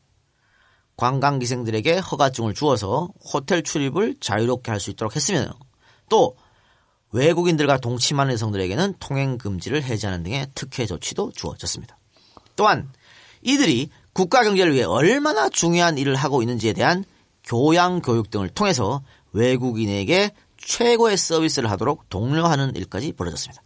[0.98, 5.48] 관광기생들에게 허가증을 주어서 호텔 출입을 자유롭게 할 수 있도록 했으며
[6.10, 6.36] 또
[7.12, 11.98] 외국인들과 동침하는 여성들에게는 통행 금지를 해제하는 등의 특혜 조치도 주어졌습니다.
[12.56, 12.92] 또한
[13.42, 17.06] 이들이 국가 경제를 위해 얼마나 중요한 일을 하고 있는지에 대한
[17.44, 23.62] 교양 교육 등을 통해서 외국인에게 최고의 서비스를 하도록 독려하는 일까지 벌어졌습니다.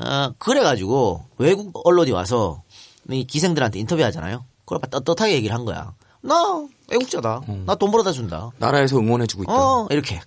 [0.00, 2.62] 어, 그래가지고 외국 언론이 와서
[3.10, 4.44] 이 기생들한테 인터뷰하잖아요.
[4.64, 5.94] 그걸 떳떳하게 얘기를 한 거야.
[6.22, 7.42] 나 애국자다.
[7.66, 8.50] 나돈 벌어다 준다.
[8.58, 9.52] 나라에서 응원해주고 있다.
[9.52, 10.20] 어 이렇게.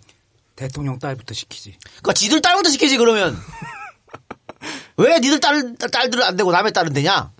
[0.56, 1.76] 대통령 딸부터 시키지.
[1.82, 3.36] 그러니까 지들 딸부터 시키지 그러면
[4.98, 7.32] 왜 니들 딸 딸들은 안 되고 남의 딸은 되냐?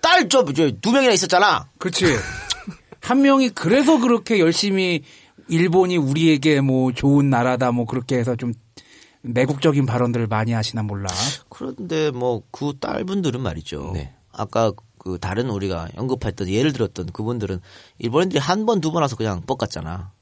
[0.00, 0.46] 딸 좀
[0.80, 1.68] 두 명이나 있었잖아.
[1.78, 2.04] 그렇지.
[3.00, 5.02] 한 명이 그래서 그렇게 열심히
[5.48, 8.52] 일본이 우리에게 뭐 좋은 나라다 뭐 그렇게 해서 좀
[9.22, 11.08] 내국적인 발언들을 많이 하시나 몰라.
[11.48, 13.94] 그런데 뭐 그 딸분들은 말이죠.
[14.32, 17.60] 아까 그 다른 우리가 언급했던 예를 들었던 그분들은
[17.98, 20.12] 일본인들이 한 번 두 번 와서 그냥 뻑갔잖아.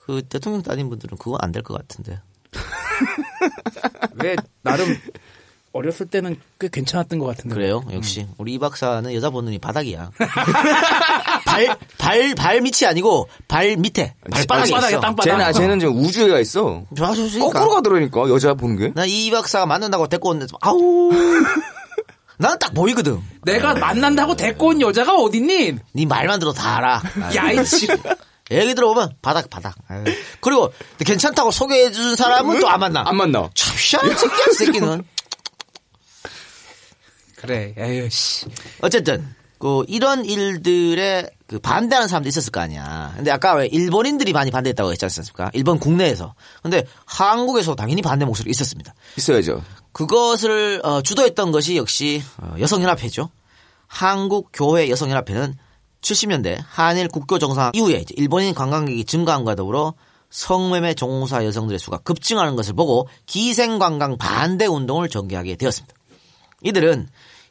[0.00, 2.20] 그 대통령 따님 분들은 그건 안 될 것 같은데.
[4.22, 4.96] 왜 나름
[5.72, 7.54] 어렸을 때는 꽤 괜찮았던 것 같은데.
[7.54, 7.84] 그래요?
[7.92, 10.10] 역시 우리 이 박사는 여자 보는 이 바닥이야.
[11.44, 15.14] 발, 발, 발 밑이 아니고 발 밑에 발바닥에 있어.
[15.22, 16.84] 쟤는 쟤는 지금 우주에가 있어.
[16.98, 17.38] 맞으니까.
[17.44, 18.92] 거꾸로 가더라니까 여자 보는 게.
[18.94, 21.10] 나 이 박사가 만난다고 데리고 온데 아우.
[22.38, 23.20] 나는 딱 보이거든.
[23.44, 25.74] 내가 만난다고 데리고 온 여자가 어딨니?
[25.92, 27.02] 네 말만 들어 다 알아.
[27.36, 27.86] 야, 이씨.
[28.50, 29.74] 얘기 들어보면 바닥 바닥.
[29.88, 30.04] 아유.
[30.40, 30.72] 그리고
[31.04, 33.02] 괜찮다고 소개해 준 사람은 또 안 만나.
[33.06, 33.50] 안 만나.
[33.54, 35.04] 참 희한한 새끼야, 이 새끼는.
[37.36, 38.46] 그래, 에휴, 씨.
[38.80, 43.12] 어쨌든 그 이런 일들에 그 반대하는 사람도 있었을 거 아니야.
[43.16, 45.50] 근데 아까 왜 일본인들이 많이 반대했다고 했지 않습니까?
[45.54, 46.34] 일본 국내에서.
[46.62, 48.94] 근데 한국에서 당연히 반대 목소리 있었습니다.
[49.16, 49.62] 있어야죠.
[49.98, 53.30] 그것을 어, 주도했던 것이 역시 어, 여성연합회죠.
[53.88, 55.56] 한국교회 여성연합회는
[56.02, 59.94] 70년대 한일 국교 정상 이후에 일본인 관광객이 증가함과 더불어
[60.30, 65.92] 성매매 종사 여성들의 수가 급증하는 것을 보고 기생관광 반대 운동을 전개하게 되었습니다.
[66.62, 67.08] 이들은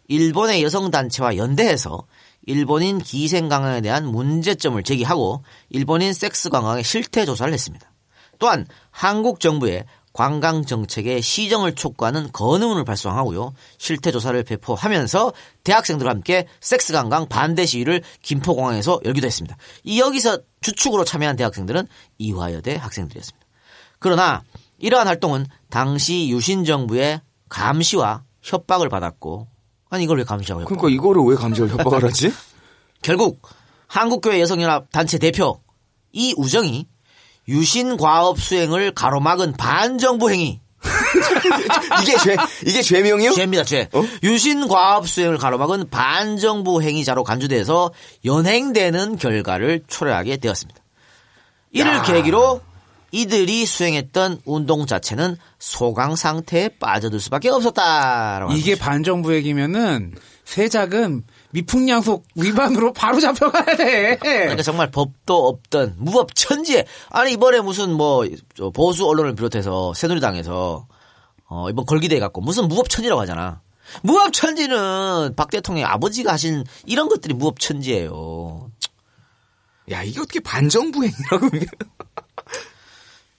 [0.07, 2.07] 일본의 여성단체와 연대해서
[2.45, 7.91] 일본인 기생관광에 대한 문제점을 제기하고 일본인 섹스관광의 실태 조사를 했습니다.
[8.39, 9.83] 또한 한국 정부의
[10.17, 13.53] 관광 정책에 시정을 촉구하는 건의문을 발송하고요.
[13.77, 15.31] 실태 조사를 배포하면서
[15.63, 19.55] 대학생들과 함께 섹스 관광 반대 시위를 김포공항에서 열기도 했습니다.
[19.83, 21.87] 이 여기서 주축으로 참여한 대학생들은
[22.17, 23.45] 이화여대 학생들이었습니다.
[23.99, 24.41] 그러나
[24.79, 29.47] 이러한 활동은 당시 유신 정부의 감시와 협박을 받았고
[29.91, 30.79] 아니 이걸 왜 감시하고 협박?
[30.79, 32.33] 그러니까 이거를 왜 감시를 협박을 하지?
[33.03, 33.39] 결국
[33.85, 35.61] 한국교회 여성연합 단체 대표
[36.11, 36.87] 이우정이
[37.47, 40.59] 유신 과업 수행을 가로막은 반정부 행위.
[42.01, 43.31] 이게 죄 이게 죄명이요?
[43.31, 43.89] 죄입니다, 죄.
[44.23, 47.91] 유신 과업 수행을 가로막은 반정부 행위자로 간주돼서
[48.25, 50.81] 연행되는 결과를 초래하게 되었습니다.
[51.71, 52.01] 이를 야.
[52.03, 52.61] 계기로
[53.11, 58.53] 이들이 수행했던 운동 자체는 소강 상태에 빠져들 수밖에 없었다라고.
[58.53, 64.17] 이게 반정부 얘기면은 세작은 미풍양속 위반으로 바로 잡혀가야 돼.
[64.17, 70.87] 그러니까 정말 법도 없던 무법 천지에 아니 이번에 무슨 뭐저 보수 언론을 비롯해서 새누리당에서
[71.49, 73.61] 어 이번 걸기대 갖고 무슨 무법 천지라고 하잖아.
[74.03, 78.69] 무법 천지는 박 대통령의 아버지가 하신 이런 것들이 무법 천지예요.
[79.91, 81.65] 야 이게 어떻게 반정부 행위라고 이게?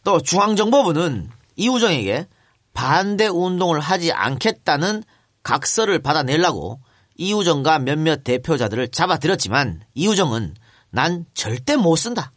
[0.05, 2.27] 또 중앙정보부는 이우정에게
[2.73, 5.03] 반대 운동을 하지 않겠다는
[5.43, 6.81] 각서를 받아내려고
[7.17, 10.55] 이우정과 몇몇 대표자들을 잡아들였지만 이우정은
[10.91, 12.33] 난 절대 못 쓴다.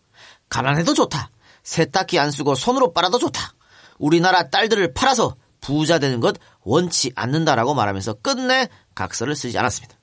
[0.49, 1.29] 가난해도 좋다.
[1.63, 3.53] 세탁기 안 쓰고 손으로 빨아도 좋다.
[3.99, 9.95] 우리나라 딸들을 팔아서 부자 되는 것 원치 않는다라고 말하면서 끝내 각서를 쓰지 않았습니다.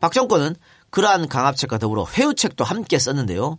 [0.00, 0.54] 박 정권은
[0.90, 3.58] 그러한 강압책과 더불어 회유책도 함께 썼는데요.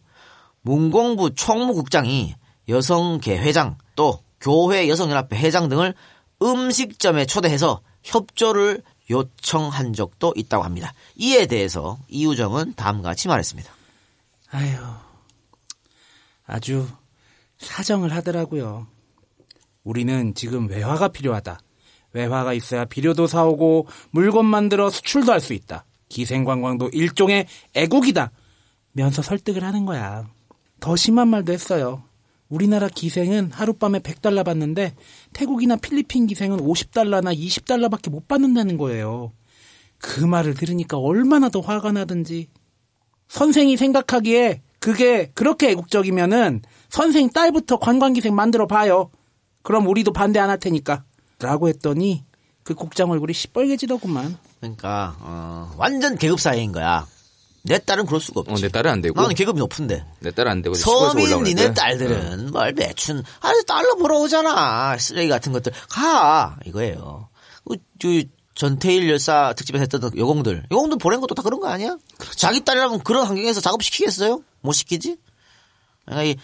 [0.62, 2.36] 문공부 총무국장이
[2.70, 5.94] 여성계 회장 또 교회 여성연합회 회장 등을
[6.42, 10.94] 음식점에 초대해서 협조를 요청한 적도 있다고 합니다.
[11.16, 13.72] 이에 대해서 이우정은 다음과 같이 말했습니다.
[14.52, 14.78] 아유,
[16.48, 16.88] 아주
[17.58, 18.88] 사정을 하더라고요.
[19.84, 21.60] 우리는 지금 외화가 필요하다.
[22.14, 25.86] 외화가 있어야 비료도 사오고 물건 만들어 수출도 할 수 있다.
[26.10, 28.32] 기생관광도 일종의 애국이다.
[28.94, 30.28] 면서 설득을 하는 거야.
[30.80, 32.04] 더 심한 말도 했어요.
[32.56, 34.96] 우리나라 기생은 하룻밤에 100달러 받는데
[35.34, 39.34] 태국이나 필리핀 기생은 50달러나 20달러밖에 못 받는다는 거예요.
[39.98, 42.48] 그 말을 들으니까 얼마나 더 화가 나든지.
[43.28, 49.10] 선생이 생각하기에 그게 그렇게 애국적이면은 선생 딸부터 관광기생 만들어 봐요.
[49.62, 51.04] 그럼 우리도 반대 안 할 테니까.
[51.40, 52.24] 라고 했더니
[52.64, 54.38] 그 국장 얼굴이 시뻘개지더구만.
[54.60, 57.06] 그러니까 어, 완전 계급 사회인 거야.
[57.66, 58.52] 내 딸은 그럴 수가 없지.
[58.52, 59.20] 어, 내 딸은 안 되고.
[59.20, 60.06] 나는 계급이 높은데.
[60.20, 61.44] 내 딸은 안 되고 서민.
[61.44, 67.30] 니네 딸들은 뭘 매춘 아니 달러 벌어 오잖아 쓰레기 같은 것들 가 이거예요.
[67.68, 68.08] 그, 저,
[68.54, 71.98] 전태일 열사 특집에서 했던 여공들 여공들 보낸 것도 다 그런 거 아니야?
[72.36, 74.44] 자기 딸이라면 그런 환경에서 작업 시키겠어요?
[74.62, 75.18] 못 시키지?
[76.06, 76.36] 그러니까 이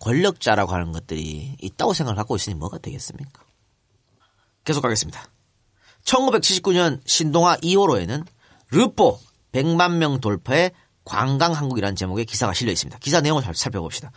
[0.00, 3.42] 권력자라고 하는 것들이 있다고 생각을 갖고 있으니 뭐가 되겠습니까?
[4.64, 5.28] 계속 가겠습니다.
[6.04, 8.26] 1979년 신동아 2호로에는
[8.70, 9.18] 르뽀
[9.56, 10.72] 100만 명 돌파의
[11.04, 12.98] 관광 한국이라는 제목의 기사가 실려 있습니다.
[12.98, 14.10] 기사 내용을 살- 살펴봅시다.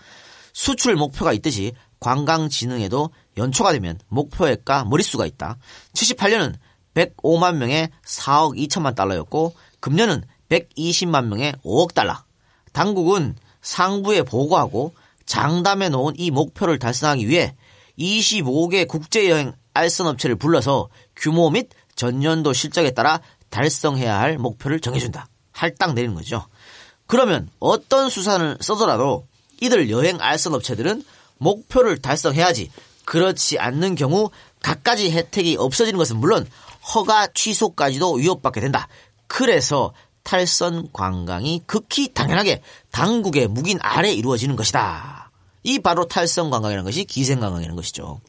[0.53, 5.57] 수출 목표가 있듯이 관광 진흥에도 연초가 되면 목표액과 머릿수가 있다.
[5.93, 6.55] 78년은
[6.93, 12.17] 105만 명에 4억 2천만 달러였고 금년은 120만 명에 5억 달러.
[12.73, 14.93] 당국은 상부에 보고하고
[15.25, 17.55] 장담해 놓은 이 목표를 달성하기 위해
[17.99, 25.27] 25개 국제여행 알선 업체를 불러서 규모 및 전년도 실적에 따라 달성해야 할 목표를 정해준다.
[25.51, 26.45] 할당 내리는 거죠.
[27.07, 29.27] 그러면 어떤 수산을 써더라도
[29.61, 31.03] 이들 여행 알선 업체들은
[31.37, 32.71] 목표를 달성해야지
[33.05, 34.29] 그렇지 않는 경우
[34.61, 36.47] 갖가지 혜택이 없어지는 것은 물론
[36.93, 38.87] 허가 취소까지도 위협받게 된다.
[39.27, 39.93] 그래서
[40.23, 42.61] 탈선 관광이 극히 당연하게
[42.91, 45.31] 당국의 묵인 아래 이루어지는 것이다.
[45.63, 48.21] 이 바로 탈선 관광이라는 것이 기생 관광이라는 것이죠.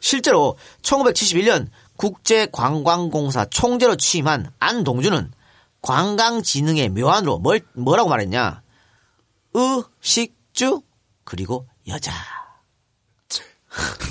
[0.00, 5.30] 실제로 1971년 국제관광공사 총재로 취임한 안동주는
[5.82, 8.62] 관광진흥의 묘안으로 뭘, 뭐라고 말했냐?
[9.54, 10.82] 의식주
[11.24, 12.12] 그리고 여자.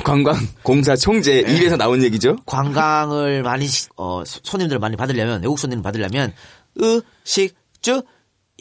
[0.03, 1.55] 관광공사 총재 네.
[1.55, 2.37] 입에서 나온 얘기죠?
[2.45, 3.67] 관광을 많이
[3.97, 6.33] 어, 손님들 많이 받으려면 외국 손님 받으려면
[6.75, 8.03] 의식주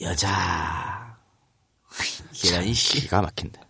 [0.02, 1.16] 여자.
[2.32, 3.00] 계란이 씨.
[3.02, 3.60] 기가 막힌다.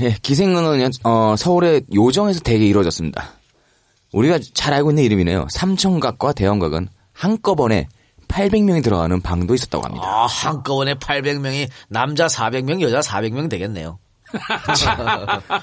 [0.00, 3.35] 예, 기생은 어, 서울의 요정에서 대개 이루어졌습니다.
[4.12, 5.46] 우리가 잘 알고 있는 이름이네요.
[5.50, 7.88] 삼청각과 대형각은 한꺼번에
[8.28, 10.04] 800명이 들어가는 방도 있었다고 합니다.
[10.06, 13.98] 아, 한꺼번에 800명이 남자 400명, 여자 400명 되겠네요.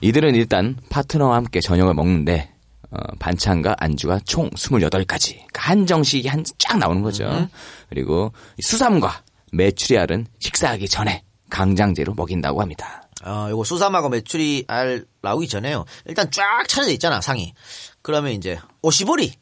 [0.00, 2.52] 이들은 일단 파트너와 함께 저녁을 먹는데
[2.90, 5.34] 어, 반찬과 안주가 총 28가지.
[5.34, 7.48] 그러니까 한정식이 한 쫙 나오는 거죠.
[7.88, 9.22] 그리고 수삼과
[9.52, 13.02] 메추리알은 식사하기 전에 강장제로 먹인다고 합니다.
[13.24, 15.84] 어, 요거 수삼하고 메추리 알 나오기 전에요.
[16.06, 17.54] 일단 쫙 차려져 있잖아, 상이.
[18.02, 19.34] 그러면 이제 오시보리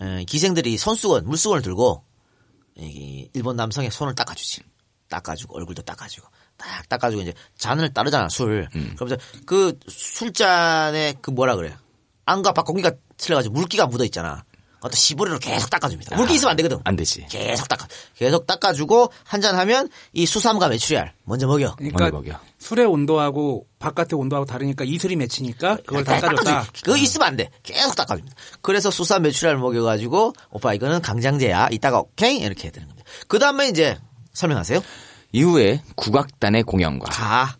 [0.00, 2.04] 에, 기생들이 손수건, 물수건을 들고
[2.76, 4.62] 이 일본 남성의 손을 닦아주지.
[5.08, 6.26] 닦아주고 얼굴도 닦아주고
[6.56, 8.68] 딱 닦아주고 이제 잔을 따르잖아 술.
[8.96, 11.76] 그러면서 그 술잔에 그 뭐라 그래?
[12.24, 14.44] 안과 밖 공기가 틀려가지고 물기가 묻어 있잖아.
[14.86, 16.16] 그것도 시보리로 계속 닦아줍니다.
[16.16, 16.78] 물기 있으면 안 되거든.
[16.84, 17.26] 안 되지.
[17.28, 17.86] 계속 닦아,
[18.16, 21.74] 계속 닦아주고 한 잔 하면 이 수삼과 메추리알 먼저 먹여.
[21.76, 26.42] 그러니까 술의 온도하고 바깥의 온도하고 다르니까 이슬이 맺히니까 그걸 닦아줬다.
[26.44, 26.82] 닦아주기.
[26.82, 27.50] 그거 있으면 안 돼.
[27.62, 28.34] 계속 닦아줍니다.
[28.62, 31.68] 그래서 수삼 메추리알 먹여가지고 오빠 이거는 강장제야.
[31.70, 33.08] 이따가 오케이 이렇게 해야 되는 겁니다.
[33.28, 33.98] 그 다음에 이제
[34.32, 34.80] 설명하세요.
[35.32, 37.56] 이후에 국악단의 공연과 가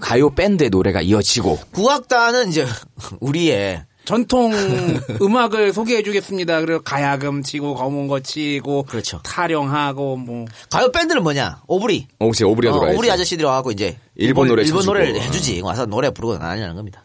[0.00, 2.66] 가요 밴드의 노래가 이어지고 국악단은 이제
[3.20, 4.52] 우리의 전통
[5.22, 6.60] 음악을 소개해 주겠습니다.
[6.60, 9.20] 그리고 가야금 치고 검은 거 치고 그렇죠.
[9.22, 11.62] 타령하고 뭐 가요 밴드는 뭐냐?
[11.66, 12.06] 오브리.
[12.18, 12.96] 오브리 오브리가 어, 들어가야지.
[12.98, 14.84] 오브리 아저씨들이 와갖고 이제 일본 노래 일본.
[14.84, 15.60] 노래를 해주지.
[15.62, 17.02] 와서 노래 부르고 나냐는 겁니다.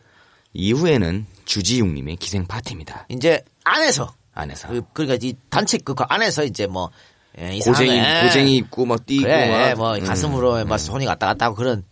[0.54, 3.06] 이후에는 주지웅님의 기생 파티입니다.
[3.10, 6.90] 이제 안에서 안에서 그, 그러니까 이 단체 그 안에서 이제 뭐
[7.38, 8.28] 예, 고쟁이 이상하네.
[8.28, 10.04] 고쟁이 입고 막 뛰고 그래, 막 뭐 음.
[10.04, 11.84] 가슴으로 막 손이 갔다 갔다 하고 그런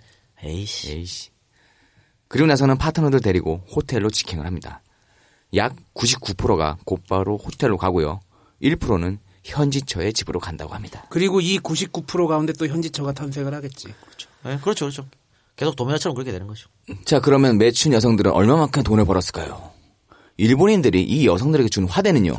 [0.43, 0.91] 에이씨.
[0.91, 1.29] 에이씨.
[2.27, 4.81] 그리고 나서는 파트너들 데리고 호텔로 직행을 합니다.
[5.55, 8.19] 약 99%가 곧바로 호텔로 가고요.
[8.61, 11.05] 1%는 현지처의 집으로 간다고 합니다.
[11.09, 13.87] 그리고 이 99% 가운데 또 현지처가 탄생을 하겠지.
[14.43, 15.05] 네, 그렇죠, 그렇죠.
[15.55, 16.69] 계속 도매처럼 그렇게 되는 거죠.
[17.05, 19.71] 자, 그러면 매춘 여성들은 얼마만큼 돈을 벌었을까요?
[20.37, 22.37] 일본인들이 이 여성들에게 준 화대는요.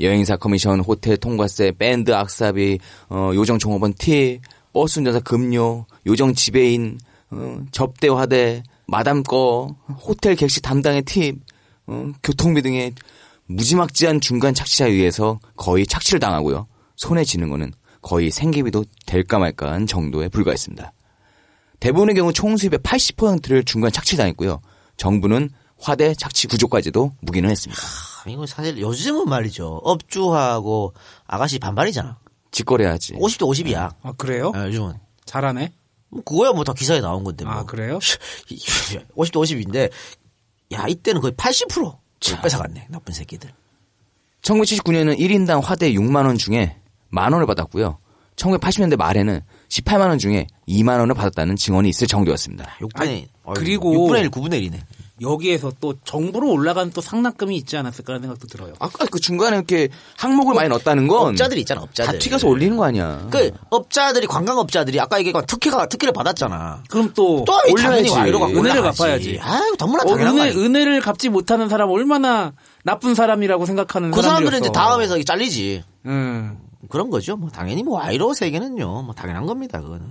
[0.00, 2.78] 여행사 커미션, 호텔 통과세, 밴드 악사비,
[3.10, 4.40] 어, 요정 종업원 팁,
[4.72, 6.98] 버스 운전사 급료, 요정 지배인,
[7.30, 11.36] 어, 접대 화대, 마담 거, 호텔 객실 담당의 팁,
[11.86, 12.94] 어, 교통비 등의
[13.46, 16.66] 무지막지한 중간 착취자에 의해서 거의 착취를 당하고요.
[16.96, 20.92] 손에 쥐는 거는 거의 생계비도 될까 말까한 정도에 불과했습니다.
[21.80, 24.60] 대부분의 경우 총 수입의 80%를 중간 착취당했고요.
[24.96, 27.82] 정부는 화대 착취 구조까지도 묵인을 했습니다.
[28.24, 29.80] 아, 이거 사실 요즘은 말이죠.
[29.84, 30.94] 업주하고
[31.26, 32.18] 아가씨 반반이잖아.
[32.52, 33.14] 직거래하지.
[33.14, 33.94] 50대 50이야.
[34.02, 34.52] 아 그래요?
[34.54, 34.94] 요즘은.
[35.26, 35.72] 잘하네.
[36.10, 37.52] 뭐 그거야 뭐 다 기사에 나온 건데 뭐.
[37.52, 37.98] 아 그래요?
[38.48, 39.90] 50대 50인데
[40.72, 41.96] 야 이때는 거의 80%
[42.42, 42.86] 뺏어갔네.
[42.90, 43.50] 나쁜 새끼들.
[44.42, 46.76] 1979년에는 1인당 화대 6만 원 중에
[47.08, 47.98] 만 원을 받았고요.
[48.36, 52.76] 1980년대 말에는 18만 원 중에 2만 원을 받았다는 증언이 있을 정도였습니다.
[52.80, 54.80] 6분의 그리고 6분의 1, 9분의 1이네.
[55.20, 58.74] 여기에서 또 정부로 올라간 또 상납금이 있지 않았을까라는 생각도 들어요.
[58.80, 59.88] 아까 그 중간에 이렇게
[60.18, 62.12] 항목을 많이 넣었다는 건 업자들 있잖아, 업자들.
[62.12, 63.28] 다 튀겨서 올리는 거 아니야.
[63.30, 66.82] 그 업자들이 관광업자들이 아까 얘기한 특혜가 특혜를 받았잖아.
[66.88, 68.10] 그럼 또또 당연히 올려야지.
[68.10, 68.98] 와이로가 은혜를 올라가지.
[68.98, 69.38] 갚아야지.
[69.40, 70.52] 아유, 너무나 어, 당연한 거 은혜.
[70.52, 74.58] 은혜를 갚지 못하는 사람 얼마나 나쁜 사람이라고 생각하는 그 사람들은.
[74.60, 75.84] 이제 다음에서 잘리지.
[76.06, 76.58] 음.
[76.90, 77.36] 그런 거죠.
[77.36, 79.02] 뭐 당연히 뭐 와이로 세계는요.
[79.02, 79.80] 뭐 당연한 겁니다.
[79.80, 80.04] 그거는.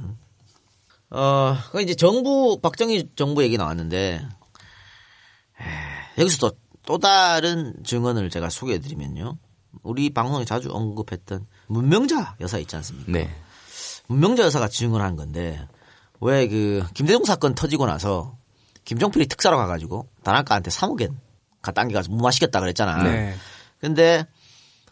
[1.11, 4.25] 어, 그 이제 정부 박정희 정부 얘기 나왔는데 에,
[6.17, 9.37] 여기서 또 또 다른 증언을 제가 소개해드리면요.
[9.83, 13.11] 우리 방송에 자주 언급했던 문명자 여사 있지 않습니까?
[13.11, 13.29] 네.
[14.07, 15.67] 문명자 여사가 증언한 건데
[16.19, 18.37] 왜 그 김대중 사건 터지고 나서
[18.85, 21.15] 김종필이 특사로 가가지고 단학가한테 3억엔
[21.61, 23.01] 갖다 안겨가서 못 마시겠다 그랬잖아.
[23.03, 23.35] 네.
[23.79, 24.25] 근데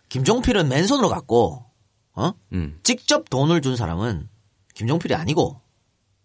[0.10, 1.66] 김종필은 맨손으로 갔고
[2.14, 2.32] 어?
[2.54, 2.80] 음.
[2.84, 4.30] 직접 돈을 준 사람은
[4.76, 5.60] 김종필이 아니고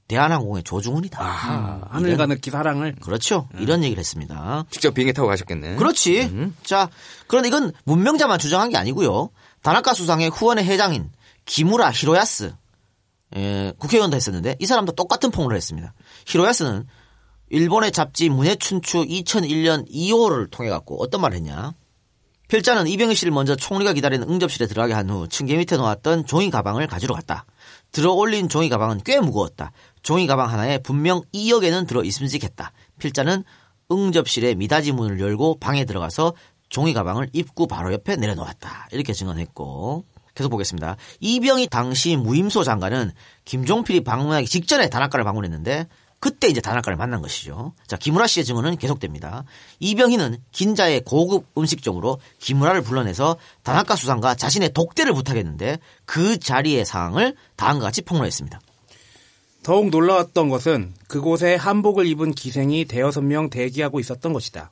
[0.08, 1.18] 대한항공의 조중훈이다.
[1.20, 2.94] 아, 하늘과 느끼 사랑을.
[3.00, 3.48] 그렇죠.
[3.58, 4.64] 이런 얘기를 했습니다.
[4.70, 5.76] 직접 비행기 타고 가셨겠네.
[5.76, 6.52] 그렇지.
[6.62, 6.88] 자,
[7.26, 9.30] 그런데 이건 문명자만 주장한 게 아니고요.
[9.62, 11.10] 다나카 수상의 후원의 회장인
[11.44, 12.54] 기무라 히로야스
[13.36, 15.92] 예, 국회의원도 했었는데 이 사람도 똑같은 폭로를 했습니다.
[16.26, 16.86] 히로야스는
[17.50, 21.74] 일본의 잡지 문해춘추 2001년 2호를 통해 갖고 어떤 말을 했냐?
[22.48, 26.86] 필자는 이병희 씨를 먼저 총리가 기다리는 응접실에 들어가게 한 후 층계 밑에 놓았던 종이 가방을
[26.86, 27.44] 가지러 갔다.
[27.92, 29.72] 들어 올린 종이 가방은 꽤 무거웠다.
[30.02, 32.72] 종이 가방 하나에 분명 2억에는 들어 있음직했다.
[32.98, 33.44] 필자는
[33.90, 36.34] 응접실의 미닫이 문을 열고 방에 들어가서
[36.68, 38.88] 종이 가방을 입구 바로 옆에 내려놓았다.
[38.92, 40.04] 이렇게 증언했고
[40.34, 40.96] 계속 보겠습니다.
[41.20, 43.12] 이병희 당시 무임소 장관은
[43.44, 45.86] 김종필이 방문하기 직전에 단학가를 방문했는데
[46.18, 47.72] 그때 이제 단학가를 만난 것이죠.
[47.86, 49.44] 자, 김우라 씨의 증언은 계속됩니다.
[49.80, 57.84] 이병희는 긴자의 고급 음식점으로 김우라를 불러내서 단학가 수상과 자신의 독대를 부탁했는데 그 자리의 상황을 다음과
[57.84, 58.60] 같이 폭로했습니다.
[59.62, 64.70] 더욱 놀라웠던 것은 그곳에 한복을 입은 기생이 대여섯 명 대기하고 있었던 것이다.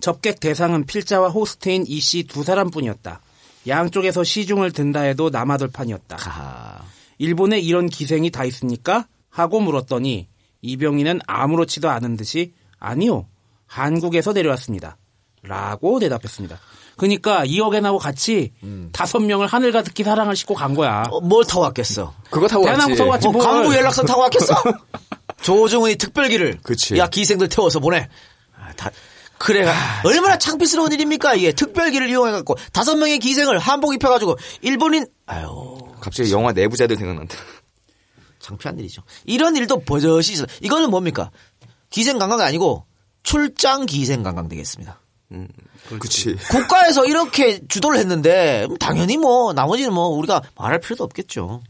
[0.00, 3.20] 접객 대상은 필자와 호스트인 이 씨 두 사람뿐이었다.
[3.68, 6.16] 양쪽에서 시중을 든다 해도 남아돌 판이었다.
[7.18, 9.06] 일본에 이런 기생이 다 있습니까?
[9.30, 10.28] 하고 물었더니
[10.62, 13.26] 이병희는 아무렇지도 않은 듯이 아니요.
[13.66, 14.96] 한국에서 내려왔습니다.
[15.42, 16.58] 라고 대답했습니다.
[16.96, 18.52] 그러니까 2억엔하고 같이
[18.92, 21.02] 다섯 명을 하늘 가득히 사랑을 싣고 간 거야.
[21.10, 22.14] 어, 뭘 타고 왔겠어?
[22.30, 22.96] 그거 타고 대한항공.
[22.96, 23.28] 타고 왔지.
[23.28, 23.44] 뭐 뭘.
[23.44, 24.54] 광부 연락선 타고 왔겠어?
[25.42, 26.96] 조중훈이 특별기를 그치.
[26.96, 28.08] 야 기생들 태워서 보내.
[28.56, 28.90] 아, 다
[29.38, 29.66] 그래
[30.04, 36.30] 얼마나 창피스러운 일입니까 이게 특별기를 이용해 갖고 다섯 명의 기생을 한복 입혀가지고 일본인 아유 갑자기
[36.30, 37.34] 영화 내부자들 생각난다.
[38.42, 39.02] 창피한 일이죠.
[39.24, 40.46] 이런 일도 버젓이 있어.
[40.60, 41.30] 이거는 뭡니까?
[41.88, 42.84] 기생 관광이 아니고
[43.22, 45.00] 출장 기생 관광 되겠습니다.
[46.00, 46.36] 그치.
[46.50, 51.62] 국가에서 이렇게 주도를 했는데 당연히 뭐 나머지는 뭐 우리가 말할 필요도 없겠죠.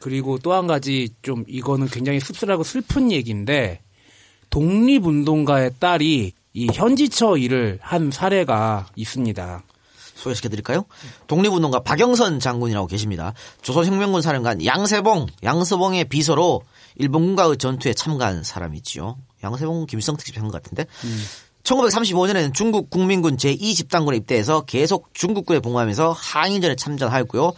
[0.00, 3.82] 그리고 또 한 가지 좀 이거는 굉장히 씁쓸하고 슬픈 얘기인데
[4.50, 9.62] 독립운동가의 딸이 이 현지처 일을 한 사례가 있습니다.
[10.22, 10.84] 소개시켜 드릴까요?
[11.26, 13.34] 독립운동가 박영선 장군이라고 계십니다.
[13.62, 16.62] 조선혁명군 사령관 양세봉, 양서봉의 비서로
[16.96, 19.16] 일본군과의 전투에 참가한 사람이지요.
[19.42, 20.86] 양세봉 김일성 특 집 한 것 같은데.
[21.64, 27.52] 1935년에는 중국 국민군 제2집단군에 입대해서 계속 중국군에 복무하면서 항일전에 참전하였고요.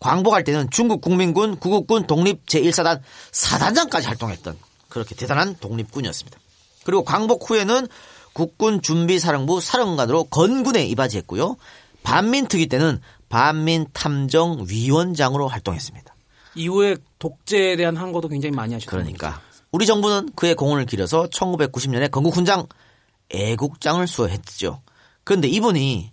[0.00, 3.00] 광복할 때는 중국 국민군 구국군 독립 제1사단
[3.32, 4.56] 사단장까지 활동했던
[4.88, 6.38] 그렇게 대단한 독립군이었습니다.
[6.84, 7.86] 그리고 광복 후에는
[8.32, 11.56] 국군 준비사령부 사령관으로 건군에 이바지했고요.
[12.02, 16.14] 반민특위 때는 반민탐정위원장으로 활동했습니다.
[16.54, 22.66] 이후에 독재에 대한 항거도 굉장히 많이 하셨던 그러니까 우리 정부는 그의 공헌을 기려서 1990년에 건국훈장
[23.30, 24.80] 애국장을 수여했죠.
[25.24, 26.12] 그런데 이분이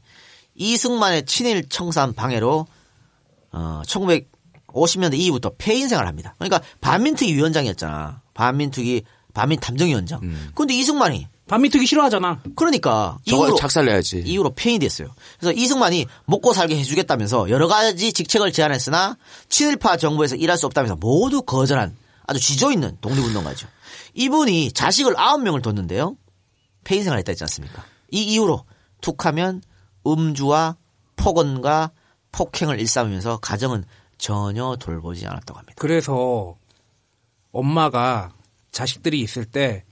[0.55, 2.67] 이승만의 친일 청산 방해로
[3.51, 6.35] 어, 1950년대 이후부터 폐인생활을 합니다.
[6.37, 8.21] 그러니까 반민특위 위원장이었잖아.
[8.33, 9.03] 반민특위
[9.33, 10.21] 반민탐정위원장.
[10.53, 12.41] 그런데 이승만이 반민특위 싫어하잖아.
[12.55, 14.23] 그러니까 저거 이후로 착살내야지.
[14.25, 15.09] 이후로 폐인이 됐어요.
[15.39, 19.17] 그래서 이승만이 먹고 살게 해주겠다면서 여러 가지 직책을 제안했으나
[19.49, 21.95] 친일파 정부에서 일할 수 없다면서 모두 거절한
[22.25, 23.67] 아주 지조 있는 독립운동가죠.
[24.15, 26.17] 이분이 자식을 아홉 명을 뒀는데요.
[26.83, 27.83] 폐인 생활을 했다 했지 않습니까?
[28.11, 28.65] 이 이후로
[29.01, 29.61] 툭하면
[30.07, 30.77] 음주와
[31.15, 31.91] 폭언과
[32.31, 33.83] 폭행을 일삼으면서 가정은
[34.17, 35.73] 전혀 돌보지 않았다고 합니다.
[35.77, 36.57] 그래서
[37.51, 38.33] 엄마가
[38.71, 39.83] 자식들이 있을 때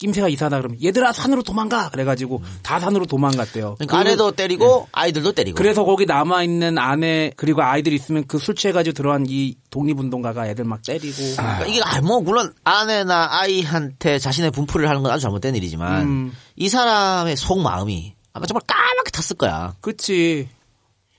[0.00, 3.74] 낌새가 이상하다 그러면 얘들아 산으로 도망가 그래가지고 다 산으로 도망갔대요.
[3.74, 5.56] 그러니까 아내도 때리고 아이들도 때리고.
[5.56, 10.64] 그래서 거기 남아 있는 아내 그리고 아이들 있으면 그 술 취해가지고 들어간 이 독립운동가가 애들
[10.64, 11.16] 막 때리고.
[11.36, 16.32] 그러니까 이게 아, 뭐 물론 아내나 아이한테 자신의 분풀을 하는 건 아주 잘못된 일이지만 음.
[16.56, 19.76] 이 사람의 속 마음이 아마 정말 까맣게 탔을 거야.
[19.82, 20.48] 그치.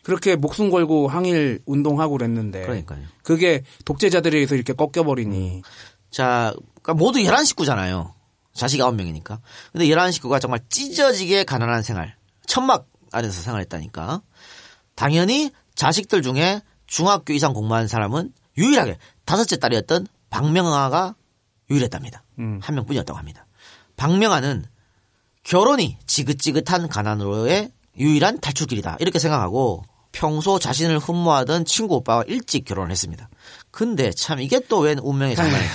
[0.02, 2.62] 그렇게 목숨 걸고 항일 운동하고 그랬는데.
[2.64, 3.02] 그러니까요.
[3.22, 5.62] 그게 독재자들에 의해서 이렇게 꺾여버리니.
[6.10, 8.14] 자, 그러니까 모두 11식구잖아요.
[8.53, 9.40] 자식 9명이니까.
[9.72, 12.15] 근데 11식구가 정말 찢어지게 가난한 생활.
[12.45, 14.22] 천막 안에서 생활했다니까.
[14.95, 21.15] 당연히 자식들 중에 중학교 이상 공부한 사람은 유일하게 다섯째 딸이었던 박명아가
[21.69, 22.23] 유일했답니다.
[22.38, 23.45] 한 명뿐이었다고 합니다.
[23.95, 24.65] 박명아는
[25.44, 28.98] 결혼이 지긋지긋한 가난으로의 유일한 탈출길이다.
[28.99, 33.30] 이렇게 생각하고 평소 자신을 흠모하던 친구 오빠와 일찍 결혼을 했습니다.
[33.72, 35.73] 근데 참 이게 또 웬 운명의 장난인지.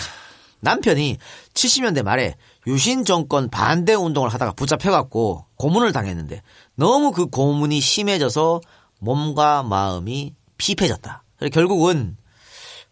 [0.61, 1.19] 남편이
[1.55, 2.37] 70년대 말에
[2.67, 6.43] 유신 정권 반대 운동을 하다가 붙잡혀갖고 고문을 당했는데
[6.75, 8.61] 너무 그 고문이 심해져서
[8.99, 11.23] 몸과 마음이 피폐해졌다.
[11.39, 12.17] 그래서 결국은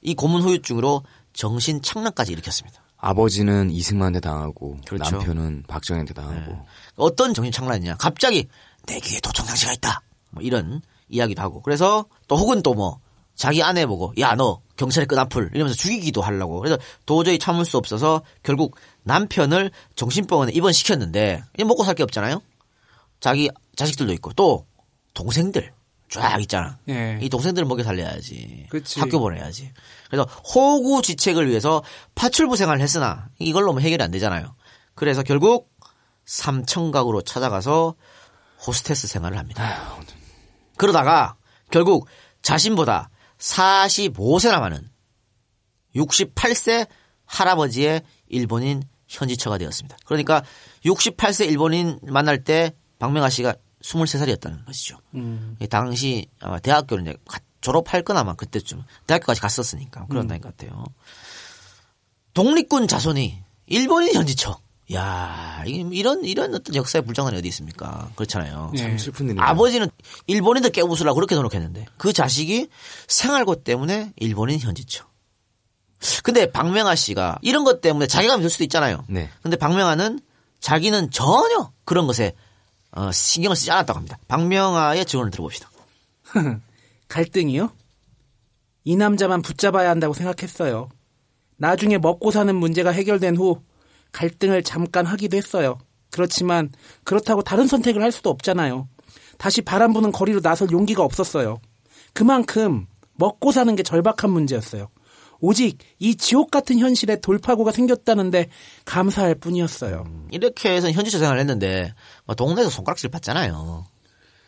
[0.01, 1.03] 이 고문 후유증으로
[1.33, 2.83] 정신 착란까지 일으켰습니다.
[2.99, 5.17] 아버지는 이승만한테 당하고 그렇죠.
[5.17, 6.57] 남편은 박정희한테 당하고
[6.97, 7.97] 어떤 정신 착란이냐?
[7.97, 8.47] 갑자기
[8.87, 10.01] 내 귀에 도청 장치가 있다.
[10.31, 11.61] 뭐 이런 이야기도 하고.
[11.63, 12.99] 그래서 또 혹은 또 뭐
[13.35, 16.61] 자기 아내 보고 야 너 경찰에 끈앞을 이러면서 죽이기도 하려고.
[16.61, 22.43] 그래서 도저히 참을 수 없어서 결국 남편을 정신병원에 입원시켰는데 먹고 살 게 없잖아요.
[23.21, 24.67] 자기 자식들도 있고 또
[25.15, 25.73] 동생들
[26.11, 26.79] 쫙 있잖아.
[26.89, 27.19] 예.
[27.23, 28.67] 이 동생들을 먹여 살려야지.
[28.71, 29.01] 그치.
[29.01, 29.73] 학교 보내야지.
[30.09, 31.83] 그래서 호구지책을 위해서
[32.15, 34.55] 파출부 생활을 했으나 이걸로 뭐 해결이 안 되잖아요.
[34.95, 35.73] 그래서 결국
[36.25, 37.95] 삼청각으로 찾아가서
[38.67, 39.63] 호스테스 생활을 합니다.
[40.77, 41.37] 그러다가
[41.71, 42.07] 결국
[42.43, 44.89] 자신보다 45세나 많은
[45.97, 46.87] 68세
[47.27, 48.83] 할아버지의 일본인
[49.15, 49.97] 현지처가 되었습니다.
[50.05, 50.43] 그러니까
[50.85, 54.99] 68세 일본인 만날 때 박명아 씨가 23살이었다는 것이죠.
[55.15, 55.57] 음.
[55.61, 60.29] 이 당시 아마 대학교를 이제 가- 졸업할 건 아마 그때쯤 대학교까지 갔었으니까 그런 음.
[60.29, 60.85] 나이 같아요.
[62.35, 64.59] 독립군 자손이 일본인 현지처.
[64.93, 68.11] 야, 이런 이런 어떤 역사의 불장난이 어디 있습니까?
[68.17, 68.71] 그렇잖아요.
[68.75, 68.79] 예.
[68.79, 69.43] 참 슬픈 일이네요.
[69.45, 69.89] 아버지는
[70.27, 72.69] 일본인들 깨부수려고 그렇게 노력했는데 그 자식이
[73.09, 75.07] 생활고 때문에 일본인 현지처.
[76.23, 79.05] 근데 박명아 씨가 이런 것 때문에 자괴감이 들 수도 있잖아요.
[79.09, 79.31] 네.
[79.43, 80.21] 근데 박명아는
[80.61, 82.35] 자기는 전혀 그런 것에
[82.93, 84.19] 어, 신경을 쓰지 않았다고 합니다.
[84.29, 85.71] 박명아의 증언을 들어봅시다.
[87.09, 87.71] 갈등이요?
[88.85, 90.89] 이 남자만 붙잡아야 한다고 생각했어요.
[91.57, 93.63] 나중에 먹고 사는 문제가 해결된 후
[94.13, 95.79] 갈등을 잠깐 하기도 했어요.
[96.11, 96.71] 그렇지만
[97.03, 98.89] 그렇다고 다른 선택을 할 수도 없잖아요.
[99.39, 101.61] 다시 바람 부는 거리로 나설 용기가 없었어요.
[102.13, 104.89] 그만큼 먹고 사는 게 절박한 문제였어요.
[105.45, 108.49] 오직 이 지옥 같은 현실에 돌파구가 생겼다는데
[108.87, 110.05] 감사할 뿐이었어요.
[110.31, 111.93] 이렇게 해서 현지처 생활을 했는데
[112.25, 113.85] 뭐 동네에서 손가락질 받잖아요.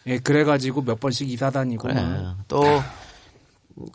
[0.07, 1.83] 예, 그래가지고 몇 번씩 이사 다니고.
[1.83, 1.95] 그래.
[1.95, 2.39] 막.
[2.49, 2.63] 또,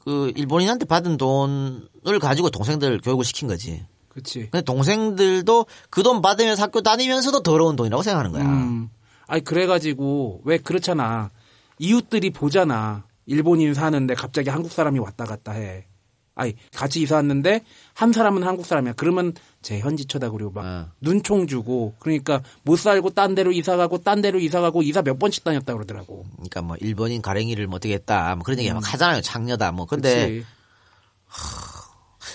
[0.04, 3.84] 그, 일본인한테 받은 돈을 가지고 동생들 교육을 시킨 거지.
[4.10, 4.50] 그치.
[4.52, 8.44] 근데 동생들도 그 돈 받으면서 학교 다니면서도 더러운 돈이라고 생각하는 거야.
[8.44, 8.90] 음.
[9.26, 11.32] 아니 그래가지고 왜 그렇잖아.
[11.80, 13.06] 이웃들이 보잖아.
[13.26, 15.86] 일본인 사는데 갑자기 한국 사람이 왔다 갔다 해.
[16.34, 17.64] 아니 같이 이사 왔는데
[17.94, 18.94] 한 사람은 한국 사람이야.
[18.94, 20.88] 그러면 제 현지 쳐다그리고 막 어.
[21.02, 25.20] 눈총 주고 그러니까 못 살고 딴 데로 이사 가고 딴 데로 이사 가고 이사 몇
[25.20, 26.26] 번씩 다녔다 그러더라고.
[26.36, 28.34] 그러니까 뭐 일본인 가랭이를 뭐 어떻게 했다.
[28.36, 29.22] 뭐 그런 얘기 막 하잖아요.
[29.22, 29.72] 장녀다.
[29.74, 29.86] 뭐.
[29.86, 30.46] 근데 음.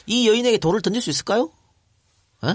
[0.07, 1.51] 이 여인에게 돌을 던질 수 있을까요?
[2.43, 2.55] 어?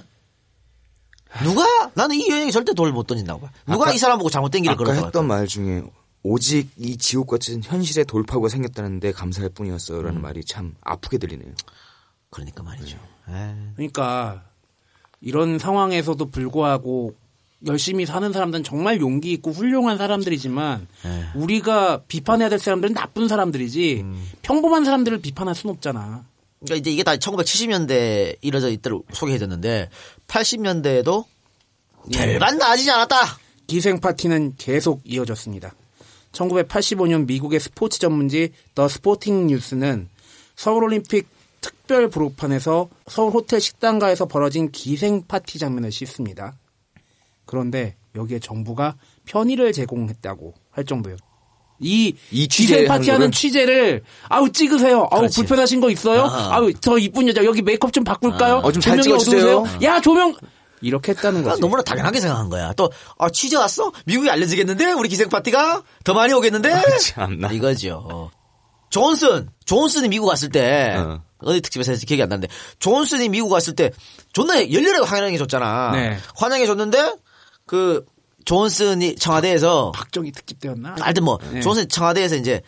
[1.44, 1.64] 누가?
[1.96, 3.52] 나는 이 여인에게 절대 돌을 못 던진다고 봐.
[3.66, 5.82] 누가 아까- 이 사람 보고 잘못된 길을 아까 걸었다고 했던 말 중에
[6.24, 10.22] 오직 이 지옥 같은 현실에 돌파구가 생겼다는데 감사할 뿐이었어요라는 음.
[10.22, 11.54] 말이 참 아프게 들리네요.
[12.30, 12.98] 그러니까 말이죠.
[13.76, 14.44] 그러니까
[15.20, 17.16] 이런 상황에서도 불구하고
[17.68, 21.26] 열심히 사는 사람들은 정말 용기 있고 훌륭한 사람들이지만 네.
[21.36, 24.30] 우리가 비판해야 될 사람들은 나쁜 사람들이지 음.
[24.42, 26.26] 평범한 사람들을 비판할 수는 없잖아.
[26.60, 29.90] 그러니까 이제 이게 다 1970년대 이뤄져 있도록 소개해줬는데
[30.28, 31.26] 80년대에도
[32.14, 33.16] 별반 나아지지 않았다.
[33.68, 35.74] 기생 파티는 계속 이어졌습니다.
[36.32, 40.10] 1985년 미국의 스포츠 전문지 더 스포팅 뉴스는
[40.56, 41.28] 서울올림픽
[41.62, 46.56] 특별 부록판에서 서울 호텔 식당가에서 벌어진 기생 파티 장면을 씻습니다.
[47.46, 48.96] 그런데 여기에 정부가
[49.26, 51.18] 편의를 제공했다고 할 정도예요.
[51.80, 53.32] 이, 이 기생 파티하는?
[53.32, 55.08] 취재를 아우 찍으세요.
[55.10, 55.38] 아우 그렇지.
[55.38, 56.22] 불편하신 거 있어요?
[56.24, 56.56] 아.
[56.56, 58.58] 아우 저 이쁜 여자 여기 메이크업 좀 바꿀까요?
[58.58, 59.22] 어, 좀잘 조명이.
[59.22, 59.64] 어두우세요?
[59.84, 60.36] 야 조명
[60.82, 61.62] 이렇게 했다는 거지.
[61.62, 62.74] 너무나 당연하게 생각한 거야.
[62.74, 63.92] 또, 아, 취재 왔어?
[64.06, 64.92] 미국에 알려지겠는데?
[64.94, 65.84] 우리 기생 파티가?
[66.04, 66.82] 더 많이 오겠는데?
[67.00, 67.52] 참나.
[67.52, 68.32] 이거죠.
[68.90, 71.22] 존슨, 존슨이 미국 갔을 때, 어.
[71.40, 71.54] 어.
[71.54, 73.92] 디 특집에서 했지 기억이 안 나는데, 존슨이 미국 갔을 때,
[74.34, 75.92] 존나 열렬하게 환영해 줬잖아.
[75.94, 76.18] 네.
[76.36, 77.16] 환영해 줬는데,
[77.66, 78.06] 그,
[78.46, 80.96] 존슨이 청와대에서, 박정희 특집 때였나?
[81.00, 81.62] 하여튼 뭐, 네.
[81.62, 82.62] 존슨 청와대에서 이제,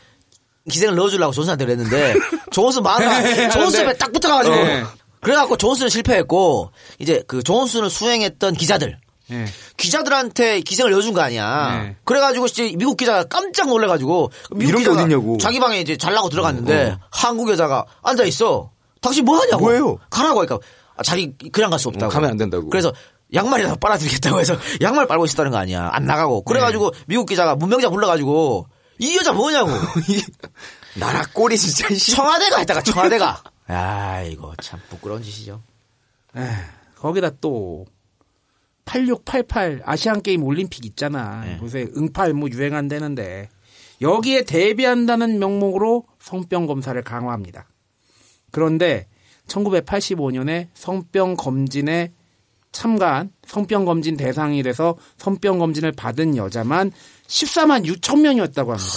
[0.70, 2.16] 기생을 넣어주려고 존슨한테 그랬는데,
[2.52, 4.84] 존슨 마누라, 존슨 에딱 붙어가가지고, 네.
[5.24, 8.98] 그래갖고 존슨은 실패했고, 이제 그 존슨을 수행했던 기자들,
[9.32, 9.46] 예.
[9.78, 11.82] 기자들한테 기생을 넣어준 거 아니야.
[11.84, 11.96] 네.
[12.04, 15.08] 그래가지고 이제 미국 기자가 깜짝 놀래가지고 미국 기자가.
[15.40, 17.00] 자기 방에 이제 잘라고 들어갔는데 어, 어.
[17.10, 18.72] 한국 여자가 앉아 있어.
[19.02, 19.62] 당신 뭐 하냐고.
[19.66, 19.98] 뭐예요?
[20.10, 20.60] 가라고 하니까
[20.98, 22.06] 아, 자기 그냥 갈 수 없다고.
[22.06, 22.70] 어, 가면 안 된다고.
[22.70, 22.94] 그래서
[23.34, 25.90] 양말이라도 빨아드리겠다고 해서 양말 빨고 있었다는 거 아니야.
[25.94, 26.44] 안 나가고.
[26.44, 27.00] 그래가지고 네.
[27.08, 28.68] 미국 기자가 문명자 불러가지고
[29.00, 29.72] 이 여자 뭐냐고.
[30.96, 33.42] 나라 꼴이 진짜 청와대가 했다가 청와대가.
[33.74, 35.62] 야 이거 참 부끄러운 짓이죠.
[36.36, 36.46] 에휴,
[36.96, 37.86] 거기다 또
[38.86, 41.44] 8688 아시안 게임 올림픽 있잖아.
[41.44, 41.60] 네.
[41.62, 43.50] 요새 응팔 뭐 유행한다는데
[44.02, 47.68] 여기에 대비한다는 명목으로 성병 검사를 강화합니다.
[48.52, 49.08] 그런데
[49.48, 52.12] 1985년에 성병 검진에
[52.72, 56.92] 참가한 성병 검진 대상이 돼서 성병 검진을 받은 여자만
[57.28, 58.92] 14만 6천 명이었다고 합니다.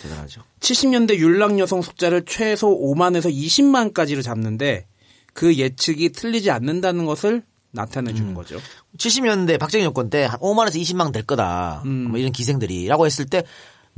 [0.00, 0.42] 대단하죠.
[0.60, 4.86] 70년대 율락 여성 숫자를 최소 5만에서 20만까지로 잡는데
[5.34, 8.16] 그 예측이 틀리지 않는다는 것을 나타내 음.
[8.16, 8.58] 주는 거죠.
[8.96, 11.82] 70년대 박정희 정권 때 한 5만에서 20만 될 거다.
[11.84, 12.08] 음.
[12.10, 13.42] 뭐 이런 기생들이라고 했을 때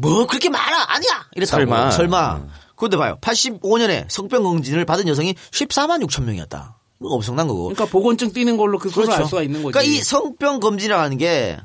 [0.00, 0.94] 뭐 그렇게 많아?
[0.94, 1.26] 아니야.
[1.36, 1.58] 이랬다고.
[1.60, 1.90] 설마.
[1.90, 2.46] 설마.
[2.74, 3.18] 근데 봐요.
[3.20, 6.78] 85년에 성병 검진을 받은 여성이 14만 6천 명이었다.
[7.00, 7.64] 이거 엄청난 거고.
[7.64, 9.72] 그러니까 보건증 떼는 걸로 그걸 알 수가 있는 거지.
[9.74, 11.58] 그러니까 이 성병 검진이라는 게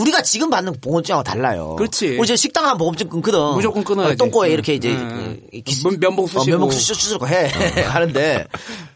[0.00, 1.74] 우리가 지금 받는 보건증하고 달라요.
[1.76, 2.16] 그렇지.
[2.18, 3.38] 우리 저 식당 가면 보건증 끊거든.
[3.54, 4.12] 무조건 끊어야지.
[4.12, 6.44] 어, 똥꼬에 이렇게 이제 면- 면봉 어, 쑤시고.
[6.44, 7.46] 면봉 쑤시고 해
[7.82, 8.46] 하는데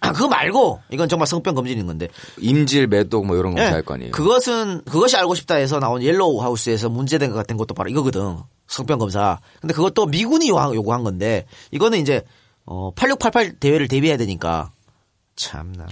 [0.01, 2.09] 아, 그거 말고 이건 정말 성병 검진인 건데
[2.39, 4.13] 임질, 매독 뭐 이런 거 예, 검사할 거 아니에요.
[4.13, 8.37] 그것은 그것이 알고 싶다 해서 나온 옐로우 하우스에서 문제된 것 같은 것도 바로 이거거든.
[8.69, 9.41] 성병 검사.
[9.61, 12.23] 근데 그것도 미군이 요구한, 건데 이거는 이제
[12.67, 14.71] 어 8688 대회를 대비해야 되니까
[15.37, 15.87] 참나.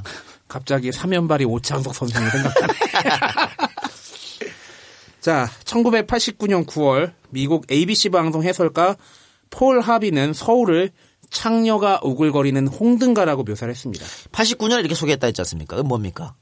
[0.46, 2.72] 갑자기 사면발이 오창석 선생이 생각나네.
[5.20, 8.96] 자, 1989년 9월 미국 ABC 방송 해설가
[9.50, 10.90] 폴 하비는 서울을
[11.30, 14.04] 창녀가 우글거리는 홍등가라고 묘사를 했습니다.
[14.32, 15.76] 89년에 이렇게 소개했다 했지 않습니까?
[15.76, 16.34] 그건 뭡니까?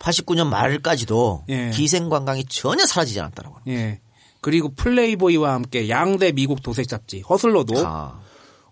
[0.00, 1.70] 89년 말까지도 예.
[1.70, 3.56] 기생 관광이 전혀 사라지지 않았다라고.
[3.68, 4.00] 예.
[4.40, 8.20] 그리고 플레이보이와 함께 양대 미국 도색 잡지 허슬러도 아,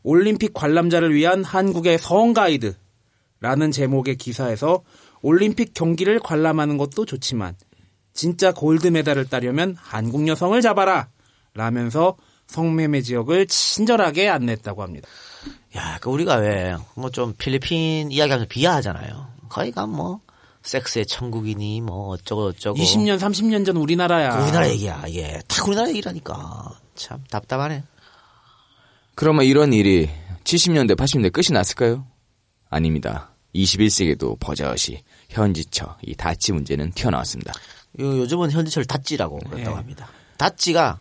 [0.03, 4.83] 올림픽 관람자를 위한 한국의 성 가이드라는 제목의 기사에서
[5.23, 7.55] 올림픽 경기를 관람하는 것도 좋지만
[8.13, 11.09] 진짜 골드 메달을 따려면 한국 여성을 잡아라
[11.55, 12.17] 라면서
[12.47, 15.09] 성매매 지역을 친절하게 안냈다고 합니다.
[15.77, 19.29] 야, 그 우리가 왜 뭐 좀 필리핀 이야기하면서 비하하잖아요.
[19.49, 20.21] 거기가 뭐
[20.63, 22.79] 섹스의 천국이니 뭐 어쩌고 저쩌고.
[22.79, 24.37] 20년 30년 전 우리나라야.
[24.37, 25.05] 그 우리나라 얘기야.
[25.09, 26.71] 이게 다 우리나라 얘기라니까.
[26.95, 27.83] 참 답답하네.
[29.15, 30.09] 그러면 이런 일이
[30.45, 32.07] 70년대, 80년대 끝이 났을까요?
[32.71, 33.31] 아닙니다.
[33.55, 37.53] 21세기도 버젓이 현지처 이 다치 문제는 튀어나왔습니다.
[38.01, 39.77] 요, 요즘은 현지철 다찌라고 그런다고 예.
[39.77, 40.09] 합니다.
[40.37, 41.01] 다찌가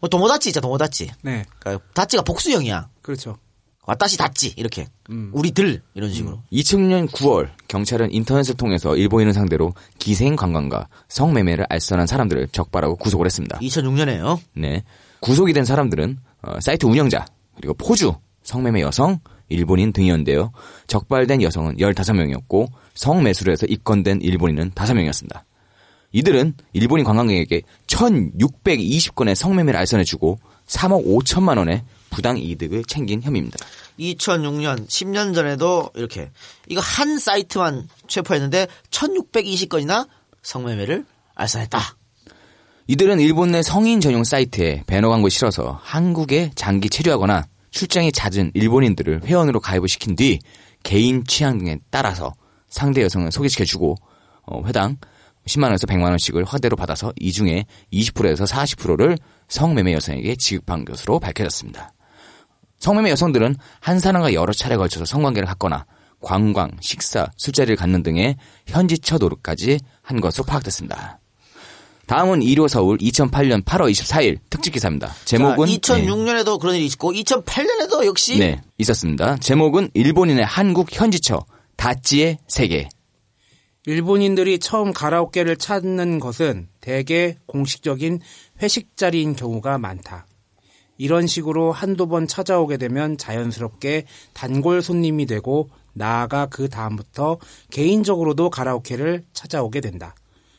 [0.00, 1.10] 뭐 도모다찌 있잖아, 도모다찌.
[1.22, 1.44] 네.
[1.58, 2.88] 그러니까 다찌가 복수형이야.
[3.02, 3.38] 그렇죠.
[3.88, 4.86] 와다시 다찌 이렇게.
[5.08, 5.30] 음.
[5.32, 6.42] 우리들 이런 식으로.
[6.52, 13.58] 2000년 9월 경찰은 인터넷을 통해서 일본인을 상대로 기생 관광과 성매매를 알선한 사람들을 적발하고 구속을 했습니다.
[13.60, 14.38] 2006년에요.
[14.54, 14.84] 네.
[15.20, 17.24] 구속이 된 사람들은 어, 사이트 운영자
[17.56, 20.52] 그리고 포주, 성매매 여성, 일본인 등이었는데요.
[20.86, 25.40] 적발된 여성은 15명이었고 성매수를 해서 입건된 일본인은 5명이었습니다.
[26.12, 33.58] 이들은 일본인 관광객에게 1620건의 성매매를 알선해주고 3억 5천만 원의 부당 이득을 챙긴 혐의입니다.
[33.98, 36.30] 2006년 10년 전에도 이렇게
[36.68, 40.08] 이거 한 사이트만 체포했는데 1620건이나
[40.42, 41.04] 성매매를
[41.34, 41.96] 알선했다.
[42.86, 49.24] 이들은 일본 내 성인 전용 사이트에 배너 광고를 실어서 한국에 장기 체류하거나 출장이 잦은 일본인들을
[49.24, 50.38] 회원으로 가입을 시킨 뒤
[50.82, 52.34] 개인 취향 등에 따라서
[52.70, 53.96] 상대 여성을 소개시켜주고
[54.46, 54.96] 어, 회당
[55.48, 59.18] 10만 원에서 100만 원씩을 화대로 받아서 이 중에 20%에서 40%를
[59.48, 61.92] 성매매 여성에게 지급한 것으로 밝혀졌습니다.
[62.78, 65.86] 성매매 여성들은 한 사람과 여러 차례 걸쳐서 성관계를 갖거나
[66.20, 71.20] 관광, 식사, 술자리를 갖는 등의 현지처 노릇까지 한 것으로 파악됐습니다.
[72.06, 75.12] 다음은 1호 서울 2008년 8월 24일 특집 기사입니다.
[75.26, 75.76] 제목은 네.
[75.76, 79.36] 2006년에도 그런 일이 있고 2008년에도 역시 네, 있었습니다.
[79.36, 81.44] 제목은 일본인의 한국 현지처
[81.76, 82.88] 다찌의 세계.
[83.88, 88.20] 일본인들이 처음 가라오케를 찾는 것은 대개 공식적인
[88.60, 90.26] 회식 자리인 경우가 많다.
[90.98, 94.04] 이런 식으로 한두 번 찾아오게 되면 자연스럽게
[94.34, 97.38] 단골 손님이 되고 나아가 그 다음부터
[97.70, 100.14] 개인적으로도 가라오케를 찾아오게 된다.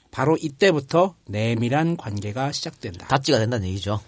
[0.10, 3.06] 바로 이때부터 내밀한 관계가 시작된다.
[3.10, 4.00] 다찌가 된다는 얘기죠.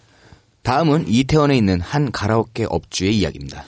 [0.64, 3.66] 다음은 이태원에 있는 한 가라오케 업주의 이야기입니다.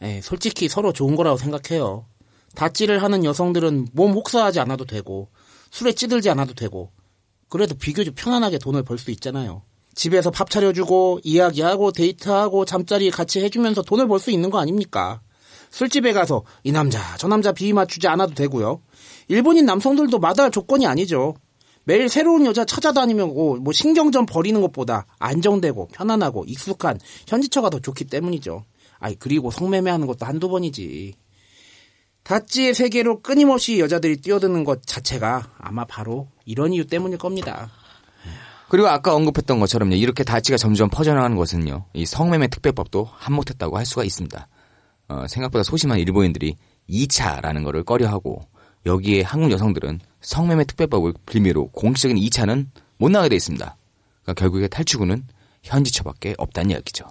[0.00, 2.06] 에 솔직히 서로 좋은 거라고 생각해요.
[2.54, 5.28] 다찌를 하는 여성들은 몸 혹사하지 않아도 되고
[5.70, 6.92] 술에 찌들지 않아도 되고
[7.48, 9.62] 그래도 비교적 편안하게 돈을 벌 수 있잖아요.
[9.94, 15.20] 집에서 밥 차려주고 이야기하고 데이트하고 잠자리 같이 해주면서 돈을 벌 수 있는 거 아닙니까?
[15.70, 18.80] 술집에 가서 이 남자 저 남자 비위 맞추지 않아도 되고요.
[19.28, 21.34] 일본인 남성들도 마다할 조건이 아니죠.
[21.84, 26.98] 매일 새로운 여자 찾아다니면 뭐 신경전 버리는 것보다 안정되고 편안하고 익숙한
[27.28, 28.64] 현지처가 더 좋기 때문이죠.
[28.98, 31.14] 아이 그리고 성매매하는 것도 한두 번이지.
[32.24, 37.70] 다찌의 세계로 끊임없이 여자들이 뛰어드는 것 자체가 아마 바로 이런 이유 때문일 겁니다.
[38.68, 39.94] 그리고 아까 언급했던 것처럼요.
[39.94, 41.84] 이렇게 다찌가 점점 퍼져나가는 것은요.
[41.92, 44.48] 이 성매매 특별법도 한몫했다고 할 수가 있습니다.
[45.08, 46.56] 어, 생각보다 소심한 일본인들이
[46.88, 48.40] 2차라는 거를 꺼려하고
[48.86, 53.76] 여기에 한국 여성들은 성매매 특별법을 빌미로 공식적인 2차는 못 나가게 돼 있습니다.
[54.22, 55.24] 그러니까 결국에 탈출구는
[55.62, 57.04] 현지처밖에 없다는 이야기죠.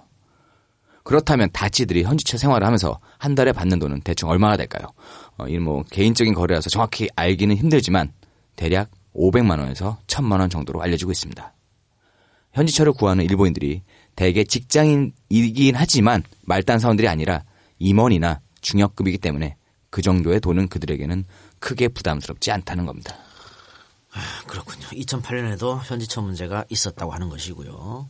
[1.04, 4.88] 그렇다면 다치들이 현지처 생활을 하면서 한 달에 받는 돈은 대충 얼마나 될까요?
[5.36, 8.12] 어, 이는 뭐 개인적인 거래라서 정확히 알기는 힘들지만
[8.56, 11.52] 대략 500만 원에서 1000만 원 정도로 알려지고 있습니다.
[12.54, 13.82] 현지처를 구하는 일본인들이
[14.16, 17.42] 대개 직장인이긴 하지만 말단 사원들이 아니라
[17.78, 19.56] 임원이나 중역급이기 때문에
[19.90, 21.24] 그 정도의 돈은 그들에게는
[21.58, 23.14] 크게 부담스럽지 않다는 겁니다.
[24.46, 24.86] 그렇군요.
[24.86, 28.08] 2008년에도 현지처 문제가 있었다고 하는 것이고요.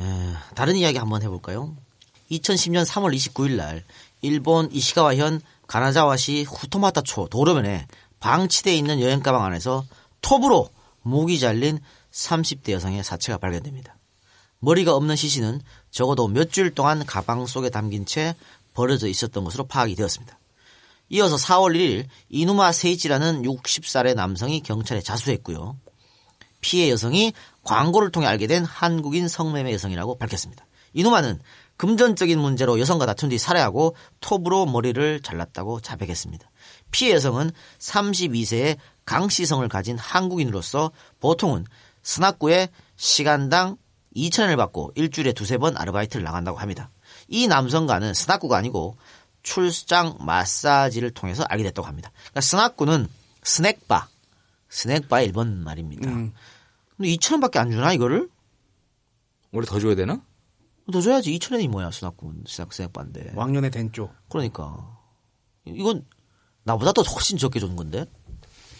[0.00, 0.04] 에,
[0.54, 1.76] 다른 이야기 한번 해볼까요?
[2.30, 3.84] 2010년 3월 29일 날
[4.22, 7.86] 일본 이시가와현 가나자와시 후토마타초 도로면에
[8.20, 9.84] 방치되어 있는 여행 가방 안에서
[10.20, 10.70] 톱으로
[11.02, 11.80] 목이 잘린
[12.12, 13.96] 30대 여성의 사체가 발견됩니다.
[14.58, 18.34] 머리가 없는 시신은 적어도 몇 주일 동안 가방 속에 담긴 채
[18.74, 20.38] 버려져 있었던 것으로 파악이 되었습니다.
[21.10, 25.76] 이어서 4월 1일 이누마 세이치라는 60살의 남성이 경찰에 자수했고요.
[26.60, 27.32] 피해 여성이
[27.64, 30.66] 광고를 통해 알게 된 한국인 성매매 여성이라고 밝혔습니다.
[30.92, 31.40] 이누마는
[31.76, 36.50] 금전적인 문제로 여성과 다툰 뒤 살해하고 톱으로 머리를 잘랐다고 자백했습니다.
[36.90, 38.76] 피해 여성은 32세의
[39.06, 41.64] 강씨성을 가진 한국인으로서 보통은
[42.02, 43.76] 스나쿠에 시간당
[44.14, 46.90] 2천원을 받고 일주일에 두세 번 아르바이트를 나간다고 합니다.
[47.28, 48.96] 이 남성과는 스나쿠가 아니고
[49.42, 52.10] 출장 마사지를 통해서 알게 됐다고 합니다.
[52.14, 53.08] 그러니까 스나쿠는
[53.42, 54.08] 스낵바,
[54.70, 56.08] 스낵바의 일본 말입니다.
[56.08, 56.32] 음.
[56.96, 58.28] 근데 2천원밖에 안 주나 이거를?
[59.52, 60.22] 원래 더 줘야 되나?
[60.92, 63.32] 더 줘야지 2천원이 뭐야 スナック 스낵 스낵바인데.
[63.34, 64.12] 왕년의 된쪽.
[64.28, 64.96] 그러니까
[65.66, 66.04] 이건
[66.64, 68.06] 나보다 더 훨씬 적게 줬는 건데.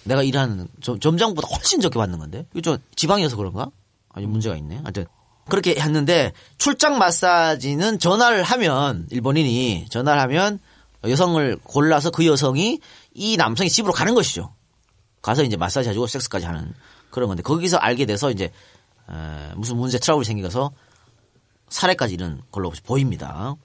[0.05, 2.47] 내가 일하는 점- 점장보다 훨씬 적게 받는 건데.
[2.53, 3.71] 이거 좀 지방이어서 그런가?
[4.11, 4.77] 아니 문제가 있네.
[4.79, 5.07] 하여튼
[5.49, 10.59] 그렇게 했는데 출장 마사지는 전화를 하면 일본인이 전화를 하면
[11.05, 12.81] 여성을 골라서 그 여성이
[13.13, 14.55] 이 남성이 집으로 가는 것이죠.
[15.23, 16.73] 가서 이제 마사지 해주고 섹스까지 하는
[17.11, 20.73] 그런 건데 거기서 알게 돼서 이제 에, 무슨 문제 트러블이 생겨서
[21.69, 23.57] 살해까지 이른 걸로 보입니다.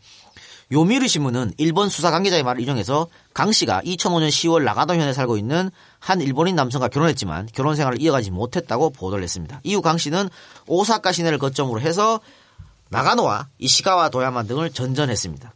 [0.72, 5.70] 요미르 신문은 일본 수사 관계자의 말을 인용해서 강 씨가 2005년 10월 나가도현에 살고 있는
[6.00, 9.62] 한 일본인 남성과 결혼했지만 결혼 생활을 이어가지 못했다고 보도를 했습니다.
[9.64, 10.30] 이후 강 씨는
[10.68, 12.20] 오사카 시내를 거점으로 해서
[12.90, 15.54] 나가노와 이시가와 도야마 등을 전전했습니다.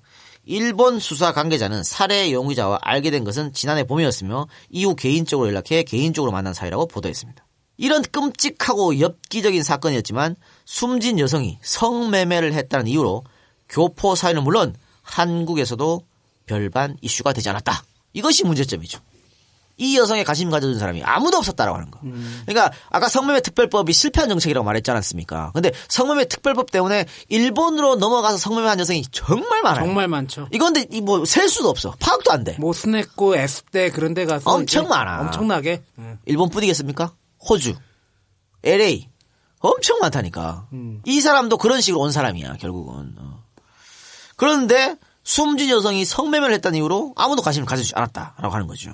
[0.49, 6.55] 일본 수사 관계자는 살해 용의자와 알게 된 것은 지난해 봄이었으며 이후 개인적으로 연락해 개인적으로 만난
[6.55, 7.45] 사이라고 보도했습니다.
[7.77, 10.35] 이런 끔찍하고 엽기적인 사건이었지만
[10.65, 13.25] 숨진 여성이 성매매를 했다는 이유로
[13.69, 16.01] 교포 사회는 물론 한국에서도
[16.47, 17.83] 별반 이슈가 되지 않았다.
[18.13, 18.99] 이것이 문제점이죠.
[19.79, 21.99] 이 여성의 관심 가져준 사람이 아무도 없었다라고 하는 거.
[22.45, 25.51] 그러니까 아까 성매매 특별법이 실패한 정책이라고 말했지 않았습니까?
[25.53, 29.85] 근데 성매매 특별법 때문에 일본으로 넘어가서 성매매한 여성이 정말 많아요.
[29.85, 30.47] 정말 많죠.
[30.51, 31.95] 이건데 뭐 셀 수도 없어.
[31.99, 32.57] 파악도 안 돼.
[32.59, 35.21] 뭐 스낵고 S대 그런 데 가서 엄청 많아.
[35.21, 35.81] 엄청나게.
[35.99, 36.17] 예.
[36.25, 37.13] 일본 뿐이겠습니까?
[37.49, 37.75] 호주,
[38.63, 39.07] LA
[39.59, 40.67] 엄청 많다니까.
[41.05, 43.13] 이 사람도 그런 식으로 온 사람이야 결국은.
[43.17, 43.43] 어.
[44.35, 48.91] 그런데 숨진 여성이 성매매를 했다는 이유로 아무도 관심을 가져주지 않았다라고 하는 거죠.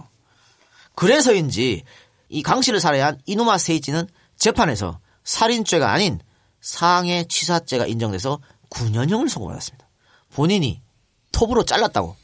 [0.95, 1.83] 그래서인지
[2.29, 4.07] 이 강 씨를 살해한 이누마 세이치는
[4.37, 6.19] 재판에서 살인죄가 아닌
[6.61, 8.39] 상해 치사죄가 인정돼서
[8.69, 9.87] 9년형을 선고받았습니다.
[10.33, 10.81] 본인이
[11.31, 12.15] 톱으로 잘랐다고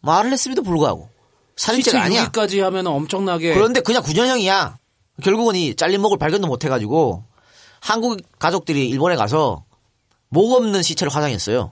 [0.00, 1.08] 말을 했음에도 불구하고
[1.56, 2.22] 살인죄가 아니야.
[2.22, 4.76] 유기까지 하면 엄청나게 그런데 그냥 9년형이야.
[5.22, 7.24] 결국은 이 잘린 목을 발견도 못 해가지고
[7.80, 9.64] 한국 가족들이 일본에 가서
[10.28, 11.70] 목 없는 시체를 화장했어요.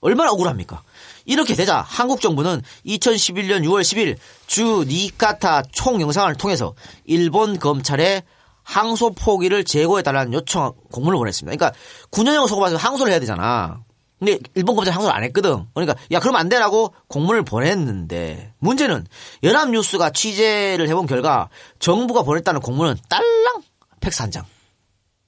[0.00, 0.82] 얼마나 억울합니까?
[1.26, 4.16] 이렇게 되자 한국 정부는 2011년 6월 10일
[4.46, 6.74] 주 니카타 총 영상을 통해서
[7.04, 8.22] 일본 검찰에
[8.62, 11.56] 항소 포기를 제고해달라는 요청 공문을 보냈습니다.
[11.56, 11.78] 그러니까
[12.10, 13.84] 9년형 소고받아서 항소를 해야 되잖아.
[14.18, 15.66] 근데 일본 검찰이 항소를 안 했거든.
[15.74, 19.06] 그러니까 야 그럼 안 되라고 공문을 보냈는데 문제는
[19.42, 21.48] 연합뉴스가 취재를 해본 결과
[21.78, 23.62] 정부가 보냈다는 공문은 딸랑
[24.00, 24.44] 팩스 한 장.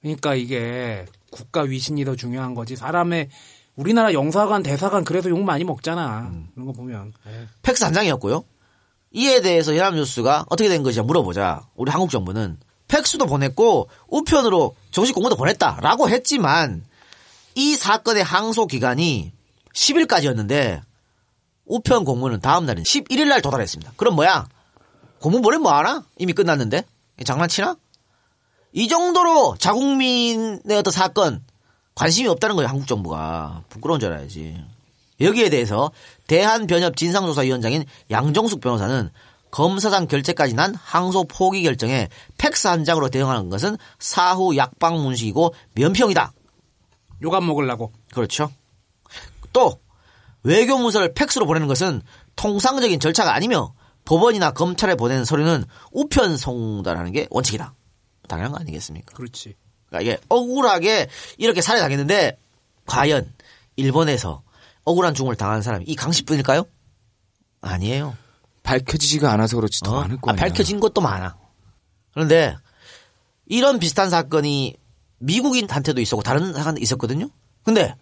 [0.01, 2.75] 그러니까 이게 국가 위신이 더 중요한 거지.
[2.75, 3.29] 사람의
[3.79, 6.27] 우리나라 영사관, 대사관 그래서 욕 많이 먹잖아.
[6.31, 6.49] 음.
[6.53, 7.13] 그런 거 보면.
[7.27, 7.47] 예.
[7.61, 8.43] 팩스 한 장이었고요.
[9.11, 15.37] 이에 대해서 연합뉴스가 어떻게 된 것이냐 물어보자 우리 한국 정부는 팩스도 보냈고 우편으로 정식 공문도
[15.37, 16.83] 보냈다라고 했지만
[17.55, 19.31] 이 사건의 항소 기간이
[19.73, 20.81] 10일까지였는데
[21.65, 23.93] 우편 공문은 다음 날인 11일 날 도달했습니다.
[23.95, 24.49] 그럼 뭐야?
[25.21, 26.03] 공문 보내면 뭐하나?
[26.17, 26.83] 이미 끝났는데?
[27.23, 27.77] 장난치나?
[28.73, 31.43] 이 정도로 자국민의 어떤 사건
[31.99, 34.63] 관심이 없다는 거예요 한국 정부가 부끄러운 줄 알아야지.
[35.19, 35.91] 여기에 대해서
[36.27, 39.09] 대한변협 진상조사위원장인 양정숙 변호사는
[39.51, 42.07] 검사장 결재까지 난 항소 포기 결정에
[42.37, 46.31] 팩스 한 장으로 대응하는 것은 사후 약방 문식이고 면평이다.
[47.23, 47.91] 욕안 먹으려고.
[48.13, 48.49] 그렇죠.
[49.51, 49.81] 또
[50.43, 52.01] 외교 문서를 팩스로 보내는 것은
[52.37, 53.73] 통상적인 절차가 아니며
[54.05, 57.73] 법원이나 검찰에 보내는 서류는 우편 송달하는 게 원칙이다.
[58.29, 59.17] 당연한 거 아니겠습니까?
[59.17, 59.55] 그렇지.
[59.89, 61.07] 그러니까 이게 억울하게
[61.37, 62.37] 이렇게 살해당했는데
[62.85, 63.31] 과연
[63.75, 64.41] 일본에서
[64.83, 66.65] 억울한 죽음을 당한 사람이 이 강씨뿐일까요?
[67.61, 68.15] 아니에요.
[68.63, 70.35] 밝혀지지가 않아서 그렇지 더 많을 아, 거야.
[70.35, 71.37] 밝혀진 것도 많아.
[72.13, 72.55] 그런데
[73.45, 74.75] 이런 비슷한 사건이
[75.19, 77.29] 미국인한테도 있었고 다른 사람도 있었거든요.
[77.63, 77.95] 근데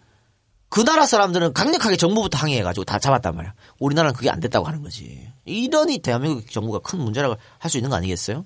[0.68, 3.54] 그 나라 사람들은 강력하게 정부부터 항의해가지고 다 잡았단 말이야.
[3.80, 5.26] 우리나라는 그게 안 됐다고 하는 거지.
[5.46, 8.44] 이러니 대한민국 정부가 큰 문제라고 할 수 있는 거 아니겠어요?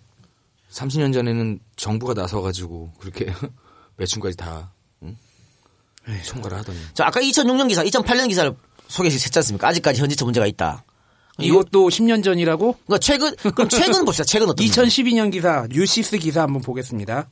[0.73, 3.27] 30년 전에는 정부가 나서가지고 그렇게
[3.97, 4.73] 매춘까지 다.
[5.03, 5.16] 응?
[6.24, 6.78] 총괄을 하더니.
[6.94, 8.55] 자, 아까 2006년 기사, 2008년 기사를
[8.89, 9.69] 소개했지 않습니까?
[9.69, 10.85] 아직까지 현지처 문제가 있다.
[11.39, 12.77] 이것도 10년 전이라고?
[12.86, 14.24] 그러니까 최근 그럼 최근 봅시다.
[14.24, 17.31] 최근 어떤 2012년 기사 뉴시스 기사 한번 보겠습니다.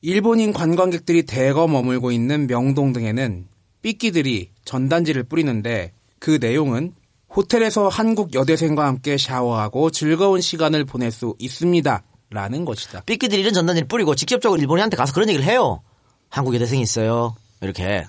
[0.00, 3.46] 일본인 관광객들이 대거 머물고 있는 명동 등에는
[3.82, 6.94] 삐끼들이 전단지를 뿌리는데 그 내용은
[7.34, 12.02] 호텔에서 한국 여대생과 함께 샤워하고 즐거운 시간을 보낼 수 있습니다.
[12.32, 13.02] 라는 것이다.
[13.02, 15.82] 삐끼들이 이런 전단지를 뿌리고 직접적으로 일본인한테 가서 그런 얘기를 해요.
[16.28, 17.36] 한국 여대생이 있어요.
[17.60, 18.06] 이렇게.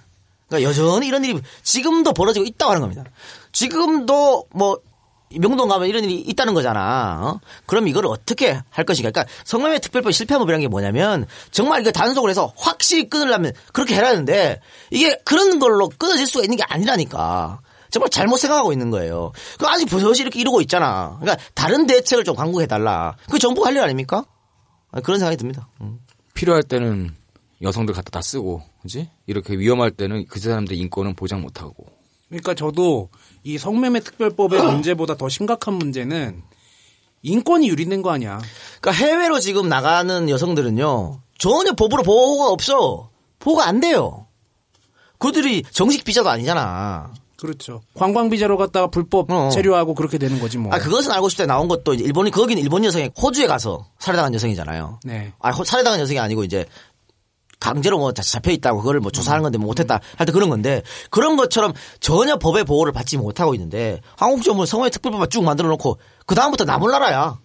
[0.47, 3.03] 그러니까 여전히 이런 일이 지금도 벌어지고 있다고 하는 겁니다.
[3.51, 4.79] 지금도 뭐
[5.39, 7.19] 명동 가면 이런 일이 있다는 거잖아.
[7.21, 7.39] 어?
[7.65, 9.11] 그럼 이걸 어떻게 할 것인가?
[9.11, 15.17] 그러니까 성매매 특별법 실패법이라는 게 뭐냐면 정말 이거 단속을 해서 확실히 끊으려면 그렇게 해라는데 이게
[15.25, 17.61] 그런 걸로 끊어질 수가 있는 게 아니라니까.
[17.93, 19.31] 정말 잘못 생각하고 있는 거예요.
[19.59, 21.15] 그 아직 버젓이 이렇게 이러고 있잖아.
[21.21, 23.15] 그러니까 다른 대책을 좀 강구해달라.
[23.29, 24.25] 그 정부가 할 일 아닙니까?
[25.03, 25.67] 그런 생각이 듭니다.
[25.81, 25.99] 음.
[26.33, 27.15] 필요할 때는
[27.61, 29.09] 여성들 갖다 다 쓰고, 그지?
[29.27, 31.85] 이렇게 위험할 때는 그 사람들 인권은 보장 못하고.
[32.29, 33.09] 그러니까 저도
[33.43, 36.41] 이 성매매 특별법의 문제보다 더 심각한 문제는
[37.21, 38.39] 인권이 유린된 거 아니야.
[38.81, 43.11] 그러니까 해외로 지금 나가는 여성들은요 전혀 법으로 보호가 없어.
[43.37, 44.25] 보호가 안 돼요.
[45.19, 47.13] 그들이 정식 비자도 아니잖아.
[47.43, 47.81] 그렇죠.
[47.93, 49.49] 관광 비자로 갔다가 불법 어.
[49.49, 50.73] 체류하고 그렇게 되는 거지 뭐.
[50.73, 55.01] 아 그것은 알고 싶다 나온 것도 일본이 거기는 일본 여성이 호주에 가서 살해당한 여성이잖아요.
[55.03, 55.33] 네.
[55.39, 56.65] 아 호- 살해당한 여성이 아니고 이제
[57.59, 61.73] 강제로 뭐 잡혀 있다고 그거를 뭐 조사하는 건데 뭐 못했다 할때 그런 건데 그런 것처럼
[61.99, 66.63] 전혀 법의 보호를 받지 못하고 있는데 한국 정부는 성의 특별법만 쭉 만들어 놓고 그 다음부터
[66.63, 67.37] 나 몰라라야.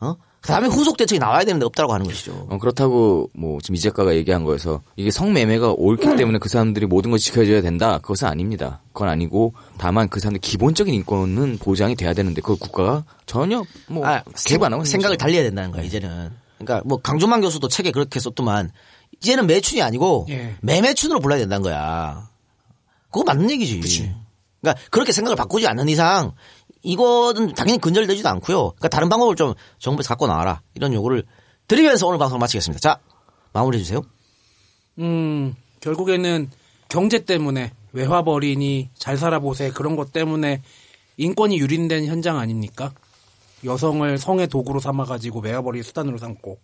[0.00, 0.14] 어?
[0.46, 2.46] 그 다음에 후속 대책이 나와야 되는데 없다고 하는 것이죠.
[2.48, 7.10] 어, 그렇다고 뭐 지금 이 작가가 얘기한 거에서 이게 성매매가 옳기 때문에 그 사람들이 모든
[7.10, 7.98] 걸 지켜줘야 된다.
[7.98, 8.80] 그것은 아닙니다.
[8.92, 14.22] 그건 아니고 다만 그 사람들 기본적인 인권은 보장이 돼야 되는데 그걸 국가가 전혀 뭐 아,
[14.46, 15.16] 개입 안 하고 생각을.
[15.16, 16.30] 달리해야 된다는 거야 이제는.
[16.58, 18.70] 그러니까 뭐 강준만 교수도 책에 그렇게 썼더만
[19.20, 20.54] 이제는 매춘이 아니고 예.
[20.62, 22.30] 매매춘으로 불러야 된다는 거야.
[23.10, 24.14] 그거 맞는 얘기지.
[24.60, 26.32] 그러니까 그렇게 생각을 바꾸지 않는 이상
[26.86, 28.70] 이거는 당연히 근절되지도 않고요.
[28.70, 31.24] 그러니까 다른 방법을 좀 정부에서 갖고 나와라 이런 요구를
[31.66, 32.80] 드리면서 오늘 방송 마치겠습니다.
[32.80, 33.00] 자
[33.52, 34.02] 마무리해 주세요.
[35.00, 36.48] 음, 결국에는
[36.88, 40.62] 경제 때문에 외화벌이니 잘 살아보세 그런 것 때문에
[41.16, 42.92] 인권이 유린된 현장 아닙니까?
[43.64, 46.58] 여성을 성의 도구로 삼아가지고 외화벌이 수단으로 삼고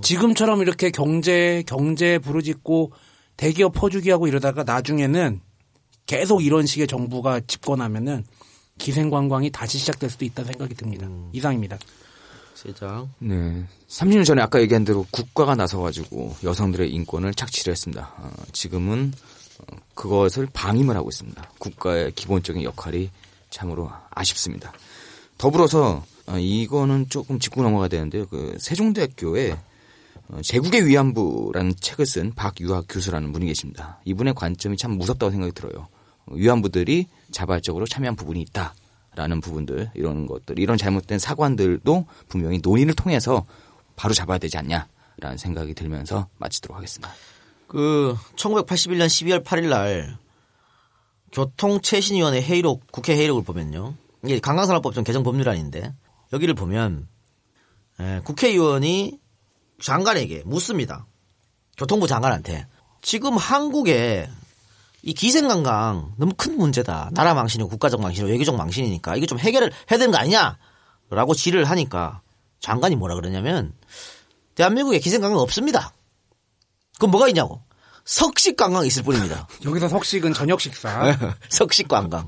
[0.00, 2.92] 지금처럼 이렇게 경제 경제 부르짖고
[3.36, 5.40] 대기업 퍼주기하고 이러다가 나중에는
[6.06, 8.24] 계속 이런 식의 정부가 집권하면은
[8.78, 11.08] 기생관광이 다시 시작될 수도 있다는 생각이 듭니다.
[11.32, 11.78] 이상입니다.
[12.54, 13.08] 세장.
[13.20, 13.64] 네.
[13.88, 18.12] 30년 전에 아까 얘기한 대로 국가가 나서가지고 여성들의 인권을 착취를 했습니다.
[18.18, 19.12] 어, 지금은
[19.60, 21.50] 어, 그것을 방임을 하고 있습니다.
[21.58, 23.10] 국가의 기본적인 역할이
[23.50, 24.72] 참으로 아쉽습니다.
[25.36, 28.26] 더불어서 어, 이거는 조금 짚고 넘어가야 되는데요.
[28.26, 29.56] 그 세종대학교에
[30.30, 34.00] 어, 제국의 위안부라는 책을 쓴 박유학 교수라는 분이 계십니다.
[34.04, 35.86] 이분의 관점이 참 무섭다고 생각이 들어요.
[36.28, 43.44] 어, 위안부들이 자발적으로 참여한 부분이 있다라는 부분들 이런 것들 이런 잘못된 사관들도 분명히 논의를 통해서
[43.96, 47.12] 바로 잡아야 되지 않냐라는 생각이 들면서 마치도록 하겠습니다.
[47.66, 50.16] 그 1981년 12월 8일 날
[51.32, 53.94] 교통최신위원회 회의록 국회 회의록을 보면요.
[54.24, 55.94] 이게 관광산업법정 개정 법률안인데
[56.32, 57.08] 여기를 보면
[58.00, 59.18] 에, 국회의원이
[59.80, 61.06] 장관에게 묻습니다.
[61.76, 62.66] 교통부 장관한테
[63.02, 64.28] 지금 한국에
[65.02, 67.10] 이 기생관광 너무 큰 문제다.
[67.12, 72.20] 나라 망신이고 국가적 망신이고 외교적 망신이니까 이거 좀 해결을 해야 되는 거 아니냐라고 질의를 하니까
[72.60, 73.72] 장관이 뭐라 그러냐면
[74.54, 75.92] 대한민국에 기생관광 없습니다.
[76.98, 77.62] 그럼 뭐가 있냐고.
[78.04, 79.46] 석식 관광 있을 뿐입니다.
[79.64, 81.16] 여기서 석식은 저녁 식사.
[81.50, 82.24] 석식 관광.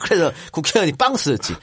[0.00, 1.54] 그래서 국회의원이 빵 쓰였지.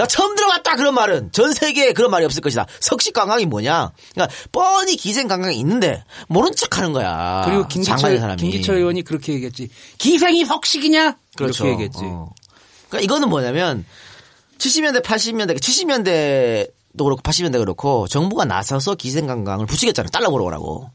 [0.00, 2.64] 나 처음 들어봤다 그런 말은 전 세계에 그런 말이 없을 것이다.
[2.80, 3.92] 석식관광이 뭐냐?
[4.14, 7.42] 그러니까 뻔히 기생관광이 있는데 모른 척하는 거야.
[7.44, 8.36] 그리고 김기철.
[8.36, 9.68] 김기철 의원이 그렇게 얘기했지.
[9.98, 11.18] 기생이 석식이냐?
[11.36, 11.66] 그렇죠.
[11.66, 11.98] 이렇게 얘기했지.
[12.04, 12.30] 어.
[12.88, 13.84] 그러니까 이거는 뭐냐면
[14.56, 20.08] 70년대, 80년대, 70년대도 그렇고 80년대 그렇고 정부가 나서서 기생관광을 부추겼잖아요.
[20.08, 20.90] 달러 벌어오라고.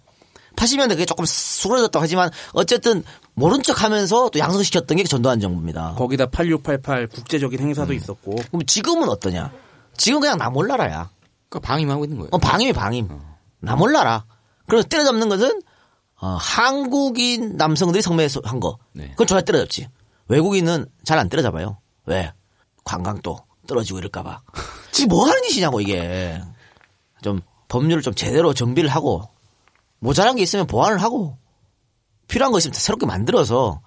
[0.56, 3.04] 80년대 그게 조금 수그러졌다고 하지만 어쨌든
[3.34, 5.96] 모른 척 하면서 또 양성시켰던 게 전두환 정부입니다.
[5.98, 8.36] 거기다 8688 국제적인 행사도 있었고.
[8.52, 9.52] 그럼 지금은 어떠냐?
[9.98, 11.10] 지금 그냥 나 몰라라야.
[11.50, 12.30] 그러니까 방임하고 있는 거예요.
[12.32, 13.10] 어, 방임이 방임.
[13.60, 14.26] 나 몰라라.
[14.68, 15.62] 그래서 때려잡는 것은
[16.22, 18.78] 어, 한국인 남성들이 성매한 거.
[18.94, 19.10] 네.
[19.12, 19.88] 그건 좋아 때려잡지.
[20.28, 21.78] 외국인은 잘 안 때려잡아요.
[22.06, 22.32] 왜?
[22.84, 23.38] 관광도
[23.68, 24.42] 떨어지고 이럴까봐.
[24.92, 26.42] 지금 뭐 하는 짓이냐고 이게.
[27.22, 29.24] 좀 법률을 좀 제대로 정비를 하고
[30.06, 31.38] 모자란 게 있으면 보완을 하고
[32.28, 33.82] 필요한 거 있으면 새롭게 만들어서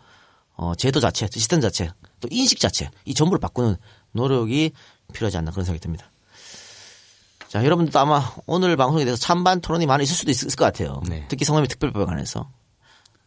[0.55, 1.91] 어, 제도 자체, 시스템 자체,
[2.21, 3.77] 또 인식 자체 이 전부를 바꾸는
[4.13, 4.73] 노력이
[5.13, 6.11] 필요하지 않나 그런 생각이 듭니다.
[7.47, 11.01] 자, 여러분들도 아마 오늘 방송에 대해서 찬반 토론이 많이 있을 수도 있을 것 같아요.
[11.09, 11.25] 네.
[11.29, 12.51] 특히 성매매 특별법에 관해서.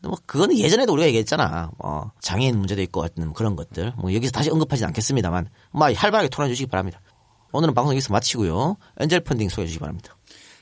[0.02, 1.72] 뭐 그거는 예전에도 우리가 얘기했잖아.
[1.78, 3.94] 뭐 장애인 문제도 있고 어떤 그런 것들.
[3.98, 7.00] 뭐 여기서 다시 언급하진 않겠습니다만, 뭐 활발하게 토론해 주시기 바랍니다.
[7.52, 8.78] 오늘은 방송 여기서 마치고요.
[9.00, 10.16] 엔젤 펀딩 소개해 주시기 바랍니다.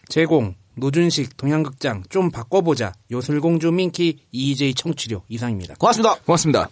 [0.09, 5.75] 제공 노준식 동양극장 좀 바꿔보자 요술공주 민키 EJ 청취료 이상입니다.
[5.75, 6.15] 고맙습니다.
[6.25, 6.69] 고맙습니다.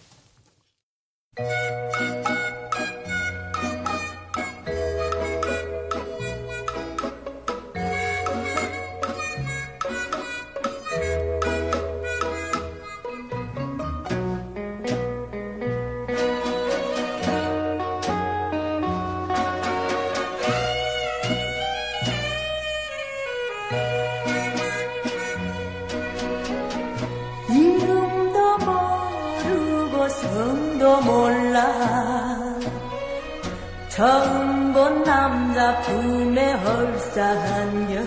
[35.58, 38.00] 남자 품에 헐사한 여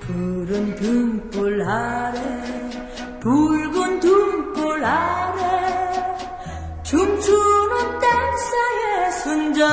[0.00, 2.18] 푸른 등불 아래
[3.20, 6.16] 붉은 등불 아래
[6.82, 9.68] 춤추는 댄서의 순정.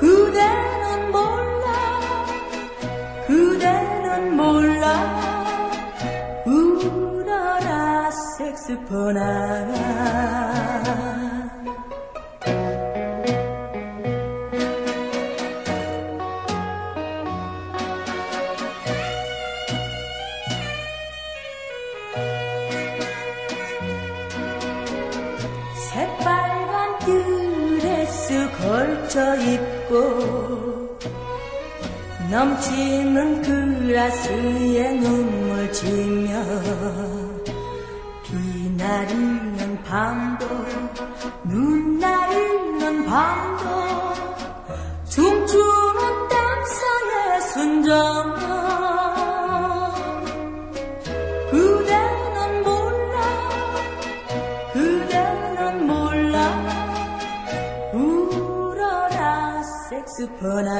[0.00, 2.26] 그대는 몰라
[3.28, 5.30] 그대는 몰라.
[6.44, 10.51] 울어라 색스포나
[32.32, 36.42] 넘치는 그라스에 눈물 지며
[38.24, 40.46] 비 내리는 밤도
[41.44, 43.64] 눈 내리는 밤도
[45.10, 47.92] 춤추는 댄서의 순정
[51.50, 53.20] 그대는 몰라
[54.72, 56.38] 그대는 몰라.
[57.92, 60.70] 울어라 색스포나